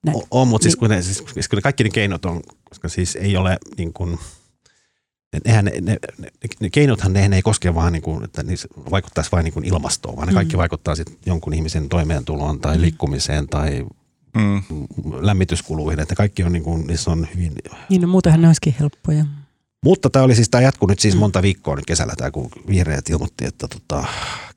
Näin. 0.04 0.16
O- 0.16 0.26
On, 0.30 0.48
mutta 0.48 0.62
siis, 0.62 0.76
kun 0.76 0.90
ne, 0.90 1.02
siis, 1.02 1.24
siis 1.34 1.48
kun 1.48 1.56
ne 1.56 1.62
kaikki 1.62 1.84
ne 1.84 1.90
keinot 1.90 2.24
on, 2.24 2.40
koska 2.64 2.88
siis 2.88 3.16
ei 3.16 3.36
ole 3.36 3.58
niin 3.78 3.92
kuin, 3.92 4.18
et 5.32 5.46
eihän 5.46 5.64
ne, 5.64 5.72
ne, 5.80 5.96
ne, 6.18 6.28
ne, 6.60 6.70
keinothan 6.70 7.12
ne, 7.12 7.28
ne 7.28 7.36
ei 7.36 7.42
koske 7.42 7.74
vaan, 7.74 7.92
niin 7.92 8.02
kuin, 8.02 8.24
että 8.24 8.42
niissä 8.42 8.68
vaikuttaisi 8.90 9.32
vain 9.32 9.44
niin 9.44 9.54
kuin 9.54 9.64
ilmastoon, 9.64 10.16
vaan 10.16 10.28
ne 10.28 10.34
kaikki 10.34 10.54
Mm. 10.54 10.58
vaikuttaa 10.58 10.94
sitten 10.94 11.16
jonkun 11.26 11.54
ihmisen 11.54 11.88
toimeentuloon 11.88 12.60
tai 12.60 12.76
Mm. 12.76 12.82
liikkumiseen 12.82 13.48
tai 13.48 13.86
Mm. 14.34 14.62
lämmityskuluihin, 15.20 16.00
että 16.00 16.14
kaikki 16.14 16.44
on, 16.44 16.52
niin 16.52 16.62
kuin, 16.62 16.86
niissä 16.86 17.10
on 17.10 17.28
hyvin... 17.34 17.52
Niin, 17.88 18.02
no 18.02 18.08
muutenhan 18.08 18.40
ne 18.40 18.46
olisikin 18.46 18.76
helppoja. 18.80 19.24
Mutta 19.84 20.10
tämä 20.10 20.24
oli 20.24 20.34
siis, 20.34 20.48
tämä 20.48 20.62
jatkuu 20.62 20.88
nyt 20.88 20.98
siis 20.98 21.16
monta 21.16 21.42
viikkoa 21.42 21.76
nyt 21.76 21.86
kesällä, 21.86 22.14
tämä 22.16 22.30
kun 22.30 22.50
vihreät 22.68 23.10
ilmoitti, 23.10 23.44
että 23.44 23.68
tota, 23.68 24.04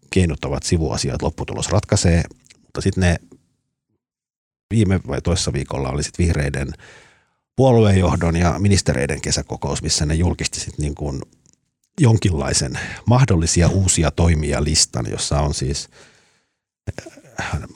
keinot 0.09 0.45
ovat 0.45 0.63
sivuasiat, 0.63 1.21
lopputulos 1.21 1.69
ratkaisee, 1.69 2.23
mutta 2.63 2.81
sitten 2.81 3.01
ne 3.01 3.15
viime 4.73 4.99
vai 5.07 5.21
toissa 5.21 5.53
viikolla 5.53 5.89
oli 5.89 6.03
sitten 6.03 6.25
vihreiden 6.25 6.67
puoluejohdon 7.55 8.35
ja 8.35 8.55
ministereiden 8.59 9.21
kesäkokous, 9.21 9.81
missä 9.81 10.05
ne 10.05 10.13
julkisti 10.13 10.59
sitten 10.59 10.83
niin 10.83 10.95
kuin 10.95 11.21
jonkinlaisen 11.99 12.79
mahdollisia 13.05 13.67
uusia 13.67 14.11
toimia 14.11 14.63
listan, 14.63 15.05
jossa 15.09 15.39
on 15.39 15.53
siis 15.53 15.89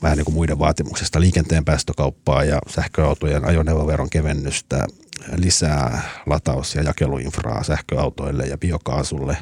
vähän 0.04 0.18
niin 0.18 0.26
kuin 0.26 0.36
muiden 0.36 0.60
vaatimuksesta 0.60 1.20
liikenteen 1.20 1.66
päästökauppaa 1.66 2.44
ja 2.44 2.60
sähköautojen 2.68 3.46
ajoneuvoveron 3.46 4.10
kevennystä, 4.10 4.88
lisää 5.36 6.02
lataus- 6.26 6.76
ja 6.76 6.84
jakeluinfraa 6.84 7.64
sähköautoille 7.64 8.46
ja 8.46 8.58
biokaasulle, 8.58 9.38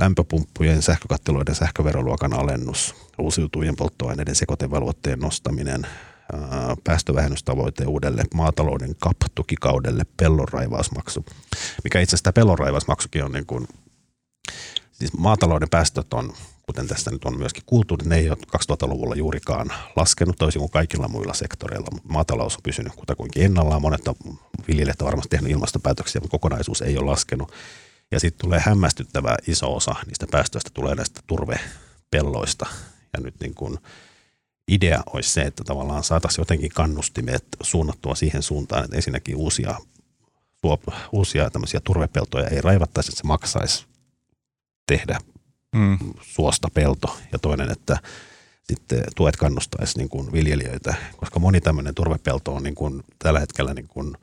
lämpöpumppujen, 0.00 0.82
sähkökattiloiden 0.82 1.54
sähköveroluokan 1.54 2.32
alennus, 2.32 2.94
uusiutuvien 3.18 3.76
polttoaineiden 3.76 4.34
sekoitevelvoitteen 4.34 5.18
nostaminen, 5.18 5.86
ää, 6.32 6.76
päästövähennystavoite 6.84 7.86
uudelle 7.86 8.24
maatalouden 8.34 8.94
CAP-tukikaudelle, 8.94 10.04
pellonraivausmaksu, 10.16 11.24
mikä 11.84 12.00
itse 12.00 12.16
asiassa 12.16 12.32
pellonraivausmaksukin 12.32 13.24
on 13.24 13.32
niin 13.32 13.46
kuin, 13.46 13.68
siis 14.92 15.12
maatalouden 15.12 15.68
päästöt 15.70 16.12
on, 16.14 16.32
kuten 16.70 16.88
tästä 16.88 17.10
nyt 17.10 17.24
on 17.24 17.38
myöskin 17.38 17.62
kuultu, 17.66 17.96
niin 17.96 18.08
ne 18.08 18.16
ei 18.16 18.30
ole 18.30 18.38
2000-luvulla 18.72 19.14
juurikaan 19.14 19.72
laskenut 19.96 20.36
toisin 20.38 20.60
kuin 20.60 20.70
kaikilla 20.70 21.08
muilla 21.08 21.34
sektoreilla. 21.34 21.88
Maatalous 22.08 22.56
on 22.56 22.62
pysynyt 22.62 22.92
kutakuinkin 22.94 23.44
ennallaan, 23.44 23.82
monet 23.82 24.08
on, 24.08 24.14
viljelijät 24.68 25.02
on 25.02 25.06
varmasti 25.06 25.28
tehnyt 25.28 25.50
ilmastopäätöksiä, 25.50 26.20
mutta 26.20 26.38
kokonaisuus 26.38 26.82
ei 26.82 26.98
ole 26.98 27.10
laskenut. 27.10 27.52
Ja 28.10 28.20
sitten 28.20 28.40
tulee 28.40 28.60
hämmästyttävä 28.66 29.36
iso 29.46 29.76
osa 29.76 29.94
niistä 30.06 30.26
päästöistä 30.30 30.70
tulee 30.74 30.94
näistä 30.94 31.20
turvepelloista. 31.26 32.66
Ja 33.12 33.20
nyt 33.20 33.34
niin 33.40 33.54
kuin 33.54 33.78
idea 34.68 35.02
olisi 35.06 35.30
se, 35.30 35.40
että 35.42 35.64
tavallaan 35.64 36.04
saataisiin 36.04 36.42
jotenkin 36.42 36.70
kannustimet 36.74 37.44
suunnattua 37.62 38.14
siihen 38.14 38.42
suuntaan, 38.42 38.84
että 38.84 38.96
ensinnäkin 38.96 39.36
uusia, 39.36 39.74
uusia 41.12 41.50
tämmöisiä 41.50 41.80
turvepeltoja 41.80 42.48
ei 42.48 42.60
raivattaisi, 42.60 43.10
että 43.10 43.20
se 43.20 43.26
maksaisi 43.26 43.86
tehdä 44.86 45.18
Mm. 45.74 45.98
suosta 46.22 46.68
pelto. 46.74 47.18
Ja 47.32 47.38
toinen, 47.38 47.70
että 47.70 47.98
sitten 48.62 49.04
tuet 49.16 49.36
kannustaisi 49.36 49.98
niin 49.98 50.08
kuin 50.08 50.32
viljelijöitä, 50.32 50.94
koska 51.16 51.38
moni 51.40 51.60
tämmöinen 51.60 51.94
turvepelto 51.94 52.54
on 52.54 52.62
niin 52.62 52.74
kuin 52.74 53.02
tällä 53.18 53.40
hetkellä, 53.40 53.74
niin 53.74 53.88
kuin, 53.88 54.16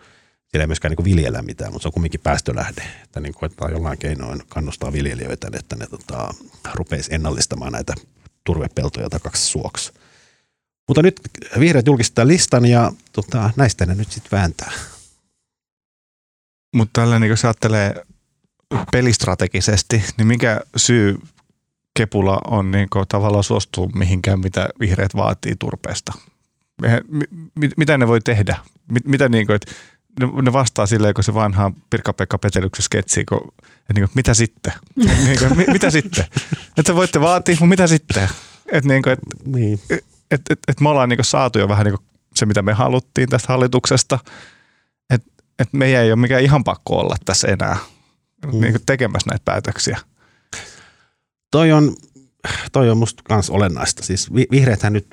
siellä 0.48 0.64
ei 0.64 0.68
myöskään 0.68 0.90
niin 0.90 0.96
kuin 0.96 1.06
viljellä 1.06 1.42
mitään, 1.42 1.72
mutta 1.72 1.84
se 1.84 1.88
on 1.88 1.94
kumminkin 1.94 2.20
päästölähde. 2.20 2.84
Että 3.04 3.20
niin 3.20 3.34
koettaa 3.34 3.72
jollain 3.72 3.98
keinoin 3.98 4.44
kannustaa 4.50 4.94
viljelijöitä, 4.94 5.48
että 5.54 5.76
ne 5.76 5.88
tota, 5.88 6.34
rupeisi 6.74 7.16
ennallistamaan 7.16 7.72
näitä 7.72 7.94
turvepeltoja 8.44 9.10
takaksi 9.10 9.46
suoksi. 9.46 9.92
Mutta 10.88 11.02
nyt 11.02 11.22
vihreät 11.60 11.88
julkistaa 11.88 12.28
listan 12.28 12.66
ja 12.66 12.92
tota, 13.12 13.50
näistä 13.56 13.86
ne 13.86 13.96
nyt 13.96 14.12
sitten 14.12 14.38
vääntää. 14.38 14.72
Mutta 16.76 17.02
tällä 17.02 17.20
niin 17.20 17.30
jos 17.30 17.46
ajattelee 17.46 18.06
pelistrategisesti, 18.92 20.04
niin 20.18 20.28
mikä 20.28 20.62
syy 20.76 21.20
Kepula 21.98 22.40
on 22.48 22.72
niin 22.72 22.88
tavallaan 23.10 23.44
suostua 23.44 23.88
mihinkään, 23.96 24.40
mitä 24.40 24.70
vihreät 24.80 25.16
vaatii 25.16 25.56
turpeesta? 25.60 26.14
Eihän- 26.84 27.02
mi- 27.08 27.50
mi- 27.56 27.70
mitä 27.78 27.98
ne 27.98 28.08
voi 28.08 28.22
tehdä? 28.22 28.58
Mit, 28.92 29.06
mitä 29.06 29.30
niin 29.30 29.48
kuin, 29.48 29.56
että 29.56 29.72
ne, 30.42 30.54
vastaa 30.54 30.86
silleen, 30.86 31.14
kun 31.14 31.24
se 31.24 31.34
vanha 31.34 31.72
Pirkka-Pekka 31.90 32.38
Petelyksen 32.38 32.84
sketsi, 32.84 33.26
kun, 33.26 33.42
että 33.64 33.94
niin 33.94 34.02
kuin, 34.08 34.12
mitä 34.16 34.34
sitten? 34.34 34.74
niin 35.26 35.40
kuin, 35.40 35.58
mi, 35.58 35.66
mitä 35.68 35.90
sitten? 35.92 36.26
Että 36.78 36.96
voitte 36.96 37.22
vaatia, 37.22 37.54
mutta 37.54 37.66
mitä 37.66 37.88
sitten? 37.88 38.30
Että 38.72 38.88
niin 38.88 39.04
kuin, 39.04 39.14
et, 39.14 39.20
Niin. 39.46 39.80
et, 40.32 40.42
et, 40.50 40.60
et 40.68 40.80
me 40.82 40.90
ollaan 40.90 41.10
niin 41.10 41.20
saatu 41.22 41.60
jo 41.60 41.68
vähän 41.68 41.86
niin 41.86 41.98
se, 42.36 42.46
mitä 42.46 42.62
me 42.62 42.74
haluttiin 42.74 43.30
tästä 43.30 43.48
hallituksesta. 43.54 44.20
Että 45.10 45.32
et 45.60 45.74
meidän 45.74 46.04
ei 46.04 46.12
ole 46.12 46.20
mikään 46.22 46.44
ihan 46.44 46.64
pakko 46.64 47.00
olla 47.00 47.16
tässä 47.26 47.48
enää 47.48 47.78
Mm. 48.54 48.62
niin 48.62 48.76
tekemässä 48.86 49.30
näitä 49.30 49.42
päätöksiä. 49.46 49.98
Toi 51.52 51.72
on, 51.72 51.96
toi 52.72 52.90
on 52.90 52.98
musta 52.98 53.24
kans 53.24 53.50
olennaista. 53.50 54.04
Siis 54.04 54.34
vi- 54.34 54.48
vihreäthän 54.52 54.94
nyt 54.94 55.08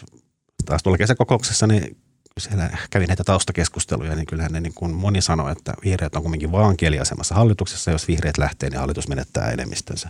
taas 0.65 0.83
tuolla 0.83 0.99
kesäkokouksessa, 0.99 1.67
niin 1.67 1.97
siellä 2.39 2.71
kävi 2.91 3.07
näitä 3.07 3.25
taustakeskusteluja, 3.25 4.15
niin 4.15 4.27
kyllähän 4.27 4.53
ne 4.53 4.61
niin 4.61 4.75
kuin 4.75 4.95
moni 4.95 5.23
sanoi, 5.23 5.53
että 5.53 5.75
vihreät 5.85 6.17
on 6.17 6.23
kuitenkin 6.23 6.53
vaan 6.53 6.77
kieliasemassa 6.77 7.35
hallituksessa. 7.35 7.91
Jos 7.91 8.09
vihreät 8.09 8.39
lähtee, 8.39 8.71
niin 8.71 8.81
hallitus 8.81 9.09
menettää 9.09 9.51
enemmistönsä. 9.51 10.09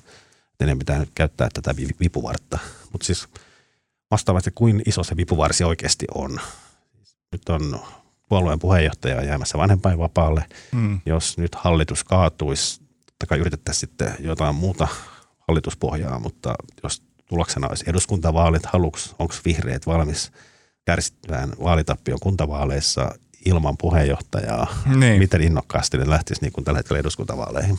Että 0.53 0.66
ne 0.66 0.77
pitää 0.77 0.99
nyt 0.99 1.11
käyttää 1.14 1.49
tätä 1.55 1.77
vi- 1.77 1.97
vipuvartta. 2.01 2.59
Mutta 2.93 3.05
siis 3.07 3.29
vastaavasti, 4.11 4.51
kuin 4.55 4.83
iso 4.87 5.03
se 5.05 5.16
vipuvarsi 5.16 5.64
oikeasti 5.64 6.07
on. 6.14 6.41
Nyt 7.33 7.49
on 7.49 7.81
puolueen 8.29 8.59
puheenjohtaja 8.59 9.25
jäämässä 9.25 9.59
vanhempainvapaalle 9.59 10.45
Mm. 10.72 11.01
jos 11.07 11.39
nyt 11.39 11.55
hallitus 11.55 12.05
kaatuisi, 12.05 12.81
kai 13.29 13.39
yritettäisiin 13.39 13.81
sitten 13.81 14.14
jotain 14.20 14.55
muuta 14.55 14.89
hallituspohjaa, 15.49 16.18
mutta 16.18 16.55
jos 16.82 17.03
tuloksena 17.26 17.68
olisi 17.68 17.84
eduskuntavaalit 17.88 18.66
haluksi, 18.66 19.14
onko 19.18 19.34
vihreät 19.45 19.86
valmis 19.86 20.32
kärsittämään 20.84 21.53
vaalitappion 21.62 22.18
kuntavaaleissa 22.22 23.14
ilman 23.47 23.76
puheenjohtajaa, 23.76 24.66
Niin. 24.97 25.18
miten 25.18 25.40
innokkaasti 25.42 25.99
ne 25.99 26.09
lähtisi 26.11 26.40
niin 26.42 26.53
kuin 26.53 26.64
tällä 26.64 26.78
hetkellä 26.78 27.01
eduskuntavaaleihin. 27.01 27.78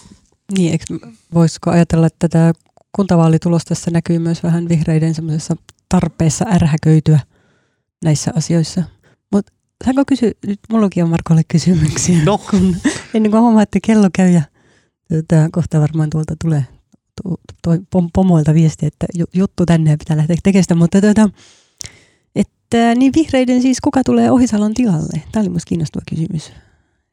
Niin, 0.57 0.72
eikö, 0.72 0.86
voisiko 1.34 1.72
ajatella, 1.72 2.07
että 2.07 2.30
tämä 2.30 2.51
kuntavaalitulos 2.91 3.66
tässä 3.66 3.91
näkyy 3.91 4.20
myös 4.20 4.43
vähän 4.43 4.70
vihreiden 4.70 5.16
semmoisessa 5.16 5.55
tarpeessa 5.89 6.45
ärhäköityä 6.49 7.20
näissä 8.03 8.32
asioissa. 8.36 8.84
Mutta 9.32 9.53
saanko 9.86 10.03
kysyä, 10.07 10.32
nyt 10.47 10.59
mullakin 10.72 11.03
on 11.03 11.09
Markolle 11.09 11.41
kysymyksiä, 11.47 12.24
No. 12.26 12.38
kun, 12.38 12.76
ennen 13.13 13.32
kuin 13.32 13.41
huomaa, 13.41 13.61
että 13.63 13.80
kello 13.86 14.09
käy 14.13 14.30
ja 14.30 14.41
tota, 15.09 15.49
kohta 15.51 15.82
varmaan 15.82 16.09
tuolta 16.09 16.36
tulee 16.43 16.66
toi 17.63 17.78
pom- 17.78 18.09
pomoilta 18.13 18.53
viesti, 18.53 18.86
että 18.86 19.05
ju- 19.13 19.26
juttu 19.34 19.66
tänne 19.66 19.91
ja 19.91 19.97
pitää 19.97 20.18
lähteä 20.18 20.36
tekemään 20.43 20.63
sitä, 20.63 20.76
mutta 20.76 21.01
tota, 21.01 21.30
että 22.36 22.95
niin 22.95 23.11
vihreiden 23.16 23.61
siis 23.61 23.82
kuka 23.82 24.03
tulee 24.03 24.32
Ohisalon 24.32 24.74
tilalle? 24.74 25.22
Tämä 25.32 25.41
oli 25.41 25.49
minusta 25.49 25.68
kiinnostava 25.68 26.03
kysymys 26.09 26.51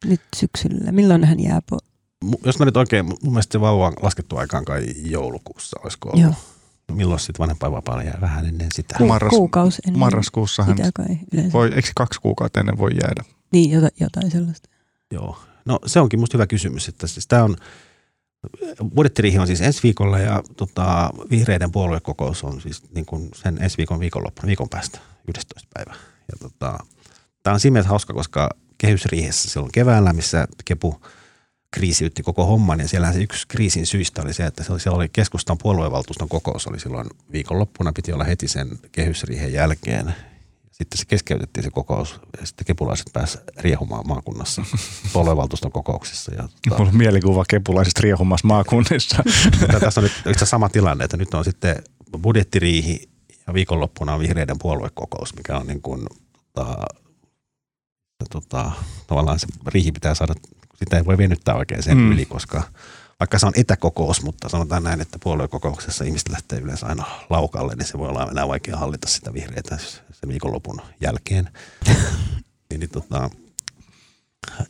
nyt 0.04 0.20
syksyllä. 0.36 0.92
Milloin 0.92 1.24
hän 1.24 1.40
jää 1.40 1.60
po- 1.74 1.86
Jos 2.44 2.58
mä 2.58 2.64
nyt 2.64 2.76
oikein, 2.76 3.04
mun 3.06 3.16
mielestä 3.22 3.52
se 3.52 3.60
vauva 3.60 3.86
on 3.86 3.92
laskettu 4.02 4.36
aikaan 4.36 4.64
kai 4.64 4.86
joulukuussa, 5.04 5.80
olisiko 5.82 6.08
ollut. 6.08 6.22
Joo. 6.22 6.34
No 6.88 6.94
milloin 6.94 7.20
sitten 7.20 7.38
vanhempainvapaalle 7.38 8.04
jää 8.04 8.18
vähän 8.20 8.46
ennen 8.46 8.68
sitä? 8.74 8.94
Ku- 8.98 9.06
Marras- 9.06 9.28
kuukausi 9.30 9.82
ennen 9.86 9.98
Marraskuussa 9.98 10.62
hän 10.64 10.76
voi, 11.52 11.72
eikö 11.74 11.88
kaksi 11.96 12.20
kuukautta 12.20 12.60
ennen 12.60 12.78
voi 12.78 12.90
jäädä? 13.02 13.24
Niin, 13.52 13.70
jota, 13.70 13.88
jotain 14.00 14.30
sellaista. 14.30 14.68
Joo. 15.10 15.38
No 15.64 15.78
se 15.86 16.00
onkin 16.00 16.20
musta 16.20 16.38
hyvä 16.38 16.46
kysymys, 16.46 16.88
että 16.88 17.06
siis 17.06 17.26
tämä 17.26 17.44
on, 17.44 17.56
budjettiriihi 18.94 19.38
on 19.38 19.46
siis 19.46 19.60
ensi 19.60 19.82
viikolla 19.82 20.18
ja 20.18 20.42
tota, 20.56 21.10
vihreiden 21.30 21.72
puoluekokous 21.72 22.44
on 22.44 22.60
siis 22.60 22.82
niin 22.94 23.06
kuin 23.06 23.28
sen 23.34 23.58
ensi 23.62 23.78
viikon 23.78 24.00
viikonloppuna, 24.00 24.46
viikon 24.46 24.68
päästä, 24.68 24.98
11. 25.28 25.68
päivä. 25.74 25.94
Ja 26.32 26.38
tota, 26.38 26.78
tämä 27.42 27.54
on 27.54 27.60
siinä 27.60 27.72
mielessä 27.72 27.88
hauska, 27.90 28.14
koska 28.14 28.50
kehysriihessä 28.78 29.50
silloin 29.50 29.72
keväällä, 29.72 30.12
missä 30.12 30.48
Kepu 30.64 31.00
kriisiytti 31.70 32.22
koko 32.22 32.46
homman, 32.46 32.80
ja 32.80 32.88
siellähän 32.88 33.14
se 33.14 33.22
yksi 33.22 33.48
kriisin 33.48 33.86
syistä 33.86 34.22
oli 34.22 34.34
se, 34.34 34.46
että 34.46 34.64
se 34.64 34.72
oli, 34.72 34.80
siellä 34.80 34.96
oli 34.96 35.08
keskustan 35.08 35.58
puoluevaltuuston 35.58 36.28
kokous 36.28 36.66
oli 36.66 36.80
silloin 36.80 37.06
viikonloppuna, 37.32 37.92
piti 37.92 38.12
olla 38.12 38.24
heti 38.24 38.48
sen 38.48 38.78
kehysriihen 38.92 39.52
jälkeen. 39.52 40.14
Sitten 40.72 40.98
se 40.98 41.04
keskeytettiin 41.04 41.64
se 41.64 41.70
kokous 41.70 42.20
ja 42.40 42.46
sitten 42.46 42.64
kepulaiset 42.64 43.06
pääsivät 43.12 43.44
riehumaan 43.58 44.08
maakunnassa 44.08 44.62
puoluevaltuuston 45.12 45.72
kokouksissa. 45.72 46.34
Ja, 46.34 46.42
tota, 46.42 46.78
Mulla 46.78 46.90
on 46.90 46.96
mielikuva 46.96 47.44
kepulaisista 47.48 48.00
riehumassa 48.02 48.46
maakunnissa. 48.46 49.22
tässä 49.80 50.00
on 50.00 50.04
nyt 50.04 50.32
itse 50.32 50.46
sama 50.46 50.68
tilanne, 50.68 51.04
että 51.04 51.16
nyt 51.16 51.34
on 51.34 51.44
sitten 51.44 51.82
budjettiriihi 52.22 53.08
ja 53.46 53.54
viikonloppuna 53.54 54.14
on 54.14 54.20
vihreiden 54.20 54.58
puoluekokous, 54.58 55.34
mikä 55.36 55.56
on 55.56 55.66
niin 55.66 55.82
kuin, 55.82 56.06
tota, 56.54 56.86
tota, 58.30 58.72
tavallaan 59.06 59.38
se 59.38 59.46
riihi 59.66 59.92
pitää 59.92 60.14
saada, 60.14 60.34
sitä 60.76 60.96
ei 60.96 61.04
voi 61.04 61.18
venyttää 61.18 61.54
oikein 61.54 61.82
sen 61.82 61.96
mm. 61.96 62.12
yli, 62.12 62.26
koska 62.26 62.62
vaikka 63.22 63.38
se 63.38 63.46
on 63.46 63.52
etäkokous, 63.56 64.22
mutta 64.22 64.48
sanotaan 64.48 64.82
näin, 64.82 65.00
että 65.00 65.18
puoluekokouksessa 65.22 66.04
ihmiset 66.04 66.28
lähtee 66.28 66.58
yleensä 66.58 66.86
aina 66.86 67.04
laukalle, 67.30 67.74
niin 67.74 67.86
se 67.86 67.98
voi 67.98 68.08
olla 68.08 68.28
enää 68.30 68.48
vaikea 68.48 68.76
hallita 68.76 69.08
sitä 69.08 69.34
vihreitä 69.34 69.78
sen 70.12 70.28
viikonlopun 70.28 70.80
jälkeen. 71.00 71.48
niin, 72.70 72.80
niin, 72.80 72.90
tota, 72.90 73.30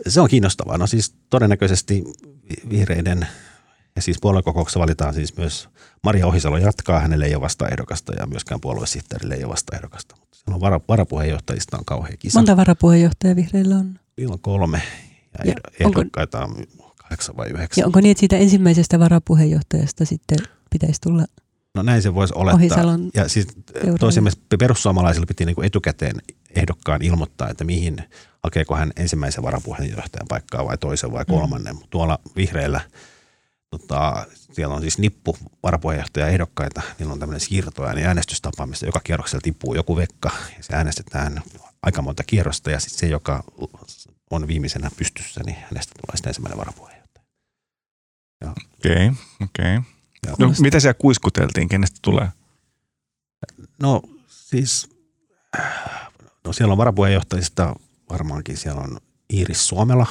se 0.08 0.20
on 0.20 0.28
kiinnostavaa. 0.28 0.78
No 0.78 0.86
siis 0.86 1.14
todennäköisesti 1.30 2.04
vihreiden 2.70 3.26
ja 3.96 4.02
siis 4.02 4.18
puoluekokouksessa 4.20 4.80
valitaan 4.80 5.14
siis 5.14 5.36
myös 5.36 5.68
Maria 6.02 6.26
Ohisalo 6.26 6.56
jatkaa, 6.56 7.00
hänelle 7.00 7.24
ei 7.24 7.34
ole 7.34 7.42
vastaehdokasta 7.42 8.14
ja 8.14 8.26
myöskään 8.26 8.60
puoluesihteerille 8.60 9.34
ei 9.34 9.44
ole 9.44 9.50
vastaehdokasta. 9.50 10.16
Mutta 10.20 10.36
siellä 10.36 10.54
on 10.54 10.60
vara, 10.60 10.80
varapuheenjohtajista 10.88 11.78
on 11.78 11.84
kauhean 11.84 12.18
kisa. 12.18 12.38
Monta 12.38 12.56
varapuheenjohtajaa 12.56 13.36
vihreillä 13.36 13.76
on? 13.76 13.98
Niillä 14.16 14.32
on 14.32 14.40
kolme 14.40 14.82
ja, 15.38 15.50
ja 15.50 15.54
ehdokkaita 15.80 16.44
on 16.44 16.56
kahdeksan 17.12 17.36
vai 17.36 17.48
yhdeksän. 17.48 17.82
Ja 17.82 17.86
onko 17.86 18.00
niin, 18.00 18.10
että 18.10 18.20
siitä 18.20 18.36
ensimmäisestä 18.36 18.98
varapuheenjohtajasta 18.98 20.04
sitten 20.04 20.38
pitäisi 20.70 21.00
tulla 21.00 21.24
No 21.74 21.82
näin 21.82 22.02
se 22.02 22.14
voisi 22.14 22.34
olettaa. 22.36 22.56
Ohisalon 22.56 23.10
ja 23.14 23.28
siis 23.28 23.46
toisemme 24.00 24.30
perussuomalaisilla 24.58 25.26
piti 25.26 25.44
niin 25.44 25.54
kuin 25.54 25.66
etukäteen 25.66 26.16
ehdokkaan 26.56 27.02
ilmoittaa, 27.02 27.48
että 27.48 27.64
mihin 27.64 28.04
hakeeko 28.42 28.76
hän 28.76 28.92
ensimmäisen 28.96 29.42
varapuheenjohtajan 29.42 30.28
paikkaa 30.28 30.64
vai 30.64 30.78
toisen 30.78 31.12
vai 31.12 31.24
mm. 31.28 31.34
kolmannen. 31.34 31.74
Mm. 31.74 31.82
Tuolla 31.90 32.18
vihreillä– 32.36 32.80
tota, 33.72 34.26
siellä 34.52 34.74
on 34.74 34.80
siis 34.80 34.98
nippu 34.98 35.36
varapuheenjohtaja 35.62 36.26
ehdokkaita, 36.26 36.82
niillä 36.98 37.12
on 37.12 37.18
tämmöinen 37.18 37.40
siirtoääni 37.40 38.04
äänestystapa, 38.04 38.66
missä 38.66 38.86
joka 38.86 39.00
kierroksella 39.04 39.40
tippuu 39.42 39.74
joku 39.74 39.96
vekka 39.96 40.30
ja 40.56 40.62
se 40.62 40.76
äänestetään 40.76 41.42
aika 41.82 42.02
monta 42.02 42.22
kierrosta 42.26 42.70
ja 42.70 42.80
sitten 42.80 42.98
se, 42.98 43.06
joka 43.06 43.44
on 44.30 44.48
viimeisenä 44.48 44.90
pystyssä, 44.96 45.40
niin 45.46 45.56
hänestä 45.56 45.92
tulee 46.00 46.16
sitten 46.16 46.30
ensimmäinen 46.30 46.58
varapuheenjohtaja. 46.58 47.01
Okei, 48.50 49.12
okei. 49.42 49.76
Okay, 49.76 49.82
okay. 50.32 50.46
No 50.46 50.54
mitä 50.60 50.80
siellä 50.80 50.94
kuiskuteltiin, 50.94 51.68
kenestä 51.68 51.98
tulee? 52.02 52.28
No 53.82 54.02
siis, 54.26 54.90
no 56.44 56.52
siellä 56.52 56.72
on 56.72 56.78
varapuheenjohtajista 56.78 57.74
varmaankin 58.10 58.56
siellä 58.56 58.80
on 58.80 58.98
Iiris 59.32 59.68
Suomela, 59.68 60.06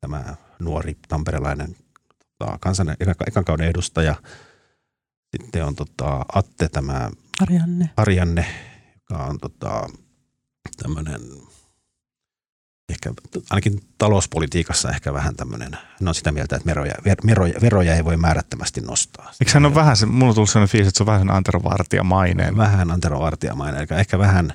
tämä 0.00 0.36
nuori 0.58 0.96
tamperelainen 1.08 1.76
tota, 2.38 2.58
kansan 2.60 2.96
ekan 3.26 3.44
kauden 3.44 3.68
edustaja. 3.68 4.14
Sitten 5.36 5.64
on 5.64 5.74
tota, 5.74 6.24
Atte 6.34 6.68
tämä 6.68 7.10
Arjanne, 7.40 7.90
Arjanne 7.96 8.46
joka 8.94 9.24
on 9.24 9.38
tota, 9.38 9.88
tämmöinen 10.82 11.20
ehkä 12.90 13.12
ainakin 13.50 13.80
talouspolitiikassa 13.98 14.90
ehkä 14.90 15.12
vähän 15.12 15.36
tämmöinen, 15.36 15.72
hän 15.72 16.08
on 16.08 16.14
sitä 16.14 16.32
mieltä, 16.32 16.56
että 16.56 16.66
veroja, 16.66 16.94
veroja, 17.26 17.54
veroja 17.60 17.94
ei 17.94 18.04
voi 18.04 18.16
määrättömästi 18.16 18.80
nostaa. 18.80 19.32
Eikö 19.40 19.50
hän 19.54 19.66
ole 19.66 19.74
vähän 19.74 19.96
se, 19.96 20.06
mulla 20.06 20.28
on 20.28 20.34
tullut 20.34 20.50
sellainen 20.50 20.72
fiilis, 20.72 20.88
että 20.88 20.98
se 20.98 21.02
on 21.02 21.06
vähän 21.06 21.30
Antero 21.30 21.60
Vartija-maineen. 21.64 22.56
Vähän 22.56 22.90
Antero 22.90 23.28
eli 23.28 24.00
ehkä 24.00 24.18
vähän 24.18 24.54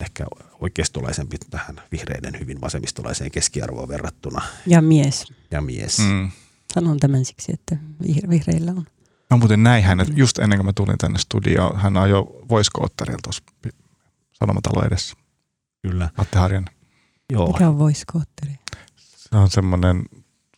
ehkä 0.00 0.26
oikeistolaisempi 0.60 1.36
tähän 1.50 1.80
vihreiden 1.92 2.40
hyvin 2.40 2.60
vasemmistolaiseen 2.60 3.30
keskiarvoon 3.30 3.88
verrattuna. 3.88 4.42
Ja 4.66 4.82
mies. 4.82 5.32
Ja 5.50 5.60
mies. 5.60 5.98
Mm. 5.98 6.30
Sanon 6.74 7.00
tämän 7.00 7.24
siksi, 7.24 7.52
että 7.52 7.76
vihreillä 8.30 8.70
on. 8.70 8.86
Mä 9.30 9.36
muuten 9.36 9.62
näin 9.62 9.84
hänet, 9.84 10.08
just 10.16 10.38
ennen 10.38 10.58
kuin 10.58 10.66
mä 10.66 10.72
tulin 10.72 10.98
tänne 10.98 11.18
studioon, 11.18 11.80
hän 11.80 11.96
ajoi 11.96 12.26
voiskoottarilla 12.48 13.18
tuossa 13.22 13.42
Sanomatalo 14.32 14.86
edessä. 14.86 15.16
Kyllä. 15.82 16.10
Atte 16.16 16.38
Harjan. 16.38 16.64
Joo. 17.32 17.52
Mikä 17.52 17.68
on 17.68 17.78
voiskootteri? 17.78 18.58
Se 18.96 19.36
on 19.36 19.50
semmoinen 19.50 20.04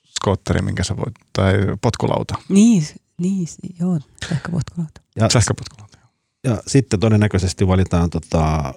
skootteri, 0.05 0.63
minkä 0.63 0.85
sä 0.85 0.97
voit, 0.97 1.15
tai 1.33 1.55
potkulauta. 1.83 2.35
Niin, 2.49 2.87
niin 3.19 3.49
joo, 3.81 4.01
sähköpotkulauta. 4.29 5.01
Ja, 5.17 5.31
sähköpotkulauta, 5.31 5.99
joo. 5.99 6.55
Ja 6.55 6.63
sitten 6.67 7.01
todennäköisesti 7.01 7.67
valitaan, 7.67 8.11
tota, 8.11 8.75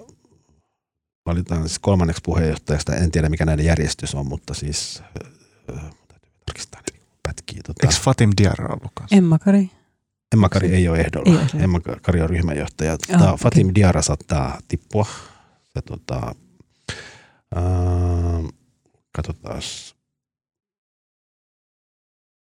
valitaan 1.26 1.60
siis 1.68 1.78
kolmanneksi 1.78 2.22
puheenjohtajasta, 2.24 2.94
en 2.94 3.10
tiedä 3.10 3.28
mikä 3.28 3.44
näiden 3.44 3.66
järjestys 3.66 4.14
on, 4.14 4.26
mutta 4.26 4.54
siis 4.54 5.02
äh, 5.74 5.90
tarkistaa 6.46 6.80
pätkii. 7.22 7.60
Tota. 7.62 7.86
Eikö 7.86 8.00
Fatim 8.00 8.30
Diarra 8.36 8.74
ollut 8.74 8.92
kanssa? 8.94 9.16
Emma 9.16 9.38
Kari. 9.38 9.70
Emma 10.32 10.48
Kari 10.48 10.74
ei 10.74 10.88
ole 10.88 11.00
ehdolla. 11.00 11.40
Ei 11.40 11.62
Emma 11.62 11.80
Kari 11.80 12.22
on 12.22 12.30
ryhmänjohtaja. 12.30 12.98
Tota, 12.98 13.32
oh, 13.32 13.38
Fatim 13.38 13.66
okay. 13.66 13.74
Diarra 13.74 14.02
saattaa 14.02 14.58
tippua. 14.68 15.06
Se, 15.74 15.82
tota, 15.82 16.34
katsotaan. 19.16 19.62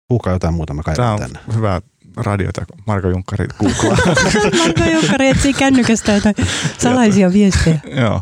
Puhukaa 0.07 0.33
jotain 0.33 0.53
muuta, 0.53 0.73
mä 0.73 0.83
kaivan 0.83 0.95
Tämä 0.95 1.13
on 1.13 1.19
tänne. 1.19 1.39
hyvä 1.55 1.81
radiota, 2.17 2.65
kun 2.65 2.83
Marko 2.87 3.09
Junkkari 3.09 3.47
googlaa. 3.59 3.97
Marko 4.63 4.83
Junkkari 4.93 5.27
etsii 5.27 5.53
kännykästä 5.53 6.11
jotain 6.11 6.35
salaisia 6.83 7.33
viestejä. 7.33 7.79
Joo. 8.01 8.21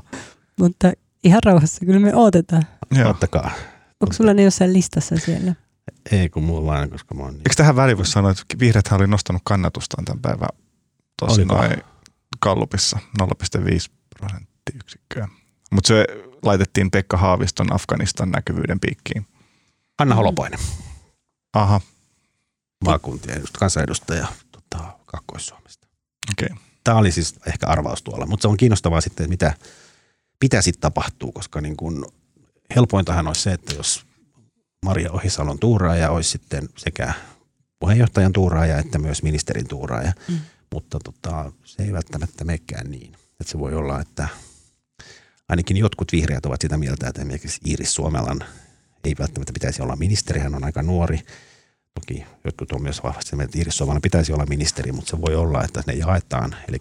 Mutta 0.60 0.92
ihan 1.24 1.42
rauhassa, 1.46 1.86
kyllä 1.86 2.00
me 2.00 2.16
odotetaan. 2.16 2.64
Joo. 2.92 3.10
Ottakaa. 3.10 3.52
Onko 4.00 4.14
sulla 4.14 4.34
ne 4.34 4.44
jossain 4.44 4.74
listassa 4.74 5.18
siellä? 5.18 5.56
Ei, 6.12 6.30
kun 6.30 6.44
mulla 6.44 6.66
vaan, 6.66 6.90
koska 6.90 7.16
mä 7.16 7.24
oon... 7.24 7.34
Niin. 7.34 7.40
Eikö 7.40 7.56
tähän 7.56 7.76
väliin 7.76 7.98
voi 7.98 8.06
sanoa, 8.06 8.32
että 8.32 8.44
vihreät 8.60 8.92
oli 8.92 9.08
nostanut 9.08 9.42
kannatustaan 9.46 10.06
tämän 10.06 10.22
päivän 10.22 10.50
tosi 11.20 11.46
noin 11.46 11.84
Kallupissa 12.40 13.00
0,5 13.22 13.28
prosenttiyksikköä. 14.20 15.28
Mutta 15.72 15.88
se 15.88 16.06
laitettiin 16.44 16.92
Pekka 16.92 17.18
Haaviston 17.18 17.74
Afganistan 17.74 18.32
näkyvyyden 18.32 18.80
piikkiin. 18.80 19.26
Anna 20.00 20.16
Holopainen. 20.16 20.60
Aha. 21.54 21.82
Maakuntien 22.84 23.38
edust- 23.38 23.60
kansanedustaja 23.60 24.28
tota, 24.52 24.98
Kakkois-Suomesta. 25.06 25.88
Okay. 26.32 26.58
Tämä 26.84 26.98
oli 26.98 27.12
siis 27.12 27.36
ehkä 27.48 27.68
arvaus 27.68 28.04
tuolla, 28.04 28.26
mutta 28.26 28.42
se 28.42 28.48
on 28.48 28.58
kiinnostavaa 28.58 29.02
sitten, 29.02 29.30
mitä, 29.30 29.54
mitä 30.42 30.62
sitten 30.62 30.82
tapahtuu, 30.82 31.32
koska 31.32 31.62
niin 31.62 31.78
kun 31.78 32.06
helpointahan 32.76 33.28
olisi 33.28 33.42
se, 33.42 33.54
että 33.54 33.74
jos 33.74 34.06
Maria 34.86 35.12
Ohisalon 35.12 35.60
tuuraaja 35.60 36.12
olisi 36.12 36.30
sitten 36.30 36.70
sekä 36.78 37.14
puheenjohtajan 37.80 38.34
tuuraaja 38.34 38.78
että 38.78 39.00
myös 39.00 39.24
ministerin 39.24 39.68
tuuraaja. 39.68 40.14
Mm. 40.28 40.40
Mutta 40.74 41.00
tota, 41.04 41.52
se 41.64 41.84
ei 41.84 41.94
välttämättä 41.94 42.44
menekään 42.44 42.92
niin. 42.92 43.14
Että 43.14 43.52
se 43.52 43.60
voi 43.60 43.74
olla, 43.74 44.02
että 44.02 44.28
ainakin 45.50 45.78
jotkut 45.78 46.12
vihreät 46.12 46.46
ovat 46.46 46.62
sitä 46.62 46.78
mieltä, 46.78 47.08
että 47.08 47.22
esimerkiksi 47.22 47.62
Iiris 47.68 47.96
Suomelan 47.96 48.40
ei 49.04 49.16
välttämättä 49.20 49.54
pitäisi 49.54 49.82
olla 49.82 49.96
ministeri, 49.96 50.40
hän 50.40 50.56
on 50.56 50.64
aika 50.64 50.84
nuori. 50.84 51.20
Toki 51.94 52.26
jotkut 52.46 52.72
on 52.72 52.84
myös 52.84 53.04
vahvasti 53.04 53.36
mieltä, 53.36 53.50
että 53.50 53.58
Iiris 53.58 53.78
Suomelan 53.78 54.02
pitäisi 54.02 54.34
olla 54.34 54.46
ministeri, 54.46 54.92
mutta 54.92 55.10
se 55.10 55.22
voi 55.22 55.36
olla, 55.36 55.64
että 55.64 55.84
ne 55.88 55.94
jaetaan. 55.94 56.56
Eli 56.68 56.78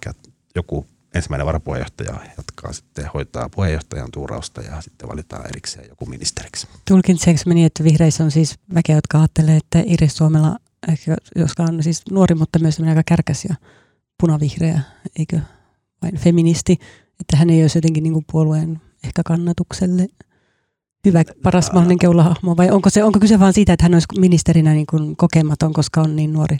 joku 0.55 0.87
ensimmäinen 1.15 1.47
varapuheenjohtaja 1.47 2.15
jatkaa 2.37 2.73
sitten 2.73 3.11
hoitaa 3.15 3.49
puheenjohtajan 3.49 4.11
tuurausta 4.11 4.61
ja 4.61 4.81
sitten 4.81 5.09
valitaan 5.09 5.47
erikseen 5.47 5.89
joku 5.89 6.07
ministeriksi. 6.07 6.69
Tulkitseeko 6.85 7.41
meni, 7.47 7.65
että 7.65 7.85
vihreissä 7.85 8.25
on 8.25 8.31
siis 8.31 8.59
väkeä, 8.75 8.97
jotka 8.97 9.19
ajattelee, 9.19 9.57
että 9.57 9.83
Iris 9.87 10.17
Suomella, 10.17 10.59
ehkä, 10.89 11.17
joka 11.37 11.63
on 11.63 11.83
siis 11.83 12.03
nuori, 12.11 12.35
mutta 12.35 12.59
myös 12.59 12.81
aika 12.81 13.03
kärkäs 13.07 13.45
ja 13.45 13.55
punavihreä, 14.21 14.81
eikö 15.19 15.41
vain 16.03 16.17
feministi, 16.17 16.79
että 17.21 17.37
hän 17.37 17.51
ei 17.51 17.63
olisi 17.63 17.79
jotenkin 17.79 18.03
niin 18.03 18.13
kuin 18.13 18.25
puolueen 18.33 18.81
ehkä 19.05 19.23
kannatukselle 19.27 20.09
hyvä, 21.07 21.23
paras 21.43 21.73
mahdollinen 21.73 21.99
keulahahmo, 21.99 22.57
vai 22.57 22.71
onko, 22.71 22.91
se, 22.91 23.05
onko 23.05 23.21
kyse 23.21 23.41
vain 23.41 23.53
siitä, 23.53 23.73
että 23.73 23.85
hän 23.85 23.95
olisi 23.95 24.07
ministerinä 24.19 24.73
niin 24.73 24.87
kuin 24.87 25.17
kokematon, 25.17 25.73
koska 25.73 26.01
on 26.01 26.17
niin 26.17 26.33
nuori? 26.33 26.57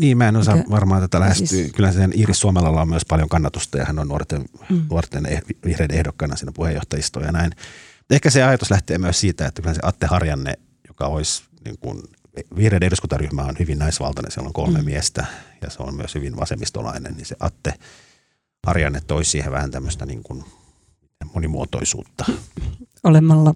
Niin, 0.00 0.18
mä 0.18 0.28
en 0.28 0.36
osaa 0.36 0.56
Mikä, 0.56 0.70
varmaan 0.70 1.00
tätä 1.00 1.20
lähestyä. 1.20 1.46
Siis, 1.46 1.72
Kyllä 1.72 1.92
sen 1.92 2.12
Iiris 2.18 2.40
Suomelalla 2.40 2.82
on 2.82 2.88
myös 2.88 3.04
paljon 3.04 3.28
kannatusta 3.28 3.78
ja 3.78 3.84
hän 3.84 3.98
on 3.98 4.08
nuorten, 4.08 4.44
mm. 4.70 4.86
nuorten 4.90 5.26
eh, 5.26 5.42
vihreiden 5.64 5.96
ehdokkaana 5.96 6.36
siinä 6.36 6.52
puheenjohtajistoa 6.52 7.22
ja 7.22 7.32
näin. 7.32 7.52
Ehkä 8.10 8.30
se 8.30 8.42
ajatus 8.42 8.70
lähtee 8.70 8.98
myös 8.98 9.20
siitä, 9.20 9.46
että 9.46 9.62
kyllä 9.62 9.74
se 9.74 9.80
Atte 9.82 10.06
Harjanne, 10.06 10.54
joka 10.88 11.06
olisi 11.06 11.42
niin 11.64 11.78
kuin, 11.78 12.02
vihreiden 12.56 12.86
eduskuntaryhmä 12.86 13.42
on 13.42 13.56
hyvin 13.58 13.78
naisvaltainen, 13.78 14.32
siellä 14.32 14.46
on 14.46 14.52
kolme 14.52 14.78
mm. 14.78 14.84
miestä 14.84 15.26
ja 15.62 15.70
se 15.70 15.76
on 15.82 15.94
myös 15.94 16.14
hyvin 16.14 16.36
vasemmistolainen, 16.36 17.14
niin 17.14 17.26
se 17.26 17.36
Atte 17.40 17.74
Harjanne 18.66 19.00
toi 19.00 19.24
siihen 19.24 19.52
vähän 19.52 19.70
tämmöistä 19.70 20.06
niin 20.06 20.22
kuin 20.22 20.44
monimuotoisuutta. 21.34 22.24
Olemalla 23.04 23.54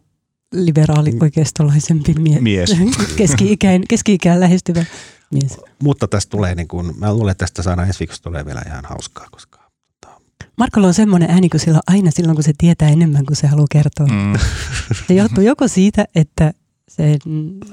liberaali 0.52 1.12
oikeistolaisempi 1.20 2.14
mie- 2.14 2.40
mies. 2.40 2.76
keski-ikään, 3.16 3.82
keski-ikään 3.88 4.40
lähestyvä 4.40 4.84
mies. 5.32 5.60
Mutta 5.82 6.08
tästä 6.08 6.30
tulee, 6.30 6.54
niin 6.54 6.68
kuin, 6.68 6.98
mä 6.98 7.14
luulen, 7.14 7.32
että 7.32 7.42
tästä 7.42 7.62
saadaan 7.62 7.88
ensi 7.88 8.00
viikosta 8.00 8.22
tulee 8.22 8.46
vielä 8.46 8.62
ihan 8.66 8.84
hauskaa, 8.84 9.26
koska 9.30 9.70
tota, 10.00 10.20
Markolla 10.56 10.86
on 10.86 10.94
semmoinen 10.94 11.30
ääni, 11.30 11.48
kun 11.48 11.60
sillä 11.60 11.76
on 11.76 11.94
aina 11.94 12.10
silloin, 12.10 12.36
kun 12.36 12.44
se 12.44 12.52
tietää 12.58 12.88
enemmän 12.88 13.26
kuin 13.26 13.36
se 13.36 13.46
haluaa 13.46 13.66
kertoa. 13.70 14.06
Mm. 14.06 14.38
Se 15.08 15.14
johtuu 15.14 15.44
joko 15.44 15.68
siitä, 15.68 16.04
että 16.14 16.52
se, 16.96 17.18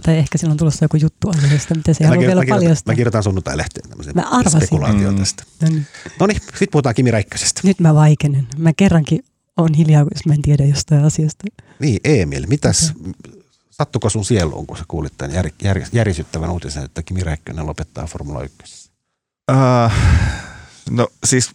tai 0.03 0.17
ehkä 0.17 0.37
silloin 0.37 0.53
on 0.53 0.57
tulossa 0.57 0.85
joku 0.85 0.97
juttu 0.97 1.29
asiasta, 1.29 1.75
mitä 1.75 1.93
se 1.93 2.03
haluaa 2.05 2.23
kir- 2.23 2.27
vielä 2.27 2.35
mä, 2.41 2.45
kirjoitan, 2.45 2.65
paljastaa. 2.65 2.91
mä 2.91 2.95
kirjoitan 2.95 3.23
sunnuntai-lehteen 3.23 3.89
tämmöisen 3.89 4.15
Mä 4.15 4.21
arvasin. 4.29 4.59
spekulaation 4.59 5.13
Mm. 5.13 5.19
tästä. 5.19 5.43
No 6.19 6.27
niin. 6.27 6.41
Sitten 6.41 6.67
puhutaan 6.71 6.95
Kimi 6.95 7.11
Räikkösestä. 7.11 7.61
Nyt 7.63 7.79
mä 7.79 7.95
vaikenen. 7.95 8.47
Mä 8.57 8.73
kerrankin 8.73 9.23
on 9.57 9.73
hiljaa, 9.73 10.01
jos 10.01 10.25
mä 10.25 10.33
en 10.33 10.41
tiedä 10.41 10.65
jostain 10.65 11.03
asiasta. 11.05 11.43
Niin, 11.79 11.99
Emil, 12.03 12.45
mitäs, 12.47 12.93
sattuko 13.69 14.09
sun 14.09 14.25
sieluun, 14.25 14.67
kun 14.67 14.77
sä 14.77 14.83
kuulit 14.87 15.13
tämän 15.17 15.35
jär, 15.35 15.49
jär, 15.63 15.81
järisyttävän 15.91 16.49
uutisen, 16.49 16.83
että 16.85 17.03
Kimi 17.03 17.23
Räikkönen 17.23 17.65
lopettaa 17.67 18.05
Formula 18.07 18.43
1? 18.43 18.89
Uh, 19.51 19.91
no 20.89 21.07
siis 21.23 21.51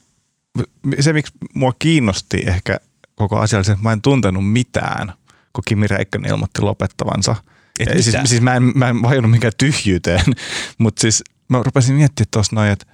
se, 1.01 1.13
miksi 1.13 1.33
mua 1.55 1.73
kiinnosti 1.79 2.43
ehkä 2.47 2.81
koko 3.15 3.39
asia, 3.39 3.59
että 3.61 3.77
mä 3.83 3.93
en 3.93 4.03
tuntenut 4.03 4.53
mitään, 4.53 5.13
kun 5.53 5.65
Kimi 5.67 5.87
Räikkönen 5.87 6.31
ilmoitti 6.31 6.61
lopettavansa. 6.63 7.37
Et 7.81 7.89
Ei, 7.89 8.03
siis, 8.03 8.17
siis 8.25 8.41
mä 8.41 8.55
en, 8.55 8.73
mä 8.75 8.89
en 8.89 9.03
vajonnut 9.03 9.31
minkään 9.31 9.53
tyhjyyteen, 9.59 10.21
mutta 10.79 11.01
siis 11.01 11.25
mä 11.49 11.63
rupesin 11.63 11.95
miettimään 11.95 12.29
tuossa 12.31 12.57
noin, 12.57 12.71
että, 12.71 12.87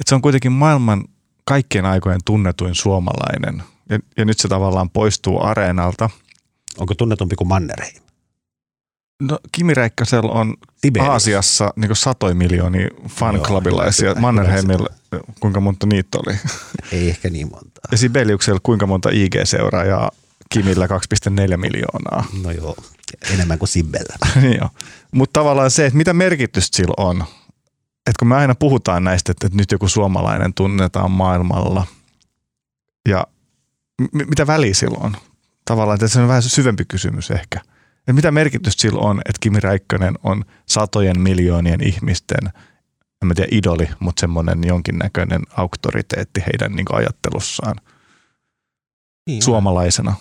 että 0.00 0.08
se 0.08 0.14
on 0.14 0.22
kuitenkin 0.22 0.52
maailman 0.52 1.04
kaikkien 1.44 1.86
aikojen 1.86 2.20
tunnetuin 2.24 2.74
suomalainen. 2.74 3.62
Ja, 3.90 3.98
ja 4.16 4.24
nyt 4.24 4.38
se 4.38 4.48
tavallaan 4.48 4.90
poistuu 4.90 5.44
areenalta. 5.44 6.10
Onko 6.78 6.94
tunnetumpi 6.94 7.36
kuin 7.36 7.48
Mannerheim? 7.48 8.02
No 9.22 9.38
Kimi 9.52 9.74
Räikkösellä 9.74 10.32
on 10.32 10.54
Sibelius. 10.76 11.10
Aasiassa 11.10 11.72
niin 11.76 11.96
satoja 11.96 12.34
miljoonia 12.34 12.88
fanclubilaisia. 13.08 14.08
Joo, 14.08 14.20
Mannerheimilla, 14.20 14.88
kuinka 15.40 15.60
monta 15.60 15.86
niitä 15.86 16.18
oli? 16.18 16.36
Ei 16.92 17.08
ehkä 17.08 17.30
niin 17.30 17.50
montaa. 17.50 17.84
Ja 17.90 17.98
Sibeliuksella 17.98 18.60
kuinka 18.62 18.86
monta 18.86 19.08
IG-seuraajaa? 19.08 20.10
Kimillä 20.50 20.86
2,4 20.86 21.56
miljoonaa. 21.56 22.24
No 22.42 22.50
joo, 22.50 22.76
enemmän 23.34 23.58
kuin 23.58 23.68
Sibbellä. 23.68 24.16
Niin 24.42 24.56
joo. 24.56 24.68
Mutta 25.12 25.40
tavallaan 25.40 25.70
se, 25.70 25.86
että 25.86 25.96
mitä 25.96 26.12
merkitystä 26.12 26.76
sillä 26.76 26.94
on. 26.96 27.24
Että 28.06 28.18
kun 28.18 28.28
me 28.28 28.36
aina 28.36 28.54
puhutaan 28.54 29.04
näistä, 29.04 29.32
että, 29.32 29.46
että 29.46 29.56
nyt 29.56 29.70
joku 29.72 29.88
suomalainen 29.88 30.54
tunnetaan 30.54 31.10
maailmalla. 31.10 31.86
Ja 33.08 33.26
m- 34.00 34.28
mitä 34.28 34.46
väliä 34.46 34.74
sillä 34.74 34.98
on? 35.00 35.16
Tavallaan, 35.64 35.94
että 35.94 36.08
se 36.08 36.20
on 36.20 36.28
vähän 36.28 36.42
syvempi 36.42 36.84
kysymys 36.84 37.30
ehkä. 37.30 37.60
Että 37.98 38.12
mitä 38.12 38.30
merkitystä 38.30 38.82
sillä 38.82 39.00
on, 39.00 39.18
että 39.18 39.38
Kimi 39.40 39.60
Räikkönen 39.60 40.14
on 40.22 40.44
satojen 40.66 41.20
miljoonien 41.20 41.82
ihmisten, 41.82 42.46
en 43.22 43.28
mä 43.28 43.34
tiedä 43.34 43.48
idoli, 43.52 43.88
mutta 44.00 44.20
semmoinen 44.20 44.58
jonkinnäköinen 44.66 45.42
auktoriteetti 45.56 46.40
heidän 46.40 46.76
niin 46.76 46.86
ajattelussaan 46.92 47.76
Niin, 49.26 49.42
suomalaisena. 49.42 50.14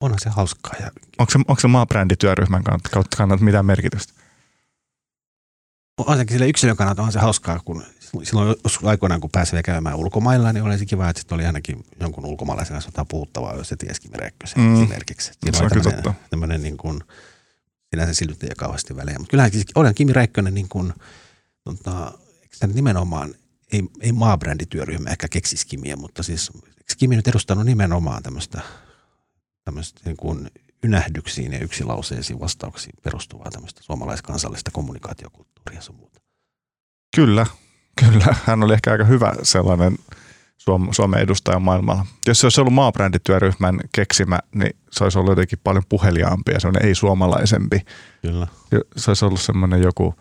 Onhan 0.00 0.20
se 0.20 0.30
hauskaa. 0.30 0.74
Ja 0.80 0.90
Onko 1.18 1.30
se, 1.32 1.38
onko 1.38 1.60
se 1.60 1.68
maabrändityöryhmän 1.68 2.62
kautta, 2.64 3.16
kannalta 3.16 3.44
mitään 3.44 3.66
merkitystä? 3.66 4.12
on 5.98 6.16
sekin 6.16 6.34
sille 6.34 6.48
yksilön 6.48 6.76
kannalta 6.76 7.02
on 7.02 7.12
se 7.12 7.18
hauskaa, 7.18 7.60
kun 7.64 7.84
silloin 8.22 8.56
aikoinaan, 8.84 9.20
kun 9.20 9.30
pääsi 9.30 9.52
vielä 9.52 9.62
käymään 9.62 9.96
ulkomailla, 9.96 10.52
niin 10.52 10.64
oli 10.64 10.78
se 10.78 10.86
kiva, 10.86 11.08
että 11.08 11.20
sitten 11.20 11.36
oli 11.36 11.46
ainakin 11.46 11.84
jonkun 12.00 12.26
ulkomaalaisen 12.26 12.74
kanssa 12.74 12.88
jotain 12.88 13.06
puhuttavaa, 13.10 13.54
jos 13.56 13.68
se 13.68 13.76
tiesi 13.76 14.00
Kimi 14.00 14.16
Räikkösen 14.16 14.62
Mm. 14.62 14.74
esimerkiksi. 14.82 15.32
Siinä 15.42 15.58
Se 15.58 15.64
on 15.64 15.70
kyllä 15.70 15.82
totta. 15.92 16.14
tämmöinen 16.30 16.62
niin 16.62 16.76
kuin, 16.76 17.00
sinänsä 17.90 18.24
nyt 18.24 18.42
ei 18.42 18.46
ole 18.48 18.54
kauheasti 18.54 18.96
väliä. 18.96 19.18
Mutta 19.18 19.30
kyllähän 19.30 19.52
siis 19.52 19.64
olen 19.74 19.94
Kimi 19.94 20.12
Räikkönen 20.12 20.54
niin 20.54 20.68
kuin, 20.68 20.92
tota, 21.64 22.12
nimenomaan, 22.74 23.34
ei, 23.72 23.82
ei 24.00 24.12
maabrändityöryhmä 24.12 25.10
ehkä 25.10 25.28
keksisi 25.28 25.66
Kimiä, 25.66 25.96
mutta 25.96 26.22
siis 26.22 26.50
eikö 26.78 26.94
Kimi 26.98 27.16
nyt 27.16 27.28
edustanut 27.28 27.66
nimenomaan 27.66 28.22
tämmöistä 28.22 28.60
niin 30.04 30.16
kuin 30.16 30.50
ynähdyksiin 30.84 31.52
ja 31.52 31.58
yksilauseisiin 31.58 32.40
vastauksiin 32.40 32.94
perustuvaa 33.02 33.50
tämmöistä 33.50 33.82
suomalaiskansallista 33.82 34.70
kommunikaatiokulttuuria 34.70 35.78
ja 35.78 35.82
sun 35.82 35.96
muuta. 35.96 36.20
Kyllä, 37.16 37.46
kyllä. 38.00 38.34
Hän 38.44 38.62
oli 38.62 38.72
ehkä 38.72 38.92
aika 38.92 39.04
hyvä 39.04 39.32
sellainen 39.42 39.98
Suom- 40.58 40.88
Suomen 40.90 41.20
edustaja 41.20 41.58
maailmalla. 41.58 42.06
Jos 42.26 42.40
se 42.40 42.46
olisi 42.46 42.60
ollut 42.60 42.74
maabrändityöryhmän 42.74 43.80
keksimä, 43.94 44.38
niin 44.54 44.76
se 44.90 45.04
olisi 45.04 45.18
ollut 45.18 45.32
jotenkin 45.32 45.58
paljon 45.64 45.84
puheliaampi 45.88 46.52
ja 46.52 46.60
semmoinen 46.60 46.88
ei-suomalaisempi. 46.88 47.80
Kyllä. 48.22 48.46
Se 48.96 49.10
olisi 49.10 49.24
ollut 49.24 49.40
semmoinen 49.40 49.82
joku 49.82 50.14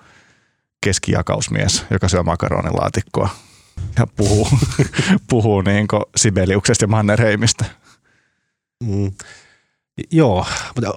keskijakausmies, 0.84 1.86
joka 1.90 2.08
syö 2.08 2.24
makaronilaatikkoa 2.24 3.30
ja 3.98 4.08
puhuu, 4.08 4.48
puhuu 5.30 5.62
niin 5.62 5.88
Sibeliuksesta 6.16 6.84
ja 6.84 6.88
Mannerheimistä. 6.88 7.66
Mm. 8.88 9.12
Joo, 10.12 10.46
mutta 10.76 10.90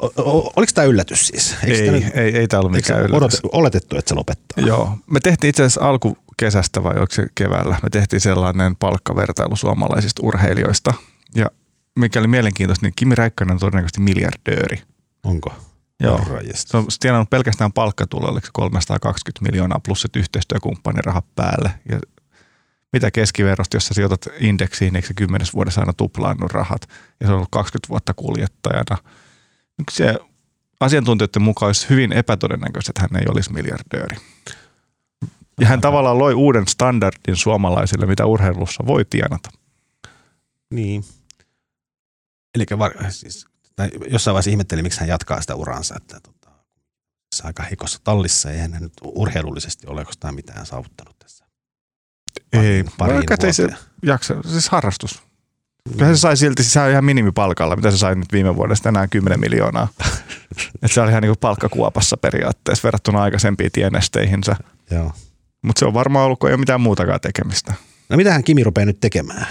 oliko 0.56 0.72
tämä 0.74 0.84
yllätys 0.84 1.26
siis? 1.26 1.56
Eikö 1.64 1.66
Ei, 1.66 2.00
sitä 2.00 2.18
ei, 2.20 2.24
ei, 2.24 2.36
ei 2.36 2.48
tämä 2.48 2.60
ollut 2.60 2.72
mikään 2.72 3.00
se 3.00 3.04
yllätys. 3.04 3.16
odotettu, 3.16 3.48
oletettu, 3.52 3.96
että 3.96 4.08
se 4.08 4.14
lopettaa? 4.14 4.64
Joo, 4.66 4.98
me 5.10 5.20
tehtiin 5.20 5.48
itse 5.48 5.62
asiassa 5.62 5.88
alkukesästä 5.88 6.82
vai 6.82 6.94
onko 6.94 7.06
se 7.10 7.26
keväällä, 7.34 7.76
me 7.82 7.90
tehtiin 7.90 8.20
sellainen 8.20 8.76
palkkavertailu 8.76 9.56
suomalaisista 9.56 10.22
urheilijoista. 10.26 10.94
Ja 11.34 11.50
mikä 11.98 12.20
oli 12.20 12.28
mielenkiintoista, 12.28 12.86
niin 12.86 12.92
Kimi 12.96 13.14
Räikkönen 13.14 13.52
on 13.52 13.58
todennäköisesti 13.58 14.00
miljardööri. 14.00 14.82
Onko? 15.24 15.54
Joo. 16.00 16.18
Herranjestas. 16.18 16.70
Se 16.70 16.76
on 16.76 16.86
tienannut 17.00 17.30
pelkästään 17.30 17.72
palkkatulolla, 17.72 18.32
oliko 18.32 18.46
se 18.46 18.50
320 18.52 19.42
miljoonaa 19.42 19.80
plus 19.84 20.02
sit 20.02 20.16
yhteistyökumppanirahat 20.16 21.24
päälle. 21.34 21.70
Ja 21.90 22.00
mitä 22.92 23.10
keskiverrosta, 23.10 23.76
jos 23.76 23.86
sä 23.86 23.94
sijoitat 23.94 24.28
indeksiin, 24.40 24.96
eikö 24.96 25.08
se 25.08 25.14
kymmenes 25.14 25.54
vuodessa 25.54 25.80
aina 25.80 25.92
tuplaannut 25.92 26.52
rahat, 26.52 26.82
ja 27.20 27.26
se 27.26 27.32
on 27.32 27.36
ollut 27.36 27.48
20 27.52 27.88
vuotta 27.88 28.14
kuljettajana. 28.14 28.98
Se 29.90 30.14
asiantuntijoiden 30.80 31.42
mukaan 31.42 31.68
olisi 31.68 31.88
hyvin 31.90 32.12
epätodennäköistä, 32.12 32.90
että 32.90 33.00
hän 33.00 33.22
ei 33.22 33.28
olisi 33.28 33.52
miljardööri. 33.52 34.16
Ja 35.60 35.66
hän 35.66 35.80
tavallaan 35.80 36.18
loi 36.18 36.34
uuden 36.34 36.68
standardin 36.68 37.36
suomalaisille, 37.36 38.06
mitä 38.06 38.26
urheilussa 38.26 38.86
voi 38.86 39.04
tienata. 39.04 39.50
Niin. 40.70 41.04
Eli 42.54 42.64
var, 42.78 42.92
siis, 43.10 43.46
jossain 44.10 44.32
vaiheessa 44.32 44.50
ihmettelin, 44.50 44.84
miksi 44.84 45.00
hän 45.00 45.08
jatkaa 45.08 45.40
sitä 45.40 45.54
uransa, 45.54 45.94
että 45.96 46.20
tota, 46.20 46.50
se 47.34 47.42
aika 47.46 47.62
heikossa 47.62 48.00
tallissa, 48.04 48.50
eihän 48.50 48.72
hän 48.72 48.82
nyt 48.82 48.92
urheilullisesti 49.04 49.86
ole 49.86 50.04
mitään 50.30 50.66
saavuttanut 50.66 51.18
tässä. 51.18 51.45
Ei, 52.52 52.84
pariin 52.98 53.24
ei 53.44 53.52
se 53.52 53.68
jaksa, 54.02 54.34
siis 54.42 54.68
harrastus. 54.68 55.22
Kyllä 55.98 56.14
se 56.14 56.20
sai 56.20 56.36
silti, 56.36 56.64
se 56.64 56.70
sai 56.70 56.90
ihan 56.90 57.04
minimipalkalla, 57.04 57.76
mitä 57.76 57.90
se 57.90 57.98
sai 57.98 58.14
nyt 58.14 58.32
viime 58.32 58.56
vuodesta 58.56 58.88
enää 58.88 59.08
10 59.08 59.40
miljoonaa. 59.40 59.88
Et 60.82 60.92
se 60.92 61.00
oli 61.00 61.10
ihan 61.10 61.22
niinku 61.22 61.36
palkkakuopassa 61.40 62.16
periaatteessa 62.16 62.84
verrattuna 62.84 63.22
aikaisempiin 63.22 63.72
tienesteihinsä. 63.72 64.56
Joo. 64.90 65.12
Mutta 65.62 65.78
se 65.78 65.86
on 65.86 65.94
varmaan 65.94 66.24
ollut, 66.24 66.38
kun 66.38 66.48
ei 66.50 66.54
ole 66.54 66.60
mitään 66.60 66.80
muutakaan 66.80 67.20
tekemistä. 67.20 67.74
No 68.08 68.16
mitähän 68.16 68.44
Kimi 68.44 68.64
rupeaa 68.64 68.86
nyt 68.86 69.00
tekemään? 69.00 69.46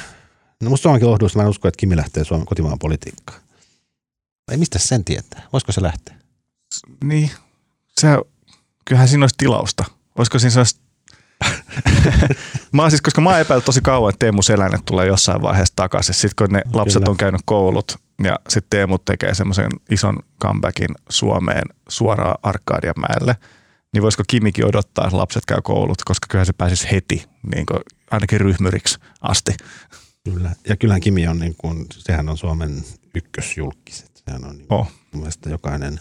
No 0.64 0.70
musta 0.70 0.90
onkin 0.90 1.10
lohduista, 1.10 1.40
mä 1.40 1.44
en 1.44 1.50
usko, 1.50 1.68
että 1.68 1.78
Kimi 1.78 1.96
lähtee 1.96 2.24
Suomen 2.24 2.46
kotimaan 2.46 2.80
politiikkaan. 2.80 3.40
Ei 4.52 4.58
mistä 4.58 4.80
sen 4.80 5.06
tietää? 5.06 5.42
Voisiko 5.54 5.72
se 5.72 5.82
lähteä? 5.82 6.16
Niin, 7.04 7.32
se, 8.00 8.08
kyllähän 8.86 9.08
siinä 9.08 9.24
olisi 9.24 9.36
tilausta. 9.38 9.86
Olisiko 10.18 10.40
siinä 10.40 10.52
sellaista... 10.52 10.85
mä 12.72 12.82
oon 12.82 12.92
siis, 12.92 13.02
koska 13.02 13.22
mä 13.22 13.30
oon 13.30 13.40
epäillyt 13.40 13.66
tosi 13.66 13.82
kauan, 13.82 14.10
että 14.10 14.20
Teemu 14.20 14.42
Selänne 14.42 14.80
tulee 14.86 15.08
jossain 15.08 15.42
vaiheessa 15.42 15.74
takaisin. 15.76 16.16
Sitten 16.16 16.48
kun 16.48 16.54
ne 16.54 16.62
lapset 16.74 17.00
Kyllä. 17.02 17.12
on 17.12 17.18
käynyt 17.18 17.42
koulut 17.46 18.00
ja 18.24 18.40
sitten 18.50 18.70
Teemu 18.70 18.98
tekee 18.98 19.34
semmoisen 19.34 19.70
ison 19.90 20.20
comebackin 20.42 20.90
Suomeen 21.10 21.64
suoraan 21.90 22.38
Arkadianmäelle, 22.44 23.36
niin 23.94 24.02
voisiko 24.04 24.24
Kimikin 24.28 24.66
odottaa, 24.66 25.06
että 25.06 25.18
lapset 25.18 25.46
käy 25.46 25.62
koulut, 25.64 26.04
koska 26.06 26.28
kyllähän 26.30 26.46
se 26.46 26.54
pääsisi 26.54 26.92
heti, 26.92 27.26
niin 27.56 27.66
kuin 27.66 27.80
ainakin 28.12 28.42
ryhmyriksi 28.42 29.00
asti. 29.22 29.54
Kyllä. 30.24 30.52
Ja 30.70 30.78
kyllähän 30.78 31.02
Kimi 31.02 31.28
on, 31.28 31.40
niin 31.40 31.56
kuin, 31.58 31.86
sehän 31.92 32.30
on 32.30 32.38
Suomen 32.38 32.84
ykkösjulkis. 33.16 34.06
Sehän 34.26 34.46
on 34.46 34.58
niin 34.58 34.68
Oh. 34.70 34.92
mun 35.12 35.22
mielestä 35.22 35.50
jokainen 35.50 36.00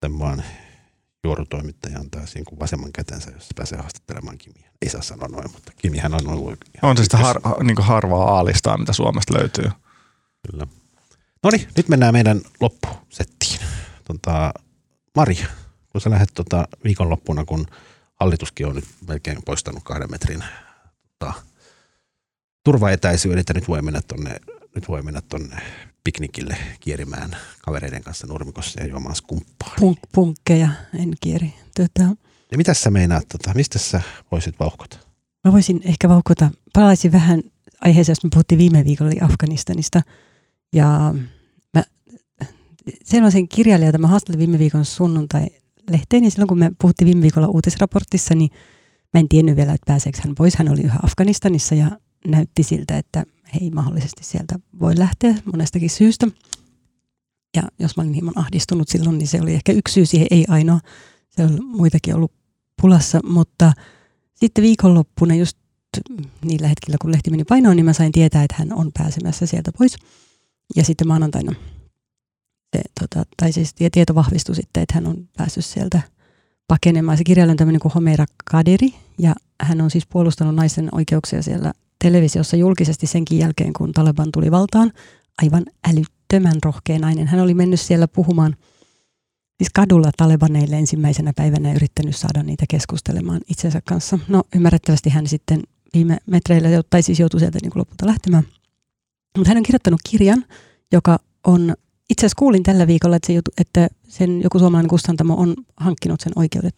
tämän 0.00 0.44
juorutoimittaja 1.26 1.98
antaa 1.98 2.26
siinä 2.26 2.44
kuin 2.48 2.60
vasemman 2.60 2.92
kätensä, 2.92 3.30
jos 3.30 3.48
pääsee 3.56 3.78
haastattelemaan 3.78 4.38
Kimiä. 4.38 4.70
Ei 4.82 4.88
saa 4.88 5.02
sanoa 5.02 5.28
noin, 5.28 5.52
mutta 5.52 5.72
Kimihän 5.76 6.14
on 6.14 6.28
ollut 6.28 6.64
On 6.82 6.96
se 6.96 7.04
sitä 7.04 7.16
har, 7.16 7.40
niin 7.62 7.76
harvaa 7.78 8.36
aalistaa, 8.36 8.78
mitä 8.78 8.92
Suomesta 8.92 9.34
löytyy. 9.38 9.70
Kyllä. 10.50 10.66
No 11.42 11.50
niin, 11.50 11.68
nyt 11.76 11.88
mennään 11.88 12.14
meidän 12.14 12.40
loppusettiin. 12.60 13.60
Tota, 14.04 14.54
Maria, 15.16 15.46
kun 15.88 16.00
sä 16.00 16.10
lähdet 16.10 16.30
tota 16.34 16.68
viikonloppuna, 16.84 17.44
kun 17.44 17.66
hallituskin 18.14 18.66
on 18.66 18.74
nyt 18.74 18.88
melkein 19.08 19.42
poistanut 19.44 19.82
kahden 19.84 20.10
metrin 20.10 20.44
tota, 21.18 21.32
turvaetäisyyden, 22.64 23.38
että 23.38 23.54
nyt 23.54 23.68
voi 23.68 23.82
mennä 23.82 24.00
tonne, 24.08 24.36
nyt 24.74 24.88
voi 24.88 25.02
mennä 25.02 25.20
tonne 25.28 25.62
piknikille 26.06 26.56
kierimään 26.80 27.36
kavereiden 27.62 28.02
kanssa 28.02 28.26
nurmikossa 28.26 28.80
ja 28.80 28.86
juomaan 28.86 29.16
skumppaa. 29.16 29.74
Punk, 29.80 29.98
punkkeja 30.14 30.68
en 30.98 31.12
kieri. 31.20 31.54
Tota, 31.76 32.16
Ja 32.50 32.56
mitä 32.56 32.74
sä 32.74 32.90
meinaat, 32.90 33.28
tota, 33.28 33.54
mistä 33.54 33.78
sä 33.78 34.00
voisit 34.32 34.54
vauhkota? 34.60 34.98
mä 35.44 35.52
voisin 35.52 35.80
ehkä 35.84 36.08
vauhkota, 36.08 36.50
palaisin 36.72 37.12
vähän 37.12 37.42
aiheeseen, 37.80 38.12
josta 38.12 38.26
me 38.26 38.30
puhuttiin 38.32 38.58
viime 38.58 38.84
viikolla, 38.84 39.10
eli 39.10 39.20
Afganistanista. 39.20 40.02
Ja 40.72 41.14
mä 41.74 41.82
sellaisen 43.04 43.48
kirjailijan, 43.48 43.88
jota 43.88 43.98
mä 43.98 44.06
haastattelin 44.06 44.38
viime 44.38 44.58
viikon 44.58 44.84
sunnuntai-lehteen, 44.84 46.22
niin 46.22 46.30
silloin 46.30 46.48
kun 46.48 46.58
me 46.58 46.70
puhuttiin 46.80 47.06
viime 47.06 47.22
viikolla 47.22 47.48
uutisraportissa, 47.48 48.34
niin 48.34 48.50
mä 49.14 49.20
en 49.20 49.28
tiennyt 49.28 49.56
vielä, 49.56 49.72
että 49.72 49.86
pääseekö 49.86 50.18
hän 50.24 50.34
pois. 50.34 50.56
Hän 50.56 50.68
oli 50.68 50.80
yhä 50.80 50.98
Afganistanissa 51.02 51.74
ja 51.74 51.90
näytti 52.26 52.62
siltä, 52.62 52.98
että 52.98 53.24
hei, 53.54 53.70
mahdollisesti 53.70 54.24
sieltä 54.24 54.58
voi 54.80 54.98
lähteä 54.98 55.34
monestakin 55.52 55.90
syystä. 55.90 56.26
Ja 57.56 57.62
jos 57.78 57.96
mä 57.96 58.02
olin 58.02 58.12
hieman 58.12 58.38
ahdistunut 58.38 58.88
silloin, 58.88 59.18
niin 59.18 59.28
se 59.28 59.40
oli 59.40 59.54
ehkä 59.54 59.72
yksi 59.72 59.94
syy 59.94 60.06
siihen, 60.06 60.26
ei 60.30 60.44
ainoa. 60.48 60.80
Se 61.30 61.44
on 61.44 61.64
muitakin 61.64 62.14
ollut 62.14 62.32
pulassa, 62.82 63.20
mutta 63.24 63.72
sitten 64.34 64.62
viikonloppuna 64.62 65.34
just 65.34 65.58
niillä 66.44 66.68
hetkillä, 66.68 66.96
kun 67.00 67.12
lehti 67.12 67.30
meni 67.30 67.44
painoon, 67.44 67.76
niin 67.76 67.84
mä 67.84 67.92
sain 67.92 68.12
tietää, 68.12 68.42
että 68.42 68.56
hän 68.58 68.72
on 68.72 68.90
pääsemässä 68.98 69.46
sieltä 69.46 69.72
pois. 69.78 69.96
Ja 70.76 70.84
sitten 70.84 71.08
maanantaina 71.08 71.54
se, 72.76 72.82
tota, 73.00 73.26
tai 73.36 73.52
siis 73.52 73.74
tieto 73.92 74.14
vahvistui 74.14 74.54
sitten, 74.54 74.82
että 74.82 74.94
hän 74.94 75.06
on 75.06 75.28
päässyt 75.36 75.64
sieltä 75.64 76.00
pakenemaan. 76.68 77.18
Se 77.18 77.24
kirjailija 77.24 77.52
on 77.52 77.56
tämmöinen 77.56 77.80
kuin 77.80 77.92
Homera 77.92 78.26
Kadiri, 78.50 78.94
ja 79.18 79.34
hän 79.60 79.80
on 79.80 79.90
siis 79.90 80.06
puolustanut 80.06 80.54
naisen 80.54 80.88
oikeuksia 80.92 81.42
siellä 81.42 81.72
televisiossa 82.06 82.56
julkisesti 82.56 83.06
senkin 83.06 83.38
jälkeen, 83.38 83.72
kun 83.72 83.92
Taliban 83.92 84.28
tuli 84.32 84.50
valtaan. 84.50 84.92
Aivan 85.42 85.64
älyttömän 85.90 86.56
rohkea 86.64 86.98
nainen. 86.98 87.26
Hän 87.26 87.40
oli 87.40 87.54
mennyt 87.54 87.80
siellä 87.80 88.08
puhumaan 88.08 88.56
siis 89.58 89.70
kadulla 89.74 90.10
talebaneille 90.16 90.76
ensimmäisenä 90.76 91.32
päivänä 91.36 91.72
yrittänyt 91.72 92.16
saada 92.16 92.42
niitä 92.42 92.64
keskustelemaan 92.68 93.40
itsensä 93.50 93.80
kanssa. 93.88 94.18
No 94.28 94.42
ymmärrettävästi 94.54 95.10
hän 95.10 95.26
sitten 95.26 95.62
viime 95.94 96.18
metreillä, 96.26 96.68
tai 96.90 97.02
siis 97.02 97.20
joutui 97.20 97.40
sieltä 97.40 97.58
niin 97.62 97.70
kuin 97.70 97.80
lopulta 97.80 98.06
lähtemään. 98.06 98.44
Mutta 99.38 99.50
hän 99.50 99.56
on 99.56 99.62
kirjoittanut 99.62 100.00
kirjan, 100.10 100.44
joka 100.92 101.18
on, 101.46 101.74
itse 102.10 102.26
asiassa 102.26 102.38
kuulin 102.38 102.62
tällä 102.62 102.86
viikolla, 102.86 103.16
että, 103.16 103.26
se, 103.26 103.40
että 103.58 103.88
sen 104.08 104.42
joku 104.42 104.58
suomalainen 104.58 104.90
kustantamo 104.90 105.34
on 105.34 105.54
hankkinut 105.76 106.20
sen 106.20 106.32
oikeudet, 106.36 106.74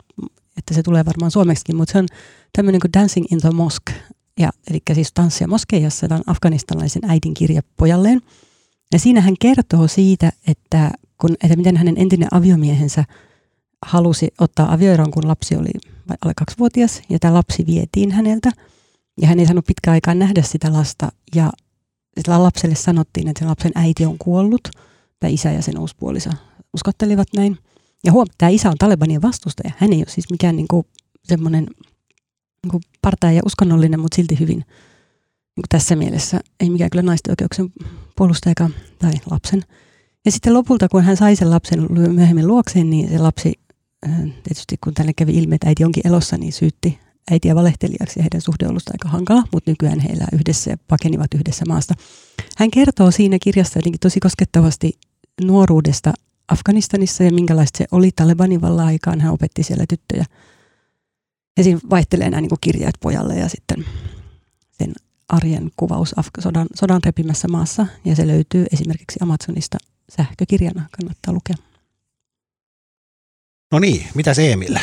että 0.56 0.74
se 0.74 0.82
tulee 0.82 1.04
varmaan 1.04 1.30
suomeksikin, 1.30 1.76
mutta 1.76 1.92
se 1.92 1.98
on 1.98 2.06
tämmöinen 2.56 2.80
kuin 2.80 2.92
Dancing 2.92 3.26
in 3.32 3.40
the 3.40 3.50
Mosque, 3.50 3.94
ja, 4.38 4.50
eli 4.70 4.80
siis 4.94 5.12
Tanssia 5.14 5.48
moskeijassa, 5.48 6.08
tämä 6.08 6.18
on 6.18 6.32
afganistalaisen 6.32 7.02
äidin 7.10 7.34
kirja 7.34 7.62
pojalleen. 7.76 8.20
Ja 8.92 8.98
siinä 8.98 9.20
hän 9.20 9.34
kertoo 9.40 9.88
siitä, 9.88 10.32
että, 10.46 10.90
kun, 11.20 11.30
että 11.44 11.56
miten 11.56 11.76
hänen 11.76 11.98
entinen 11.98 12.28
aviomiehensä 12.30 13.04
halusi 13.86 14.28
ottaa 14.40 14.72
avioeron, 14.72 15.10
kun 15.10 15.28
lapsi 15.28 15.56
oli 15.56 15.70
alle 16.24 16.34
kaksivuotias, 16.36 17.02
ja 17.08 17.18
tämä 17.18 17.34
lapsi 17.34 17.66
vietiin 17.66 18.10
häneltä. 18.12 18.50
Ja 19.20 19.28
hän 19.28 19.40
ei 19.40 19.46
saanut 19.46 19.66
pitkään 19.66 19.92
aikaa 19.92 20.14
nähdä 20.14 20.42
sitä 20.42 20.72
lasta, 20.72 21.12
ja 21.34 21.52
sillä 22.20 22.42
lapselle 22.42 22.74
sanottiin, 22.74 23.28
että 23.28 23.38
sen 23.38 23.48
lapsen 23.48 23.72
äiti 23.74 24.06
on 24.06 24.18
kuollut, 24.18 24.68
tämä 25.20 25.30
isä 25.30 25.52
ja 25.52 25.62
sen 25.62 25.78
uuspuolisa 25.78 26.30
uskottelivat 26.74 27.28
näin. 27.36 27.58
Ja 28.04 28.12
huom, 28.12 28.26
tämä 28.38 28.50
isä 28.50 28.70
on 28.70 28.78
Talebanien 28.78 29.22
vastustaja. 29.22 29.72
Hän 29.76 29.92
ei 29.92 29.98
ole 29.98 30.06
siis 30.08 30.30
mikään 30.30 30.56
niin 30.56 30.68
kuin 30.68 30.86
semmoinen 31.24 31.66
niin 32.64 32.82
partaa 33.02 33.32
ja 33.32 33.42
uskonnollinen, 33.46 34.00
mutta 34.00 34.16
silti 34.16 34.40
hyvin 34.40 34.64
niin 35.58 35.64
tässä 35.68 35.96
mielessä 35.96 36.40
ei 36.60 36.70
mikään 36.70 36.90
kyllä 36.90 37.02
naisten 37.02 37.32
oikeuksien 37.32 37.72
puolustajakaan 38.16 38.74
tai 38.98 39.12
lapsen. 39.30 39.62
Ja 40.24 40.32
sitten 40.32 40.54
lopulta, 40.54 40.88
kun 40.88 41.04
hän 41.04 41.16
sai 41.16 41.36
sen 41.36 41.50
lapsen 41.50 41.86
myöhemmin 41.90 42.46
luokseen, 42.46 42.90
niin 42.90 43.08
se 43.08 43.18
lapsi, 43.18 43.52
äh, 44.06 44.20
tietysti 44.20 44.76
kun 44.84 44.94
tälle 44.94 45.12
kävi 45.16 45.38
ilmi, 45.38 45.54
että 45.54 45.68
äiti 45.68 45.84
onkin 45.84 46.06
elossa, 46.06 46.36
niin 46.38 46.52
syytti 46.52 46.98
äitiä 47.30 47.54
valehtelijaksi 47.54 48.18
ja 48.18 48.22
heidän 48.22 48.40
suhde 48.40 48.64
on 48.64 48.70
ollut 48.70 48.88
aika 48.92 49.08
hankala, 49.08 49.42
mutta 49.52 49.70
nykyään 49.70 50.00
he 50.00 50.08
elää 50.08 50.28
yhdessä 50.32 50.70
ja 50.70 50.76
pakenivat 50.88 51.34
yhdessä 51.34 51.64
maasta. 51.68 51.94
Hän 52.56 52.70
kertoo 52.70 53.10
siinä 53.10 53.38
kirjassa 53.42 53.78
jotenkin 53.78 54.00
tosi 54.00 54.20
koskettavasti 54.20 54.92
nuoruudesta 55.44 56.12
Afganistanissa 56.48 57.24
ja 57.24 57.32
minkälaista 57.32 57.78
se 57.78 57.84
oli 57.92 58.10
Talebanin 58.16 58.60
vallan 58.60 58.86
aikaan. 58.86 59.20
Hän 59.20 59.32
opetti 59.32 59.62
siellä 59.62 59.84
tyttöjä 59.88 60.24
ja 61.58 61.64
siinä 61.64 61.80
vaihtelee 61.90 62.30
nämä 62.30 62.40
niin 62.40 62.50
kirjat 62.60 62.94
pojalle 63.00 63.36
ja 63.36 63.48
sitten 63.48 63.84
sen 64.70 64.92
arjen 65.28 65.70
kuvaus 65.76 66.14
sodan, 66.40 66.66
sodan 66.74 67.00
repimässä 67.04 67.48
maassa. 67.48 67.86
Ja 68.04 68.16
se 68.16 68.26
löytyy 68.26 68.66
esimerkiksi 68.72 69.18
Amazonista 69.22 69.78
sähkökirjana, 70.16 70.88
kannattaa 70.96 71.34
lukea. 71.34 71.56
No 73.72 73.78
niin, 73.78 74.06
mitä 74.14 74.34
se 74.34 74.52
Emil? 74.52 74.76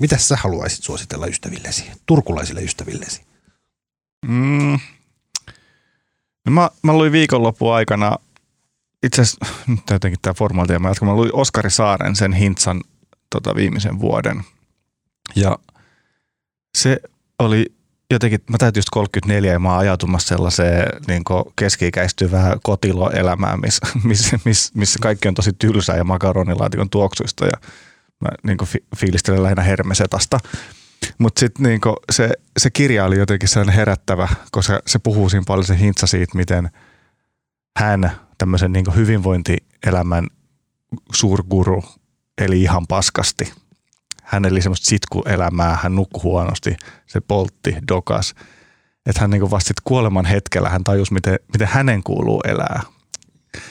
Mitä 0.00 0.18
sä 0.18 0.36
haluaisit 0.36 0.84
suositella 0.84 1.26
ystävillesi, 1.26 1.90
turkulaisille 2.06 2.62
ystävillesi? 2.62 3.22
Mm. 4.26 4.78
No 6.46 6.52
mä, 6.52 6.70
mä 6.82 6.92
luin 6.92 7.12
viikonloppu 7.12 7.68
aikana, 7.68 8.16
itse 9.02 9.22
asiassa 9.22 9.46
nyt 9.66 9.90
jotenkin 9.90 10.20
tämä 10.22 10.34
formaatia, 10.34 10.78
mä 10.78 10.88
jatkan, 10.88 11.08
mä 11.08 11.14
luin 11.14 11.34
Oskari 11.34 11.70
Saaren 11.70 12.16
sen 12.16 12.32
Hintsan 12.32 12.80
tota, 13.30 13.54
viimeisen 13.54 14.00
vuoden. 14.00 14.44
Ja 15.36 15.58
se 16.74 17.00
oli 17.38 17.66
jotenkin, 18.10 18.40
mä 18.50 18.58
täytin 18.58 18.78
just 18.78 18.88
34 18.90 19.52
ja 19.52 19.58
mä 19.58 19.70
oon 19.70 19.78
ajautumassa 19.78 20.28
sellaiseen 20.28 20.86
niin 21.06 21.22
keski-ikäistyvään 21.56 22.58
kotiloelämään, 22.62 23.60
missä 23.60 23.86
miss, 24.04 24.32
miss, 24.44 24.74
missä 24.74 24.98
kaikki 25.02 25.28
on 25.28 25.34
tosi 25.34 25.52
tylsää 25.52 25.96
ja 25.96 26.04
makaronilaatikon 26.04 26.90
tuoksuista 26.90 27.46
ja 27.46 27.52
mä 28.20 28.28
niin 28.42 28.58
fi, 28.64 28.78
fiilistelen 28.96 29.42
lähinnä 29.42 29.62
hermesetasta. 29.62 30.38
Mutta 31.18 31.40
sitten 31.40 31.62
niin 31.62 31.80
se, 32.12 32.30
se 32.58 32.70
kirja 32.70 33.04
oli 33.04 33.18
jotenkin 33.18 33.48
sellainen 33.48 33.74
herättävä, 33.74 34.28
koska 34.50 34.80
se 34.86 34.98
puhuu 34.98 35.28
siinä 35.28 35.44
paljon 35.46 35.64
se 35.64 35.78
hintsa 35.78 36.06
siitä, 36.06 36.36
miten 36.36 36.70
hän 37.78 38.12
tämmöisen 38.38 38.72
niin 38.72 38.96
hyvinvointielämän 38.96 40.26
suurguru 41.12 41.84
eli 42.38 42.62
ihan 42.62 42.86
paskasti– 42.86 43.52
hän 44.30 44.44
eli 44.44 44.62
semmoista 44.62 44.86
sitkuelämää, 44.86 45.78
hän 45.82 45.94
nukkui 45.94 46.22
huonosti, 46.22 46.76
se 47.06 47.20
poltti, 47.20 47.76
dokas. 47.88 48.34
Että 49.06 49.20
hän 49.20 49.30
niin 49.30 49.50
vasta 49.50 49.74
kuoleman 49.84 50.24
hetkellä 50.24 50.68
hän 50.68 50.84
tajusi, 50.84 51.12
miten, 51.12 51.38
miten 51.52 51.68
hänen 51.68 52.02
kuuluu 52.02 52.42
elää. 52.48 52.82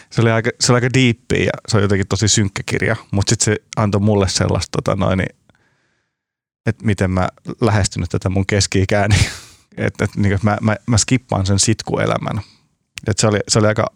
Se 0.09 0.21
oli 0.21 0.31
aika, 0.31 0.49
se 0.59 0.71
oli 0.71 0.77
aika 0.77 0.93
diippi 0.93 1.45
ja 1.45 1.51
se 1.67 1.77
on 1.77 1.83
jotenkin 1.83 2.07
tosi 2.07 2.27
synkkä 2.27 2.63
kirja, 2.65 2.95
mutta 3.11 3.29
sitten 3.29 3.45
se 3.45 3.63
antoi 3.77 4.01
mulle 4.01 4.29
sellaista, 4.29 4.81
tota 4.81 4.95
noin, 4.95 5.23
että 6.65 6.85
miten 6.85 7.11
mä 7.11 7.29
lähestynyt 7.61 8.09
tätä 8.09 8.29
mun 8.29 8.45
keski-ikääni. 8.45 9.15
että 9.77 10.03
et, 10.05 10.15
niin, 10.15 10.39
mä, 10.43 10.57
mä, 10.61 10.75
mä 10.87 10.97
skippaan 10.97 11.45
sen 11.45 11.59
sitkuelämän. 11.59 12.41
Et 13.07 13.17
se, 13.17 13.27
oli, 13.27 13.39
se 13.47 13.59
oli 13.59 13.67
aika, 13.67 13.87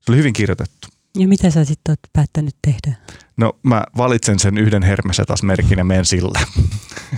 se 0.00 0.12
oli 0.12 0.16
hyvin 0.16 0.32
kirjoitettu. 0.32 0.88
Ja 1.14 1.28
mitä 1.28 1.50
sä 1.50 1.64
sitten 1.64 1.92
oot 1.92 1.98
päättänyt 2.12 2.56
tehdä? 2.62 2.96
No 3.36 3.52
mä 3.62 3.84
valitsen 3.96 4.38
sen 4.38 4.58
yhden 4.58 4.82
taas 5.26 5.42
merkin 5.42 5.78
ja 5.78 5.84
menen 5.84 6.04
sille. 6.04 6.40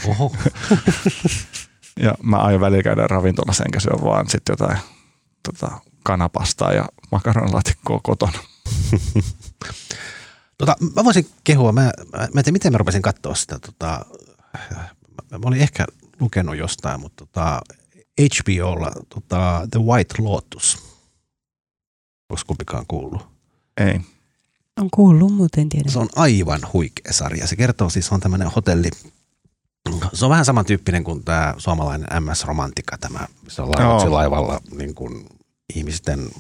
Oho. 0.07 0.37
ja 2.05 2.15
mä 2.23 2.37
aion 2.37 2.61
välillä 2.61 2.83
käydä 2.83 3.07
ravintolassa 3.07 3.65
enkä 3.65 3.81
syö 3.81 3.93
vaan 3.93 4.29
sitten 4.29 4.53
jotain 4.53 4.79
tota, 5.43 5.81
kanapastaa 6.03 6.73
ja 6.73 6.85
makaronilaatikkoa 7.13 8.01
kotona. 8.03 8.39
tota, 10.59 10.77
mä 10.97 11.05
voisin 11.05 11.27
kehua, 11.45 11.73
mä, 11.73 11.81
mä, 11.81 12.19
mä 12.19 12.25
en 12.25 12.31
tiedä 12.33 12.53
miten 12.53 12.73
mä 12.73 12.79
rupesin 12.79 13.03
katsoa 13.03 13.35
sitä. 13.35 13.59
Tota, 13.59 14.07
mä, 15.33 15.39
mä 15.39 15.45
olin 15.45 15.61
ehkä 15.61 15.87
lukenut 16.21 16.57
jostain, 16.57 17.01
mutta 17.01 17.27
tota, 17.27 17.61
HBOlla 18.21 18.93
tota, 19.09 19.69
The 19.71 19.81
White 19.81 20.15
Lotus. 20.19 20.79
Onko 22.31 22.43
kumpikaan 22.47 22.85
kuullut? 22.89 23.40
Ei. 23.81 24.01
On 24.81 24.89
kuullut, 24.91 25.35
mutta 25.35 25.61
en 25.61 25.69
tiedä. 25.69 25.91
Se 25.91 25.99
on 25.99 26.09
aivan 26.17 26.61
huikea 26.73 27.13
sarja. 27.13 27.47
Se 27.47 27.57
kertoo 27.57 27.91
siis, 27.91 28.13
on 28.13 28.21
tämmöinen 28.21 28.51
hotelli, 28.57 28.91
se 30.13 30.25
on 30.25 30.31
vähän 30.31 30.45
samantyyppinen 30.45 31.05
kuin 31.05 31.25
tämä 31.25 31.55
suomalainen 31.59 32.23
MS 32.23 32.45
Romantika, 32.45 32.99
tämä, 32.99 33.27
se 33.49 33.63
on 33.63 33.71
laivalla, 33.71 34.13
laivalla 34.13 34.61
niin 34.71 34.95
kuin 34.95 35.27
ihmisten 35.75 36.31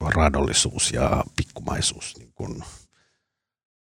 raadollisuus 0.00 0.92
ja 0.92 1.24
pikkumaisuus 1.36 2.14
niin 2.18 2.32
kuin 2.34 2.64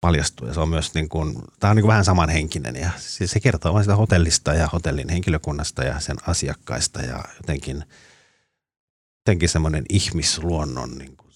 paljastuu. 0.01 0.47
Ja 0.47 0.53
se 0.53 0.59
on 0.59 0.69
myös 0.69 0.93
niin 0.93 1.09
kuin, 1.09 1.35
tämä 1.59 1.71
on 1.71 1.75
niin 1.75 1.83
kuin 1.83 1.89
vähän 1.89 2.05
samanhenkinen 2.05 2.75
ja 2.75 2.89
siis 2.97 3.31
se 3.31 3.39
kertoo 3.39 3.73
vain 3.73 3.83
sitä 3.83 3.95
hotellista 3.95 4.53
ja 4.53 4.69
hotellin 4.73 5.09
henkilökunnasta 5.09 5.83
ja 5.83 5.99
sen 5.99 6.17
asiakkaista 6.27 7.01
ja 7.01 7.23
jotenkin, 7.37 7.83
jotenkin 9.17 9.49
semmoinen 9.49 9.83
ihmisluonnon 9.89 10.97
niin 10.97 11.17
kuin 11.17 11.26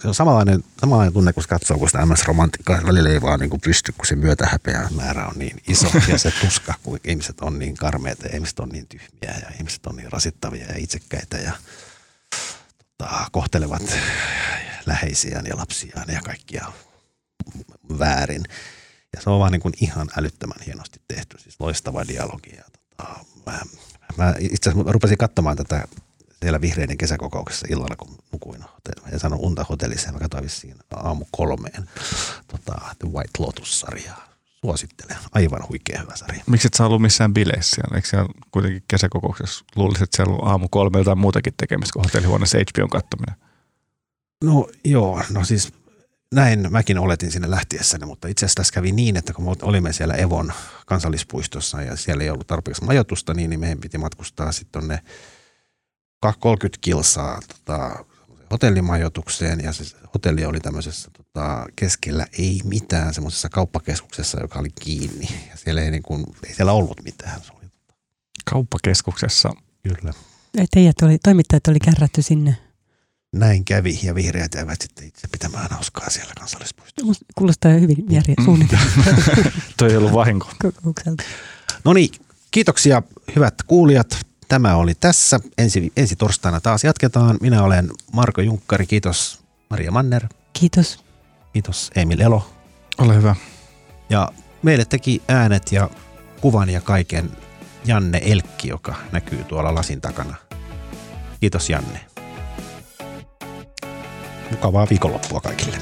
se 0.00 0.08
on 0.08 0.14
samanlainen, 0.14 0.64
samanlainen 0.80 1.12
tunne, 1.12 1.32
kun 1.32 1.42
katsoo, 1.48 1.78
kun 1.78 1.88
sitä 1.88 2.06
MS-romantiikkaa 2.06 2.86
välillä 2.86 3.10
ei 3.10 3.22
vaan 3.22 3.40
niin 3.40 3.60
pysty, 3.64 3.92
kun 3.92 4.06
se 4.06 4.16
myötähäpeä 4.16 4.88
määrä 4.96 5.26
on 5.26 5.38
niin 5.38 5.60
iso 5.68 5.86
ja 6.08 6.18
se 6.18 6.30
tuska, 6.30 6.74
kun 6.82 6.98
ihmiset 7.04 7.40
on 7.40 7.58
niin 7.58 7.74
karmeita 7.74 8.26
ja 8.26 8.34
ihmiset 8.34 8.60
on 8.60 8.68
niin 8.68 8.86
tyhmiä 8.86 9.38
ja 9.42 9.50
ihmiset 9.58 9.86
on 9.86 9.96
niin 9.96 10.12
rasittavia 10.12 10.66
ja 10.66 10.74
itsekkäitä 10.76 11.38
ja 11.38 11.52
tota, 12.98 13.26
kohtelevat 13.32 13.82
läheisiään 14.86 15.46
ja 15.46 15.56
lapsiaan 15.56 16.06
ja 16.08 16.20
kaikkia 16.20 16.72
väärin. 17.98 18.44
Ja 19.16 19.20
se 19.20 19.30
on 19.30 19.40
vaan 19.40 19.52
niin 19.52 19.62
kuin 19.62 19.74
ihan 19.80 20.08
älyttömän 20.16 20.58
hienosti 20.66 21.00
tehty, 21.08 21.38
siis 21.38 21.60
loistava 21.60 22.08
dialogi. 22.08 22.56
Ja 22.56 22.64
tota, 22.96 23.24
mä, 23.46 23.60
mä 24.16 24.34
itse 24.38 24.70
asiassa 24.70 24.92
rupesin 24.92 25.18
katsomaan 25.18 25.56
tätä 25.56 25.84
siellä 26.44 26.60
vihreiden 26.60 26.98
kesäkokouksessa 26.98 27.66
illalla, 27.70 27.96
kun 27.96 28.18
nukuin. 28.32 28.64
En 29.12 29.20
saanut 29.20 29.40
unta 29.42 29.66
hotellissa. 29.68 30.12
Mä 30.12 30.18
katsoin 30.18 30.44
vissiin 30.44 30.76
aamu 30.96 31.24
kolmeen 31.30 31.88
tota, 32.48 32.80
The 32.98 33.08
White 33.08 33.30
Lotus-sarjaa. 33.38 34.34
Suosittelen. 34.60 35.16
Aivan 35.32 35.68
huikea 35.68 36.00
hyvä 36.00 36.16
sarja. 36.16 36.44
Miksi 36.46 36.66
et 36.66 36.74
sä 36.74 36.86
ollut 36.86 37.02
missään 37.02 37.34
bileissä? 37.34 37.82
Eikö 37.94 38.08
siellä 38.08 38.28
kuitenkin 38.50 38.82
kesäkokouksessa 38.88 39.64
luulisit, 39.76 40.02
että 40.02 40.16
siellä 40.16 40.34
on 40.34 40.48
aamu 40.48 40.68
kolme 40.70 40.98
jotain 40.98 41.18
muutakin 41.18 41.54
tekemistä 41.56 41.92
kuin 41.92 42.04
hotellihuoneessa 42.04 42.58
HBOn 42.58 42.90
kattominen? 42.90 43.34
No 44.44 44.68
joo, 44.84 45.22
no 45.30 45.44
siis 45.44 45.72
näin 46.34 46.72
mäkin 46.72 46.98
oletin 46.98 47.30
sinne 47.30 47.50
lähtiessäni, 47.50 48.06
mutta 48.06 48.28
itse 48.28 48.46
asiassa 48.46 48.56
tässä 48.56 48.74
kävi 48.74 48.92
niin, 48.92 49.16
että 49.16 49.32
kun 49.32 49.44
me 49.44 49.50
olimme 49.62 49.92
siellä 49.92 50.14
Evon 50.14 50.52
kansallispuistossa 50.86 51.82
ja 51.82 51.96
siellä 51.96 52.24
ei 52.24 52.30
ollut 52.30 52.46
tarpeeksi 52.46 52.84
majoitusta, 52.84 53.34
niin, 53.34 53.50
niin 53.50 53.60
meidän 53.60 53.78
piti 53.78 53.98
matkustaa 53.98 54.52
sitten 54.52 54.80
tonne 54.80 55.00
30 56.32 56.78
kilsaa 56.80 57.40
tota, 57.48 58.04
hotellimajoitukseen 58.50 59.60
ja 59.64 59.72
se 59.72 59.84
hotelli 60.14 60.44
oli 60.44 60.60
tämmöisessä 60.60 61.10
tota, 61.16 61.66
keskellä 61.76 62.26
ei 62.38 62.60
mitään 62.64 63.14
semmoisessa 63.14 63.48
kauppakeskuksessa, 63.48 64.40
joka 64.40 64.58
oli 64.58 64.70
kiinni 64.80 65.28
ja 65.50 65.56
siellä 65.56 65.82
ei, 65.82 65.90
niin 65.90 66.02
kuin, 66.02 66.24
ei 66.46 66.54
siellä 66.54 66.72
ollut 66.72 67.00
mitään. 67.04 67.40
Se 67.40 67.52
oli, 67.52 67.64
Kauppakeskuksessa. 68.50 69.50
kyllä. 69.82 70.12
Ei, 70.58 70.66
Teijät 70.70 70.96
oli, 71.02 71.18
toimittajat 71.18 71.68
oli 71.68 71.80
kärrätty 71.80 72.22
sinne. 72.22 72.56
Näin 73.32 73.64
kävi 73.64 74.00
ja 74.02 74.14
vihreät 74.14 74.54
jäivät 74.54 74.80
sitten 74.80 75.06
itse 75.06 75.28
pitämään 75.28 75.66
hauskaa 75.70 76.10
siellä 76.10 76.32
kansallispuistossa. 76.38 77.06
Musta 77.06 77.24
Kuulostaa 77.34 77.72
hyvin 77.72 77.96
järje, 78.10 78.34
Mm. 78.38 78.44
suunniteltu 78.44 78.84
Toi 79.78 79.90
ei 79.90 79.96
ollut 79.96 80.12
vahinko. 80.12 80.52
kokoukselta. 80.62 81.22
No 81.84 81.92
niin, 81.92 82.10
kiitoksia 82.50 83.02
hyvät 83.36 83.54
kuulijat. 83.66 84.18
Tämä 84.48 84.76
oli 84.76 84.94
tässä. 84.94 85.40
Ensi, 85.58 85.92
ensi 85.96 86.16
torstaina 86.16 86.60
taas 86.60 86.84
jatketaan. 86.84 87.36
Minä 87.40 87.62
olen 87.62 87.90
Marko 88.12 88.40
Junkkari. 88.40 88.86
Kiitos 88.86 89.40
Maria 89.70 89.90
Manner. 89.90 90.26
Kiitos. 90.52 91.04
Kiitos 91.52 91.90
Emil 91.96 92.20
Elo. 92.20 92.50
Ole 92.98 93.14
hyvä. 93.14 93.36
Ja 94.10 94.32
meille 94.62 94.84
teki 94.84 95.22
äänet 95.28 95.72
ja 95.72 95.90
kuvan 96.40 96.70
ja 96.70 96.80
kaiken 96.80 97.30
Janne 97.84 98.20
Elkki, 98.24 98.68
joka 98.68 98.94
näkyy 99.12 99.44
tuolla 99.44 99.74
lasin 99.74 100.00
takana. 100.00 100.36
Kiitos 101.40 101.70
Janne. 101.70 102.00
Mukavaa 104.50 104.86
viikonloppua 104.90 105.40
kaikille. 105.40 105.78